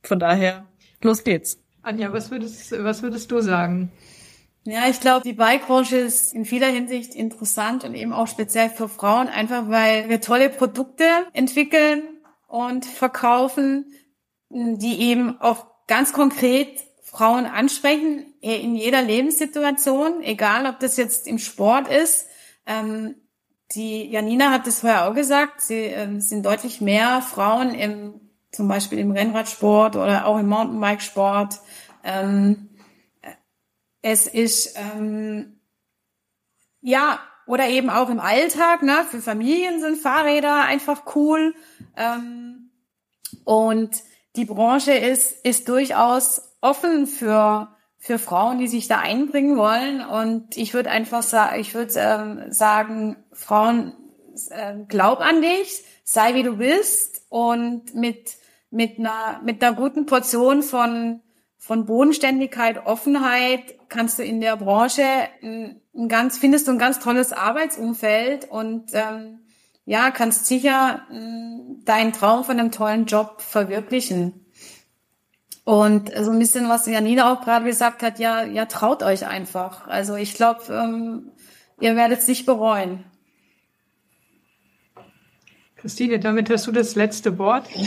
Von 0.03 0.19
daher, 0.19 0.65
los 1.01 1.23
geht's. 1.23 1.59
Anja, 1.81 2.11
was 2.11 2.29
würdest, 2.29 2.73
was 2.83 3.01
würdest 3.01 3.31
du 3.31 3.39
sagen? 3.39 3.89
Ja, 4.63 4.87
ich 4.89 4.99
glaube, 4.99 5.23
die 5.23 5.33
Bike-Branche 5.33 5.97
ist 5.97 6.33
in 6.33 6.45
vieler 6.45 6.67
Hinsicht 6.67 7.15
interessant 7.15 7.83
und 7.83 7.95
eben 7.95 8.13
auch 8.13 8.27
speziell 8.27 8.69
für 8.69 8.89
Frauen, 8.89 9.27
einfach 9.27 9.69
weil 9.69 10.09
wir 10.09 10.21
tolle 10.21 10.49
Produkte 10.49 11.05
entwickeln 11.33 12.03
und 12.47 12.85
verkaufen, 12.85 13.93
die 14.49 15.01
eben 15.01 15.39
auch 15.39 15.65
ganz 15.87 16.13
konkret 16.13 16.79
Frauen 17.01 17.45
ansprechen 17.45 18.33
in 18.41 18.75
jeder 18.75 19.01
Lebenssituation, 19.01 20.21
egal 20.21 20.65
ob 20.67 20.79
das 20.79 20.97
jetzt 20.97 21.27
im 21.27 21.39
Sport 21.39 21.87
ist. 21.87 22.27
Ähm, 22.65 23.15
die 23.73 24.09
Janina 24.09 24.51
hat 24.51 24.67
es 24.67 24.81
vorher 24.81 25.09
auch 25.09 25.15
gesagt, 25.15 25.61
sie 25.61 25.85
ähm, 25.85 26.21
sind 26.21 26.45
deutlich 26.45 26.81
mehr 26.81 27.21
Frauen 27.21 27.73
im, 27.73 28.21
zum 28.51 28.67
Beispiel 28.67 28.99
im 28.99 29.11
Rennradsport 29.11 29.95
oder 29.95 30.25
auch 30.25 30.39
im 30.39 30.47
Mountainbikesport. 30.47 31.59
Ähm, 32.03 32.68
es 34.01 34.27
ist 34.27 34.75
ähm, 34.77 35.59
ja 36.81 37.19
oder 37.49 37.67
eben 37.67 37.89
auch 37.89 38.11
im 38.11 38.19
Alltag, 38.19 38.83
ne? 38.83 39.05
Für 39.09 39.21
Familien 39.21 39.81
sind 39.81 39.97
Fahrräder 39.97 40.65
einfach 40.65 41.15
cool. 41.15 41.55
Ähm, 41.97 42.69
und 43.43 44.03
die 44.35 44.45
Branche 44.45 44.91
ist, 44.91 45.43
ist 45.43 45.67
durchaus 45.67 46.43
offen 46.61 47.07
für, 47.07 47.75
für 47.97 48.19
Frauen, 48.19 48.59
die 48.59 48.67
sich 48.67 48.87
da 48.87 48.99
einbringen 48.99 49.57
wollen. 49.57 50.05
Und 50.05 50.57
ich 50.57 50.75
würde 50.75 50.91
einfach 50.91 51.23
sagen, 51.23 51.59
ich 51.59 51.73
würde 51.73 51.93
ähm, 51.97 52.51
sagen, 52.51 53.15
Frauen, 53.31 53.93
äh, 54.51 54.75
glaub 54.87 55.19
an 55.19 55.41
dich, 55.41 55.83
sei 56.03 56.35
wie 56.35 56.43
du 56.43 56.57
bist 56.57 57.23
und 57.29 57.95
mit, 57.95 58.35
mit 58.69 58.99
einer, 58.99 59.41
mit 59.43 59.63
einer 59.63 59.75
guten 59.75 60.05
Portion 60.05 60.61
von, 60.61 61.21
von 61.57 61.87
Bodenständigkeit, 61.87 62.85
Offenheit 62.85 63.78
kannst 63.89 64.19
du 64.19 64.23
in 64.23 64.39
der 64.39 64.55
Branche 64.55 65.03
ein, 65.41 65.81
ein 65.95 66.07
ganz, 66.07 66.37
findest 66.37 66.67
du 66.67 66.71
ein 66.71 66.79
ganz 66.79 66.99
tolles 66.99 67.33
Arbeitsumfeld 67.33 68.49
und 68.49 68.91
ähm, 68.93 69.39
ja, 69.85 70.11
kannst 70.11 70.45
sicher 70.45 71.01
äh, 71.11 71.83
deinen 71.83 72.13
Traum 72.13 72.43
von 72.43 72.59
einem 72.59 72.71
tollen 72.71 73.05
Job 73.05 73.41
verwirklichen. 73.41 74.45
Und 75.63 76.11
so 76.15 76.31
ein 76.31 76.39
bisschen, 76.39 76.69
was 76.69 76.87
Janina 76.87 77.31
auch 77.31 77.41
gerade 77.41 77.65
gesagt 77.65 78.01
hat, 78.01 78.17
ja, 78.17 78.43
ja, 78.43 78.65
traut 78.65 79.03
euch 79.03 79.27
einfach. 79.27 79.87
Also 79.87 80.15
ich 80.15 80.33
glaube, 80.33 80.61
ähm, 80.69 81.31
ihr 81.79 81.95
werdet 81.95 82.19
es 82.19 82.27
nicht 82.27 82.45
bereuen. 82.45 83.03
Christine, 85.75 86.19
damit 86.19 86.49
hast 86.49 86.67
du 86.67 86.71
das 86.71 86.95
letzte 86.95 87.37
Wort. 87.37 87.67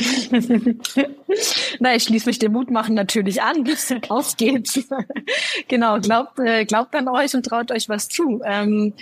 Na, 1.82 1.96
ich 1.96 2.04
schließe 2.04 2.28
mich 2.28 2.38
dem 2.38 2.52
Mut 2.52 2.70
machen 2.70 2.94
natürlich 2.94 3.42
an. 3.42 3.68
Auf 4.08 4.36
geht's. 4.36 4.78
genau, 5.68 5.98
glaubt, 5.98 6.38
äh, 6.38 6.64
glaubt 6.64 6.94
an 6.94 7.08
euch 7.08 7.34
und 7.34 7.44
traut 7.44 7.72
euch 7.72 7.88
was 7.88 8.08
zu. 8.08 8.40
Ähm, 8.44 8.94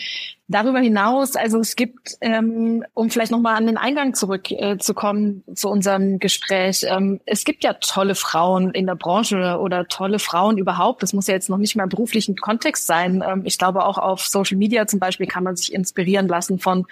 Darüber 0.53 0.81
hinaus, 0.81 1.37
also 1.37 1.61
es 1.61 1.77
gibt, 1.77 2.17
ähm, 2.21 2.85
um 2.93 3.09
vielleicht 3.09 3.31
nochmal 3.31 3.55
an 3.55 3.69
den 3.69 3.77
Eingang 3.77 4.15
zurückzukommen 4.15 5.45
äh, 5.47 5.55
zu 5.55 5.69
unserem 5.69 6.19
Gespräch, 6.19 6.85
ähm, 6.89 7.21
es 7.25 7.45
gibt 7.45 7.63
ja 7.63 7.75
tolle 7.75 8.17
Frauen 8.17 8.73
in 8.73 8.87
der 8.87 8.97
Branche 8.97 9.61
oder 9.61 9.87
tolle 9.87 10.19
Frauen 10.19 10.59
überhaupt. 10.59 11.05
Das 11.05 11.13
muss 11.13 11.29
ja 11.29 11.35
jetzt 11.35 11.51
noch 11.51 11.57
nicht 11.57 11.77
mal 11.77 11.85
im 11.85 11.89
beruflichen 11.89 12.35
Kontext 12.35 12.89
sein. 12.89 13.23
Ähm, 13.25 13.43
ich 13.45 13.59
glaube 13.59 13.85
auch 13.85 13.97
auf 13.97 14.27
Social 14.27 14.57
Media 14.57 14.89
zum 14.89 14.99
Beispiel 14.99 15.29
kann 15.29 15.45
man 15.45 15.55
sich 15.55 15.73
inspirieren 15.73 16.27
lassen 16.27 16.59
von 16.59 16.85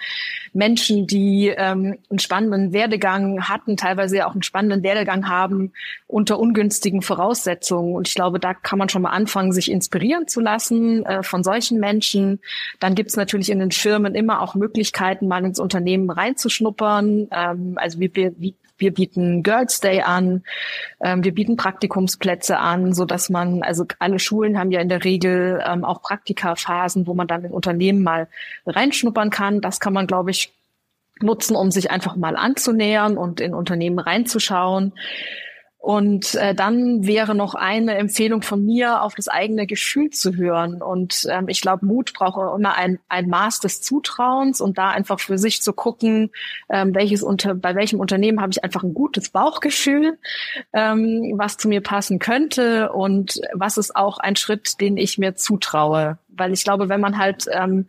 Menschen, 0.53 1.05
die 1.05 1.49
ähm, 1.49 1.97
einen 2.09 2.19
spannenden 2.19 2.71
Werdegang 2.71 3.49
hatten, 3.49 3.75
teilweise 3.75 4.15
ja 4.15 4.27
auch 4.29 4.33
einen 4.33 4.43
spannenden 4.43 4.83
Werdegang 4.83 5.27
haben 5.27 5.73
unter 6.07 6.39
ungünstigen 6.39 7.01
Voraussetzungen. 7.01 7.95
Und 7.95 8.07
ich 8.07 8.15
glaube, 8.15 8.39
da 8.39 8.53
kann 8.53 8.79
man 8.79 8.89
schon 8.89 9.03
mal 9.03 9.11
anfangen, 9.11 9.51
sich 9.51 9.71
inspirieren 9.71 10.27
zu 10.27 10.41
lassen 10.41 11.05
äh, 11.05 11.23
von 11.23 11.43
solchen 11.43 11.79
Menschen. 11.79 12.39
Dann 12.79 12.95
gibt 12.95 13.09
es 13.09 13.15
natürlich 13.15 13.49
in 13.49 13.59
den 13.59 13.71
Firmen 13.71 14.15
immer 14.15 14.41
auch 14.41 14.55
Möglichkeiten, 14.55 15.27
mal 15.27 15.45
ins 15.45 15.59
Unternehmen 15.59 16.09
reinzuschnuppern. 16.09 17.27
Ähm, 17.31 17.73
also 17.75 17.99
wir, 17.99 18.13
wir, 18.15 18.33
wir 18.79 18.93
bieten 18.93 19.43
Girls 19.43 19.81
Day 19.81 20.01
an, 20.01 20.43
ähm, 21.01 21.23
wir 21.23 21.33
bieten 21.33 21.57
Praktikumsplätze 21.57 22.57
an, 22.57 22.93
so 22.93 23.05
dass 23.05 23.29
man, 23.29 23.61
also 23.61 23.85
alle 23.99 24.19
Schulen 24.19 24.57
haben 24.57 24.71
ja 24.71 24.81
in 24.81 24.89
der 24.89 25.03
Regel 25.03 25.63
ähm, 25.65 25.83
auch 25.83 26.01
Praktikaphasen, 26.01 27.05
wo 27.05 27.13
man 27.13 27.27
dann 27.27 27.45
in 27.45 27.51
Unternehmen 27.51 28.01
mal 28.01 28.27
reinschnuppern 28.65 29.29
kann. 29.29 29.61
Das 29.61 29.79
kann 29.79 29.93
man, 29.93 30.07
glaube 30.07 30.31
ich, 30.31 30.53
nutzen, 31.21 31.55
um 31.55 31.71
sich 31.71 31.91
einfach 31.91 32.15
mal 32.15 32.35
anzunähern 32.35 33.17
und 33.17 33.41
in 33.41 33.53
Unternehmen 33.53 33.99
reinzuschauen. 33.99 34.93
Und 35.81 36.35
äh, 36.35 36.53
dann 36.53 37.07
wäre 37.07 37.33
noch 37.33 37.55
eine 37.55 37.95
Empfehlung 37.95 38.41
von 38.41 38.65
mir, 38.65 39.01
auf 39.01 39.15
das 39.15 39.29
eigene 39.29 39.65
Gefühl 39.65 40.09
zu 40.09 40.35
hören. 40.35 40.81
Und 40.81 41.25
ähm, 41.31 41.47
ich 41.47 41.61
glaube, 41.61 41.85
Mut 41.85 42.13
braucht 42.13 42.35
auch 42.37 42.55
immer 42.55 42.75
ein, 42.75 42.99
ein 43.07 43.29
Maß 43.29 43.61
des 43.61 43.81
Zutrauens 43.81 44.59
und 44.59 44.77
da 44.77 44.89
einfach 44.89 45.21
für 45.21 45.37
sich 45.37 45.61
zu 45.61 45.71
gucken, 45.71 46.31
ähm, 46.69 46.93
welches 46.93 47.23
unter, 47.23 47.55
bei 47.55 47.75
welchem 47.75 48.01
Unternehmen 48.01 48.41
habe 48.41 48.51
ich 48.51 48.61
einfach 48.61 48.83
ein 48.83 48.93
gutes 48.93 49.29
Bauchgefühl, 49.29 50.19
ähm, 50.73 51.33
was 51.37 51.55
zu 51.55 51.69
mir 51.69 51.81
passen 51.81 52.19
könnte 52.19 52.91
und 52.91 53.39
was 53.53 53.77
ist 53.77 53.95
auch 53.95 54.17
ein 54.19 54.35
Schritt, 54.35 54.81
den 54.81 54.97
ich 54.97 55.17
mir 55.17 55.35
zutraue. 55.35 56.17
Weil 56.27 56.51
ich 56.51 56.65
glaube, 56.65 56.89
wenn 56.89 56.99
man 56.99 57.17
halt 57.17 57.45
ähm, 57.53 57.87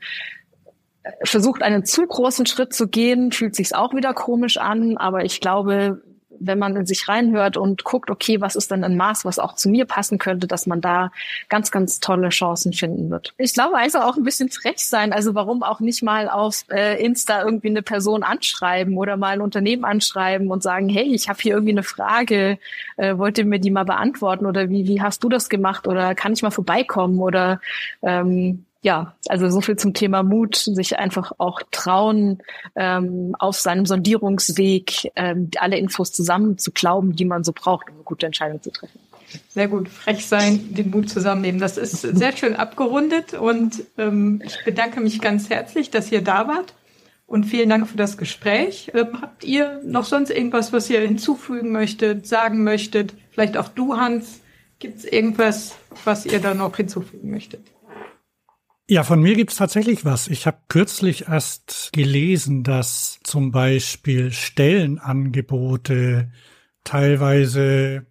versucht, 1.24 1.62
einen 1.62 1.84
zu 1.84 2.07
großen 2.07 2.47
Schritt 2.47 2.72
zu 2.72 2.86
gehen, 2.86 3.32
fühlt 3.32 3.57
sich's 3.57 3.72
auch 3.72 3.95
wieder 3.95 4.14
komisch 4.14 4.59
an. 4.59 4.97
Aber 4.97 5.24
ich 5.24 5.41
glaube, 5.41 6.03
wenn 6.41 6.59
man 6.59 6.74
in 6.74 6.86
sich 6.86 7.09
reinhört 7.09 7.57
und 7.57 7.84
guckt, 7.84 8.11
okay, 8.11 8.41
was 8.41 8.57
ist 8.57 8.70
denn 8.70 8.82
ein 8.82 8.97
Maß, 8.97 9.24
was 9.24 9.38
auch 9.38 9.55
zu 9.55 9.68
mir 9.68 9.84
passen 9.84 10.18
könnte, 10.18 10.47
dass 10.47 10.66
man 10.66 10.80
da 10.80 11.12
ganz, 11.49 11.70
ganz 11.70 12.01
tolle 12.01 12.30
Chancen 12.30 12.72
finden 12.72 13.11
wird. 13.11 13.34
Ich 13.36 13.55
glaube 13.55 13.76
also 13.76 13.99
auch 14.01 14.16
ein 14.16 14.24
bisschen 14.24 14.51
frech 14.51 14.84
sein. 14.86 15.12
Also 15.12 15.34
warum 15.34 15.62
auch 15.62 15.80
nicht 15.80 16.03
mal 16.03 16.28
auf 16.28 16.64
äh, 16.70 17.03
Insta 17.03 17.43
irgendwie 17.43 17.68
eine 17.68 17.82
Person 17.82 18.22
anschreiben 18.22 18.97
oder 18.97 19.16
mal 19.16 19.34
ein 19.34 19.41
Unternehmen 19.41 19.84
anschreiben 19.84 20.51
und 20.51 20.62
sagen, 20.62 20.88
hey, 20.88 21.14
ich 21.14 21.28
habe 21.28 21.38
hier 21.41 21.53
irgendwie 21.53 21.72
eine 21.72 21.82
Frage, 21.82 22.59
äh, 22.97 23.16
wollt 23.16 23.38
ihr 23.38 23.45
mir 23.45 23.61
die 23.61 23.70
mal 23.70 23.84
beantworten 23.84 24.47
oder 24.47 24.68
wie, 24.70 24.86
wie 24.86 25.03
hast 25.03 25.22
du 25.22 25.28
das 25.28 25.49
gemacht 25.49 25.86
oder 25.86 26.14
kann 26.14 26.32
ich 26.32 26.43
mal 26.43 26.51
vorbeikommen 26.51 27.20
oder 27.20 27.61
ähm, 28.03 28.64
ja, 28.82 29.14
also 29.28 29.50
so 29.50 29.60
viel 29.60 29.76
zum 29.76 29.92
Thema 29.92 30.22
Mut, 30.22 30.56
sich 30.56 30.98
einfach 30.98 31.32
auch 31.38 31.60
trauen, 31.70 32.42
ähm, 32.76 33.34
auf 33.38 33.58
seinem 33.58 33.84
Sondierungsweg 33.84 35.12
ähm, 35.16 35.50
alle 35.58 35.76
Infos 35.76 36.12
zusammen 36.12 36.56
zu 36.56 36.72
glauben, 36.72 37.14
die 37.14 37.26
man 37.26 37.44
so 37.44 37.52
braucht, 37.52 37.88
um 37.90 37.96
eine 37.96 38.04
gute 38.04 38.26
Entscheidung 38.26 38.62
zu 38.62 38.70
treffen. 38.70 38.98
Sehr 39.50 39.68
gut, 39.68 39.88
frech 39.88 40.26
sein, 40.26 40.74
den 40.74 40.90
Mut 40.90 41.08
zusammennehmen. 41.08 41.60
Das 41.60 41.76
ist 41.76 42.00
sehr 42.00 42.36
schön 42.36 42.56
abgerundet 42.56 43.34
und 43.34 43.84
ähm, 43.98 44.42
ich 44.44 44.64
bedanke 44.64 45.00
mich 45.00 45.20
ganz 45.20 45.50
herzlich, 45.50 45.90
dass 45.90 46.10
ihr 46.10 46.22
da 46.22 46.48
wart 46.48 46.74
und 47.26 47.44
vielen 47.44 47.68
Dank 47.68 47.86
für 47.86 47.96
das 47.96 48.16
Gespräch. 48.16 48.90
Ähm, 48.94 49.20
habt 49.20 49.44
ihr 49.44 49.80
noch 49.84 50.04
sonst 50.04 50.30
irgendwas, 50.30 50.72
was 50.72 50.90
ihr 50.90 51.00
hinzufügen 51.00 51.70
möchtet, 51.70 52.26
sagen 52.26 52.64
möchtet? 52.64 53.14
Vielleicht 53.30 53.56
auch 53.56 53.68
du, 53.68 53.96
Hans. 53.96 54.40
Gibt 54.80 54.98
es 54.98 55.04
irgendwas, 55.04 55.76
was 56.04 56.24
ihr 56.24 56.40
da 56.40 56.54
noch 56.54 56.74
hinzufügen 56.74 57.30
möchtet? 57.30 57.60
Ja, 58.91 59.05
von 59.05 59.22
mir 59.22 59.36
gibt's 59.36 59.55
tatsächlich 59.55 60.05
was. 60.05 60.26
Ich 60.26 60.49
habe 60.49 60.59
kürzlich 60.66 61.28
erst 61.28 61.91
gelesen, 61.93 62.64
dass 62.64 63.20
zum 63.22 63.53
Beispiel 63.53 64.32
Stellenangebote 64.32 66.32
teilweise 66.82 68.05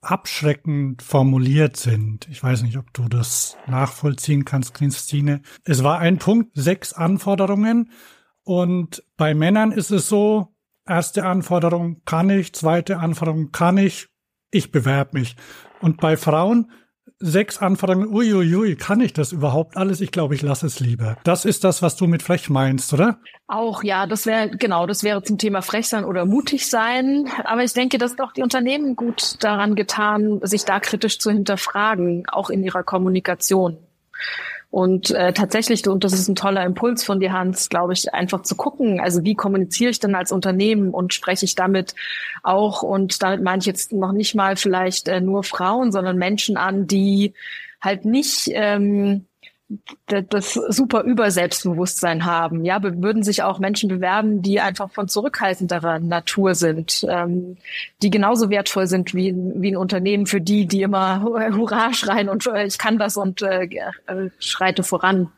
abschreckend 0.00 1.02
formuliert 1.02 1.76
sind. 1.76 2.26
Ich 2.32 2.42
weiß 2.42 2.62
nicht, 2.62 2.78
ob 2.78 2.92
du 2.92 3.08
das 3.08 3.56
nachvollziehen 3.68 4.44
kannst, 4.44 4.74
Christine. 4.74 5.40
Es 5.62 5.84
war 5.84 6.00
ein 6.00 6.18
Punkt, 6.18 6.50
sechs 6.56 6.92
Anforderungen. 6.92 7.92
Und 8.42 9.04
bei 9.16 9.34
Männern 9.34 9.70
ist 9.70 9.92
es 9.92 10.08
so, 10.08 10.48
erste 10.84 11.24
Anforderung 11.24 12.02
kann 12.04 12.28
ich, 12.28 12.54
zweite 12.54 12.98
Anforderung 12.98 13.52
kann 13.52 13.78
ich, 13.78 14.08
ich 14.50 14.72
bewerbe 14.72 15.20
mich. 15.20 15.36
Und 15.80 16.00
bei 16.00 16.16
Frauen 16.16 16.72
sechs 17.18 17.58
Anfragen, 17.58 18.06
uiuiui, 18.06 18.76
kann 18.76 19.00
ich 19.00 19.12
das 19.12 19.32
überhaupt 19.32 19.76
alles? 19.76 20.00
Ich 20.00 20.10
glaube, 20.10 20.34
ich 20.34 20.42
lasse 20.42 20.66
es 20.66 20.80
lieber. 20.80 21.16
Das 21.24 21.44
ist 21.44 21.64
das, 21.64 21.82
was 21.82 21.96
du 21.96 22.06
mit 22.06 22.22
frech 22.22 22.50
meinst, 22.50 22.92
oder? 22.92 23.18
Auch, 23.46 23.82
ja, 23.82 24.06
das 24.06 24.26
wäre, 24.26 24.50
genau, 24.50 24.86
das 24.86 25.02
wäre 25.04 25.22
zum 25.22 25.38
Thema 25.38 25.62
frech 25.62 25.88
sein 25.88 26.04
oder 26.04 26.24
mutig 26.24 26.68
sein. 26.68 27.28
Aber 27.44 27.62
ich 27.62 27.72
denke, 27.72 27.98
dass 27.98 28.16
doch 28.16 28.32
die 28.32 28.42
Unternehmen 28.42 28.96
gut 28.96 29.36
daran 29.42 29.74
getan, 29.74 30.40
sich 30.42 30.64
da 30.64 30.80
kritisch 30.80 31.18
zu 31.18 31.30
hinterfragen, 31.30 32.24
auch 32.28 32.50
in 32.50 32.64
ihrer 32.64 32.82
Kommunikation. 32.82 33.78
Und 34.72 35.10
äh, 35.10 35.34
tatsächlich, 35.34 35.86
und 35.86 36.02
das 36.02 36.14
ist 36.14 36.28
ein 36.28 36.34
toller 36.34 36.64
Impuls 36.64 37.04
von 37.04 37.20
dir, 37.20 37.34
Hans, 37.34 37.68
glaube 37.68 37.92
ich, 37.92 38.14
einfach 38.14 38.40
zu 38.40 38.56
gucken, 38.56 39.00
also 39.00 39.22
wie 39.22 39.34
kommuniziere 39.34 39.90
ich 39.90 40.00
denn 40.00 40.14
als 40.14 40.32
Unternehmen 40.32 40.94
und 40.94 41.12
spreche 41.12 41.44
ich 41.44 41.54
damit 41.54 41.94
auch, 42.42 42.82
und 42.82 43.22
damit 43.22 43.42
meine 43.42 43.60
ich 43.60 43.66
jetzt 43.66 43.92
noch 43.92 44.12
nicht 44.12 44.34
mal 44.34 44.56
vielleicht 44.56 45.08
äh, 45.08 45.20
nur 45.20 45.44
Frauen, 45.44 45.92
sondern 45.92 46.16
Menschen 46.16 46.56
an, 46.56 46.86
die 46.86 47.34
halt 47.82 48.06
nicht 48.06 48.48
ähm, 48.54 49.26
das 50.06 50.54
super 50.54 51.02
Überselbstbewusstsein 51.02 52.24
haben. 52.24 52.64
Ja, 52.64 52.82
würden 52.82 53.22
sich 53.22 53.42
auch 53.42 53.58
Menschen 53.58 53.88
bewerben, 53.88 54.42
die 54.42 54.60
einfach 54.60 54.90
von 54.90 55.08
zurückhaltenderer 55.08 55.98
Natur 55.98 56.54
sind, 56.54 57.06
ähm, 57.08 57.56
die 58.02 58.10
genauso 58.10 58.50
wertvoll 58.50 58.86
sind 58.86 59.14
wie, 59.14 59.34
wie 59.36 59.72
ein 59.72 59.76
Unternehmen 59.76 60.26
für 60.26 60.40
die, 60.40 60.66
die 60.66 60.82
immer 60.82 61.22
Hurra 61.22 61.92
schreien 61.92 62.28
und 62.28 62.46
äh, 62.46 62.64
ich 62.64 62.78
kann 62.78 62.98
das 62.98 63.16
und 63.16 63.42
äh, 63.42 63.64
äh, 63.64 64.30
schreite 64.38 64.82
voran. 64.82 65.30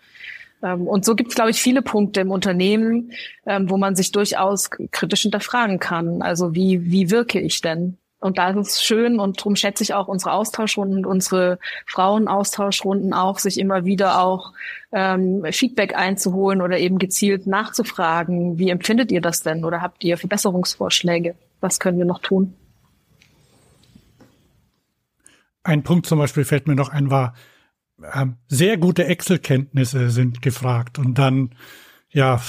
Ähm, 0.62 0.86
und 0.86 1.04
so 1.04 1.14
gibt 1.14 1.30
es, 1.30 1.34
glaube 1.34 1.50
ich, 1.50 1.60
viele 1.60 1.82
Punkte 1.82 2.20
im 2.20 2.30
Unternehmen, 2.30 3.12
ähm, 3.46 3.68
wo 3.68 3.76
man 3.76 3.94
sich 3.94 4.12
durchaus 4.12 4.70
kritisch 4.70 5.22
hinterfragen 5.22 5.78
kann. 5.78 6.22
Also 6.22 6.54
wie, 6.54 6.90
wie 6.90 7.10
wirke 7.10 7.40
ich 7.40 7.60
denn? 7.60 7.98
Und 8.24 8.38
da 8.38 8.48
ist 8.48 8.56
es 8.68 8.82
schön 8.82 9.20
und 9.20 9.38
darum 9.38 9.54
schätze 9.54 9.82
ich 9.82 9.92
auch 9.92 10.08
unsere 10.08 10.32
Austauschrunden, 10.32 11.04
unsere 11.04 11.58
Frauenaustauschrunden 11.84 13.12
auch, 13.12 13.38
sich 13.38 13.60
immer 13.60 13.84
wieder 13.84 14.18
auch 14.18 14.54
ähm, 14.92 15.44
Feedback 15.50 15.94
einzuholen 15.94 16.62
oder 16.62 16.78
eben 16.78 16.98
gezielt 16.98 17.46
nachzufragen, 17.46 18.58
wie 18.58 18.70
empfindet 18.70 19.12
ihr 19.12 19.20
das 19.20 19.42
denn 19.42 19.62
oder 19.62 19.82
habt 19.82 20.02
ihr 20.04 20.16
Verbesserungsvorschläge? 20.16 21.34
Was 21.60 21.78
können 21.78 21.98
wir 21.98 22.06
noch 22.06 22.20
tun? 22.20 22.54
Ein 25.62 25.82
Punkt 25.82 26.06
zum 26.06 26.18
Beispiel 26.18 26.46
fällt 26.46 26.66
mir 26.66 26.76
noch 26.76 26.88
ein, 26.88 27.10
war, 27.10 27.34
äh, 28.00 28.24
sehr 28.48 28.78
gute 28.78 29.04
Excel-Kenntnisse 29.04 30.08
sind 30.08 30.40
gefragt 30.40 30.98
und 30.98 31.18
dann, 31.18 31.54
ja, 32.08 32.40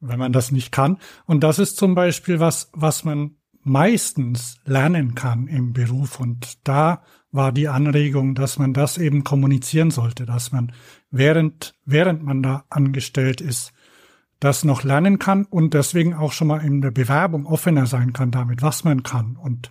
wenn 0.00 0.18
man 0.18 0.32
das 0.32 0.50
nicht 0.50 0.72
kann. 0.72 0.98
Und 1.24 1.44
das 1.44 1.60
ist 1.60 1.76
zum 1.76 1.94
Beispiel 1.94 2.40
was, 2.40 2.68
was 2.72 3.04
man 3.04 3.37
meistens 3.62 4.56
lernen 4.64 5.14
kann 5.14 5.46
im 5.46 5.72
Beruf. 5.72 6.20
Und 6.20 6.66
da 6.66 7.02
war 7.30 7.52
die 7.52 7.68
Anregung, 7.68 8.34
dass 8.34 8.58
man 8.58 8.72
das 8.72 8.98
eben 8.98 9.24
kommunizieren 9.24 9.90
sollte, 9.90 10.26
dass 10.26 10.52
man 10.52 10.72
während, 11.10 11.74
während 11.84 12.22
man 12.22 12.42
da 12.42 12.64
angestellt 12.70 13.40
ist, 13.40 13.72
das 14.40 14.64
noch 14.64 14.84
lernen 14.84 15.18
kann 15.18 15.44
und 15.44 15.74
deswegen 15.74 16.14
auch 16.14 16.32
schon 16.32 16.48
mal 16.48 16.64
in 16.64 16.80
der 16.80 16.92
Bewerbung 16.92 17.46
offener 17.46 17.86
sein 17.86 18.12
kann 18.12 18.30
damit, 18.30 18.62
was 18.62 18.84
man 18.84 19.02
kann 19.02 19.36
und 19.36 19.70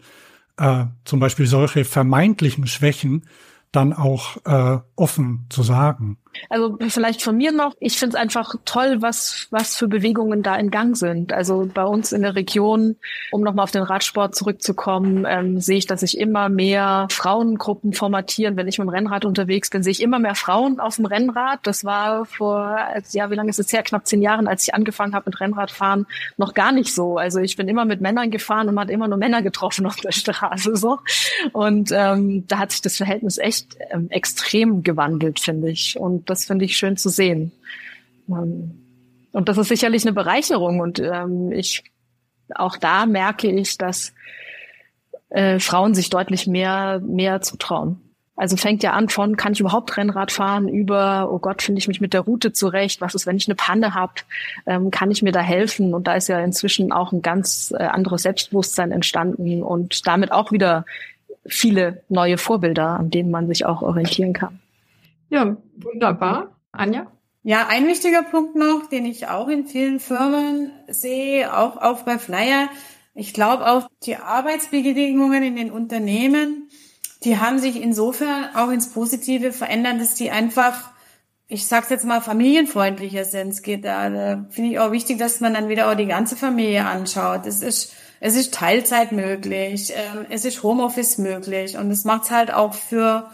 äh, 0.58 0.86
zum 1.06 1.20
Beispiel 1.20 1.48
solche 1.48 1.86
vermeintlichen 1.86 2.68
Schwächen 2.68 3.26
dann 3.72 3.94
auch 3.94 4.38
äh, 4.46 4.80
offen 4.96 5.46
zu 5.50 5.64
sagen. 5.64 6.18
Also 6.50 6.78
vielleicht 6.90 7.22
von 7.22 7.38
mir 7.38 7.52
noch, 7.52 7.74
ich 7.80 7.98
finde 7.98 8.16
es 8.16 8.22
einfach 8.22 8.56
toll, 8.66 9.02
was, 9.02 9.48
was 9.52 9.76
für 9.76 9.88
Bewegungen 9.88 10.44
da 10.44 10.56
in 10.56 10.72
Gang 10.72 10.96
sind. 10.96 11.34
Also 11.34 11.70
bei 11.74 11.84
uns 11.84 12.12
in 12.12 12.22
der 12.22 12.36
Region, 12.36 12.96
um 13.32 13.42
nochmal 13.42 13.64
auf 13.64 13.72
den 13.72 13.84
Radsport 13.84 14.36
zurückzukommen, 14.36 15.26
ähm, 15.28 15.60
sehe 15.60 15.78
ich, 15.78 15.88
dass 15.88 16.02
sich 16.02 16.18
immer 16.18 16.50
mehr 16.50 17.08
Frauengruppen 17.12 17.94
formatieren. 17.94 18.56
Wenn 18.58 18.68
ich 18.68 18.78
mit 18.78 18.88
dem 18.88 18.90
Rennrad 18.90 19.26
unterwegs 19.26 19.70
bin, 19.70 19.84
sehe 19.84 19.92
ich 19.92 20.02
immer 20.02 20.20
mehr 20.20 20.36
Frauen 20.36 20.80
auf 20.80 20.98
dem 20.98 21.06
Rennrad. 21.06 21.60
Das 21.64 21.84
war 21.84 22.26
vor, 22.26 22.78
ja, 23.12 23.32
wie 23.32 23.36
lange 23.36 23.50
ist 23.50 23.60
es 23.60 23.72
her? 23.72 23.84
Knapp 23.84 24.08
zehn 24.08 24.22
Jahren, 24.22 24.48
als 24.48 24.64
ich 24.64 24.74
angefangen 24.74 25.14
habe 25.14 25.30
mit 25.30 25.40
Rennradfahren, 25.40 26.06
noch 26.38 26.54
gar 26.54 26.72
nicht 26.72 26.94
so. 26.94 27.18
Also 27.18 27.40
ich 27.40 27.56
bin 27.56 27.68
immer 27.68 27.86
mit 27.86 28.02
Männern 28.02 28.32
gefahren 28.32 28.68
und 28.68 28.76
man 28.76 28.86
hat 28.86 28.92
immer 28.92 29.08
nur 29.08 29.18
Männer 29.18 29.42
getroffen 29.42 29.86
auf 29.86 29.98
der 29.98 30.12
Straße. 30.12 30.76
so. 30.76 31.00
Und 31.54 31.92
ähm, 31.92 32.46
da 32.48 32.60
hat 32.60 32.72
sich 32.72 32.82
das 32.82 32.98
Verhältnis 32.98 33.38
echt 33.38 33.78
ähm, 33.92 34.10
extrem 34.10 34.84
gewandelt, 34.84 35.40
finde 35.40 35.70
ich. 35.70 36.00
Und 36.00 36.17
das 36.26 36.46
finde 36.46 36.66
ich 36.66 36.78
schön 36.78 36.98
zu 36.98 37.10
sehen. 37.10 37.52
Ähm, 38.30 38.80
und 39.32 39.50
das 39.50 39.58
ist 39.58 39.68
sicherlich 39.68 40.04
eine 40.04 40.14
Bereicherung. 40.14 40.80
Und 40.80 41.00
ähm, 41.00 41.52
ich 41.52 41.84
auch 42.56 42.78
da 42.78 43.06
merke 43.06 43.50
ich, 43.50 43.78
dass 43.78 44.14
äh, 45.30 45.60
Frauen 45.60 45.94
sich 45.94 46.10
deutlich 46.10 46.48
mehr 46.48 47.02
mehr 47.06 47.42
zutrauen. 47.42 48.02
Also 48.38 48.56
fängt 48.56 48.84
ja 48.84 48.94
an 48.94 49.10
von, 49.10 49.36
kann 49.36 49.54
ich 49.54 49.60
überhaupt 49.60 49.98
Rennrad 49.98 50.32
fahren, 50.32 50.68
über, 50.68 51.32
oh 51.32 51.40
Gott, 51.40 51.64
finde 51.64 51.80
ich 51.80 51.88
mich 51.88 52.00
mit 52.00 52.14
der 52.14 52.22
Route 52.22 52.54
zurecht, 52.54 53.02
was 53.02 53.16
ist, 53.16 53.26
wenn 53.26 53.36
ich 53.36 53.48
eine 53.48 53.56
Panne 53.56 53.96
habe, 53.96 54.14
ähm, 54.68 54.92
kann 54.92 55.10
ich 55.10 55.24
mir 55.24 55.32
da 55.32 55.40
helfen? 55.40 55.96
Und 55.96 56.06
da 56.06 56.14
ist 56.14 56.28
ja 56.28 56.40
inzwischen 56.40 56.92
auch 56.92 57.12
ein 57.12 57.24
ganz 57.24 57.74
äh, 57.76 57.82
anderes 57.82 58.22
Selbstbewusstsein 58.22 58.92
entstanden 58.92 59.64
und 59.64 60.06
damit 60.06 60.32
auch 60.32 60.52
wieder 60.52 60.86
viele 61.48 62.04
neue 62.10 62.38
Vorbilder, 62.38 63.00
an 63.00 63.10
denen 63.10 63.32
man 63.32 63.48
sich 63.48 63.66
auch 63.66 63.82
orientieren 63.82 64.34
kann. 64.34 64.60
Ja, 65.30 65.58
wunderbar. 65.76 66.60
Anja? 66.72 67.12
Ja, 67.44 67.68
ein 67.70 67.88
wichtiger 67.88 68.24
Punkt 68.24 68.56
noch, 68.56 68.88
den 68.88 69.06
ich 69.06 69.28
auch 69.28 69.48
in 69.48 69.66
vielen 69.68 70.00
Firmen 70.00 70.72
sehe, 70.88 71.56
auch, 71.58 71.78
auch 71.78 72.04
bei 72.04 72.20
Flyer. 72.20 72.70
Ich 73.14 73.34
glaube 73.34 73.66
auch 73.70 73.88
die 74.04 74.18
Arbeitsbedingungen 74.18 75.44
in 75.44 75.56
den 75.56 75.72
Unternehmen, 75.72 76.70
die 77.24 77.40
haben 77.40 77.60
sich 77.60 77.82
insofern 77.82 78.56
auch 78.56 78.70
ins 78.70 78.90
Positive 78.90 79.52
verändert, 79.52 80.00
dass 80.00 80.14
die 80.16 80.30
einfach, 80.30 80.92
ich 81.48 81.66
sag's 81.66 81.90
jetzt 81.90 82.06
mal, 82.06 82.22
familienfreundlicher 82.22 83.26
sind. 83.26 83.50
Es 83.50 83.62
geht 83.62 83.86
da, 83.86 84.10
da 84.10 84.46
finde 84.50 84.72
ich 84.72 84.80
auch 84.80 84.92
wichtig, 84.92 85.18
dass 85.18 85.40
man 85.40 85.54
dann 85.54 85.70
wieder 85.70 85.90
auch 85.90 85.96
die 85.96 86.06
ganze 86.06 86.36
Familie 86.36 86.86
anschaut. 86.86 87.46
Es 87.46 87.62
ist, 87.62 87.94
es 88.20 88.36
ist 88.36 88.54
Teilzeit 88.54 89.12
möglich, 89.12 89.94
ähm, 89.96 90.26
es 90.30 90.46
ist 90.46 90.64
Homeoffice 90.64 91.18
möglich 91.18 91.78
und 91.78 91.90
es 91.92 92.04
macht's 92.04 92.30
halt 92.30 92.54
auch 92.54 92.74
für 92.74 93.32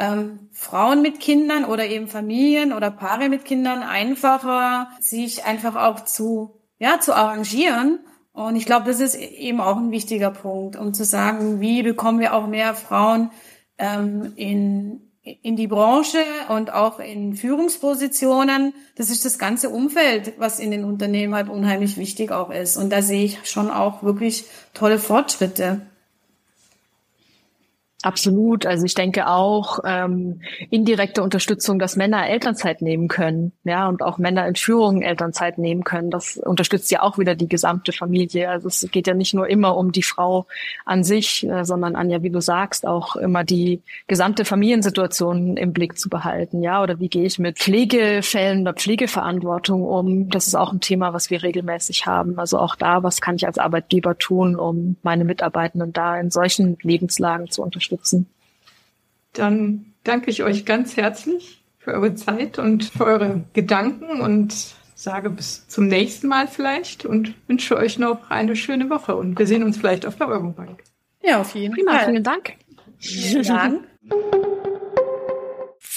ähm, 0.00 0.48
Frauen 0.50 1.02
mit 1.02 1.20
Kindern 1.20 1.66
oder 1.66 1.86
eben 1.86 2.08
Familien 2.08 2.72
oder 2.72 2.90
Paare 2.90 3.28
mit 3.28 3.44
Kindern 3.44 3.82
einfacher, 3.82 4.88
sich 4.98 5.44
einfach 5.44 5.76
auch 5.76 6.00
zu, 6.00 6.58
ja, 6.78 7.00
zu 7.00 7.14
arrangieren. 7.14 8.00
Und 8.32 8.56
ich 8.56 8.64
glaube, 8.64 8.86
das 8.86 9.00
ist 9.00 9.14
eben 9.14 9.60
auch 9.60 9.76
ein 9.76 9.90
wichtiger 9.90 10.30
Punkt, 10.30 10.76
um 10.76 10.94
zu 10.94 11.04
sagen, 11.04 11.60
wie 11.60 11.82
bekommen 11.82 12.18
wir 12.18 12.34
auch 12.34 12.46
mehr 12.46 12.74
Frauen 12.74 13.30
ähm, 13.76 14.32
in, 14.36 15.02
in 15.22 15.56
die 15.56 15.66
Branche 15.66 16.24
und 16.48 16.72
auch 16.72 16.98
in 16.98 17.34
Führungspositionen. 17.34 18.72
Das 18.96 19.10
ist 19.10 19.26
das 19.26 19.38
ganze 19.38 19.68
Umfeld, 19.68 20.32
was 20.38 20.60
in 20.60 20.70
den 20.70 20.84
Unternehmen 20.84 21.34
halt 21.34 21.50
unheimlich 21.50 21.98
wichtig 21.98 22.32
auch 22.32 22.50
ist. 22.50 22.78
Und 22.78 22.90
da 22.90 23.02
sehe 23.02 23.24
ich 23.24 23.50
schon 23.50 23.70
auch 23.70 24.02
wirklich 24.02 24.46
tolle 24.72 24.98
Fortschritte. 24.98 25.82
Absolut. 28.02 28.64
Also 28.64 28.86
ich 28.86 28.94
denke 28.94 29.26
auch 29.26 29.80
ähm, 29.84 30.40
indirekte 30.70 31.22
Unterstützung, 31.22 31.78
dass 31.78 31.96
Männer 31.96 32.26
Elternzeit 32.26 32.80
nehmen 32.80 33.08
können, 33.08 33.52
ja, 33.64 33.88
und 33.88 34.02
auch 34.02 34.16
Männer 34.16 34.48
in 34.48 34.54
Führung 34.54 35.02
Elternzeit 35.02 35.58
nehmen 35.58 35.84
können. 35.84 36.10
Das 36.10 36.38
unterstützt 36.38 36.90
ja 36.90 37.02
auch 37.02 37.18
wieder 37.18 37.34
die 37.34 37.48
gesamte 37.48 37.92
Familie. 37.92 38.48
Also 38.48 38.68
es 38.68 38.88
geht 38.90 39.06
ja 39.06 39.12
nicht 39.12 39.34
nur 39.34 39.48
immer 39.48 39.76
um 39.76 39.92
die 39.92 40.02
Frau 40.02 40.46
an 40.86 41.04
sich, 41.04 41.46
äh, 41.46 41.64
sondern 41.66 41.94
Anja, 41.94 42.22
wie 42.22 42.30
du 42.30 42.40
sagst, 42.40 42.86
auch 42.86 43.16
immer 43.16 43.44
die 43.44 43.82
gesamte 44.06 44.46
Familiensituation 44.46 45.58
im 45.58 45.74
Blick 45.74 45.98
zu 45.98 46.08
behalten, 46.08 46.62
ja. 46.62 46.82
Oder 46.82 47.00
wie 47.00 47.10
gehe 47.10 47.26
ich 47.26 47.38
mit 47.38 47.58
Pflegefällen 47.58 48.62
oder 48.62 48.72
Pflegeverantwortung 48.72 49.84
um? 49.84 50.30
Das 50.30 50.46
ist 50.46 50.54
auch 50.54 50.72
ein 50.72 50.80
Thema, 50.80 51.12
was 51.12 51.28
wir 51.28 51.42
regelmäßig 51.42 52.06
haben. 52.06 52.38
Also 52.38 52.58
auch 52.60 52.76
da, 52.76 53.02
was 53.02 53.20
kann 53.20 53.36
ich 53.36 53.46
als 53.46 53.58
Arbeitgeber 53.58 54.16
tun, 54.16 54.56
um 54.56 54.96
meine 55.02 55.24
Mitarbeitenden 55.24 55.92
da 55.92 56.18
in 56.18 56.30
solchen 56.30 56.78
Lebenslagen 56.80 57.50
zu 57.50 57.62
unterstützen? 57.62 57.89
Unterstützen. 57.90 58.26
Dann 59.32 59.92
danke 60.04 60.30
ich 60.30 60.42
euch 60.42 60.64
ganz 60.64 60.96
herzlich 60.96 61.62
für 61.78 61.92
eure 61.92 62.14
Zeit 62.14 62.58
und 62.58 62.84
für 62.84 63.04
eure 63.04 63.44
Gedanken 63.52 64.20
und 64.20 64.54
sage 64.94 65.30
bis 65.30 65.66
zum 65.66 65.86
nächsten 65.86 66.28
Mal 66.28 66.46
vielleicht 66.46 67.06
und 67.06 67.34
wünsche 67.48 67.76
euch 67.76 67.98
noch 67.98 68.30
eine 68.30 68.54
schöne 68.54 68.90
Woche 68.90 69.16
und 69.16 69.38
wir 69.38 69.46
sehen 69.46 69.62
uns 69.62 69.78
vielleicht 69.78 70.04
auf 70.04 70.16
der 70.16 70.28
Eurobank. 70.28 70.82
Ja, 71.22 71.40
auf 71.40 71.54
jeden 71.54 71.74
Prima, 71.74 71.92
Fall. 71.92 72.06
Vielen 72.06 72.24
Dank. 72.24 72.54
Vielen 72.98 73.44
Dank. 73.44 73.84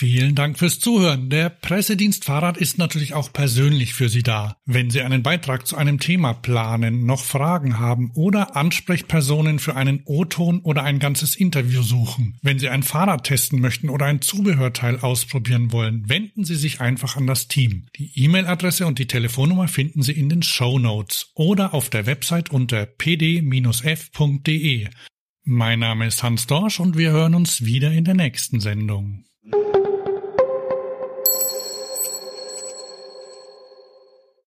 Vielen 0.03 0.35
Dank 0.35 0.59
fürs 0.59 0.81
Zuhören. 0.81 1.29
Der 1.29 1.49
Pressedienst 1.49 2.25
Fahrrad 2.25 2.57
ist 2.57 2.77
natürlich 2.77 3.13
auch 3.13 3.31
persönlich 3.31 3.93
für 3.93 4.09
Sie 4.09 4.21
da. 4.21 4.57
Wenn 4.65 4.89
Sie 4.89 5.01
einen 5.01 5.23
Beitrag 5.23 5.65
zu 5.65 5.77
einem 5.77 5.97
Thema 5.97 6.33
planen, 6.33 7.05
noch 7.05 7.23
Fragen 7.23 7.79
haben 7.79 8.11
oder 8.13 8.57
Ansprechpersonen 8.57 9.59
für 9.59 9.77
einen 9.77 10.01
O-Ton 10.03 10.59
oder 10.59 10.83
ein 10.83 10.99
ganzes 10.99 11.37
Interview 11.37 11.83
suchen. 11.83 12.37
Wenn 12.41 12.59
Sie 12.59 12.67
ein 12.67 12.83
Fahrrad 12.83 13.23
testen 13.23 13.61
möchten 13.61 13.87
oder 13.87 14.05
ein 14.05 14.19
Zubehörteil 14.19 14.99
ausprobieren 14.99 15.71
wollen, 15.71 16.03
wenden 16.09 16.43
Sie 16.43 16.55
sich 16.55 16.81
einfach 16.81 17.15
an 17.15 17.25
das 17.25 17.47
Team. 17.47 17.85
Die 17.95 18.11
E-Mail-Adresse 18.25 18.85
und 18.85 18.99
die 18.99 19.07
Telefonnummer 19.07 19.69
finden 19.69 20.01
Sie 20.01 20.11
in 20.11 20.27
den 20.27 20.43
Show 20.43 20.79
Notes 20.79 21.31
oder 21.33 21.73
auf 21.73 21.89
der 21.89 22.05
Website 22.07 22.51
unter 22.51 22.85
pd-f.de. 22.85 23.29
Mein 25.45 25.79
Name 25.79 26.07
ist 26.07 26.23
Hans 26.23 26.45
Dorsch 26.45 26.81
und 26.81 26.97
wir 26.97 27.11
hören 27.11 27.35
uns 27.35 27.63
wieder 27.63 27.93
in 27.93 28.03
der 28.03 28.15
nächsten 28.15 28.59
Sendung. 28.59 29.23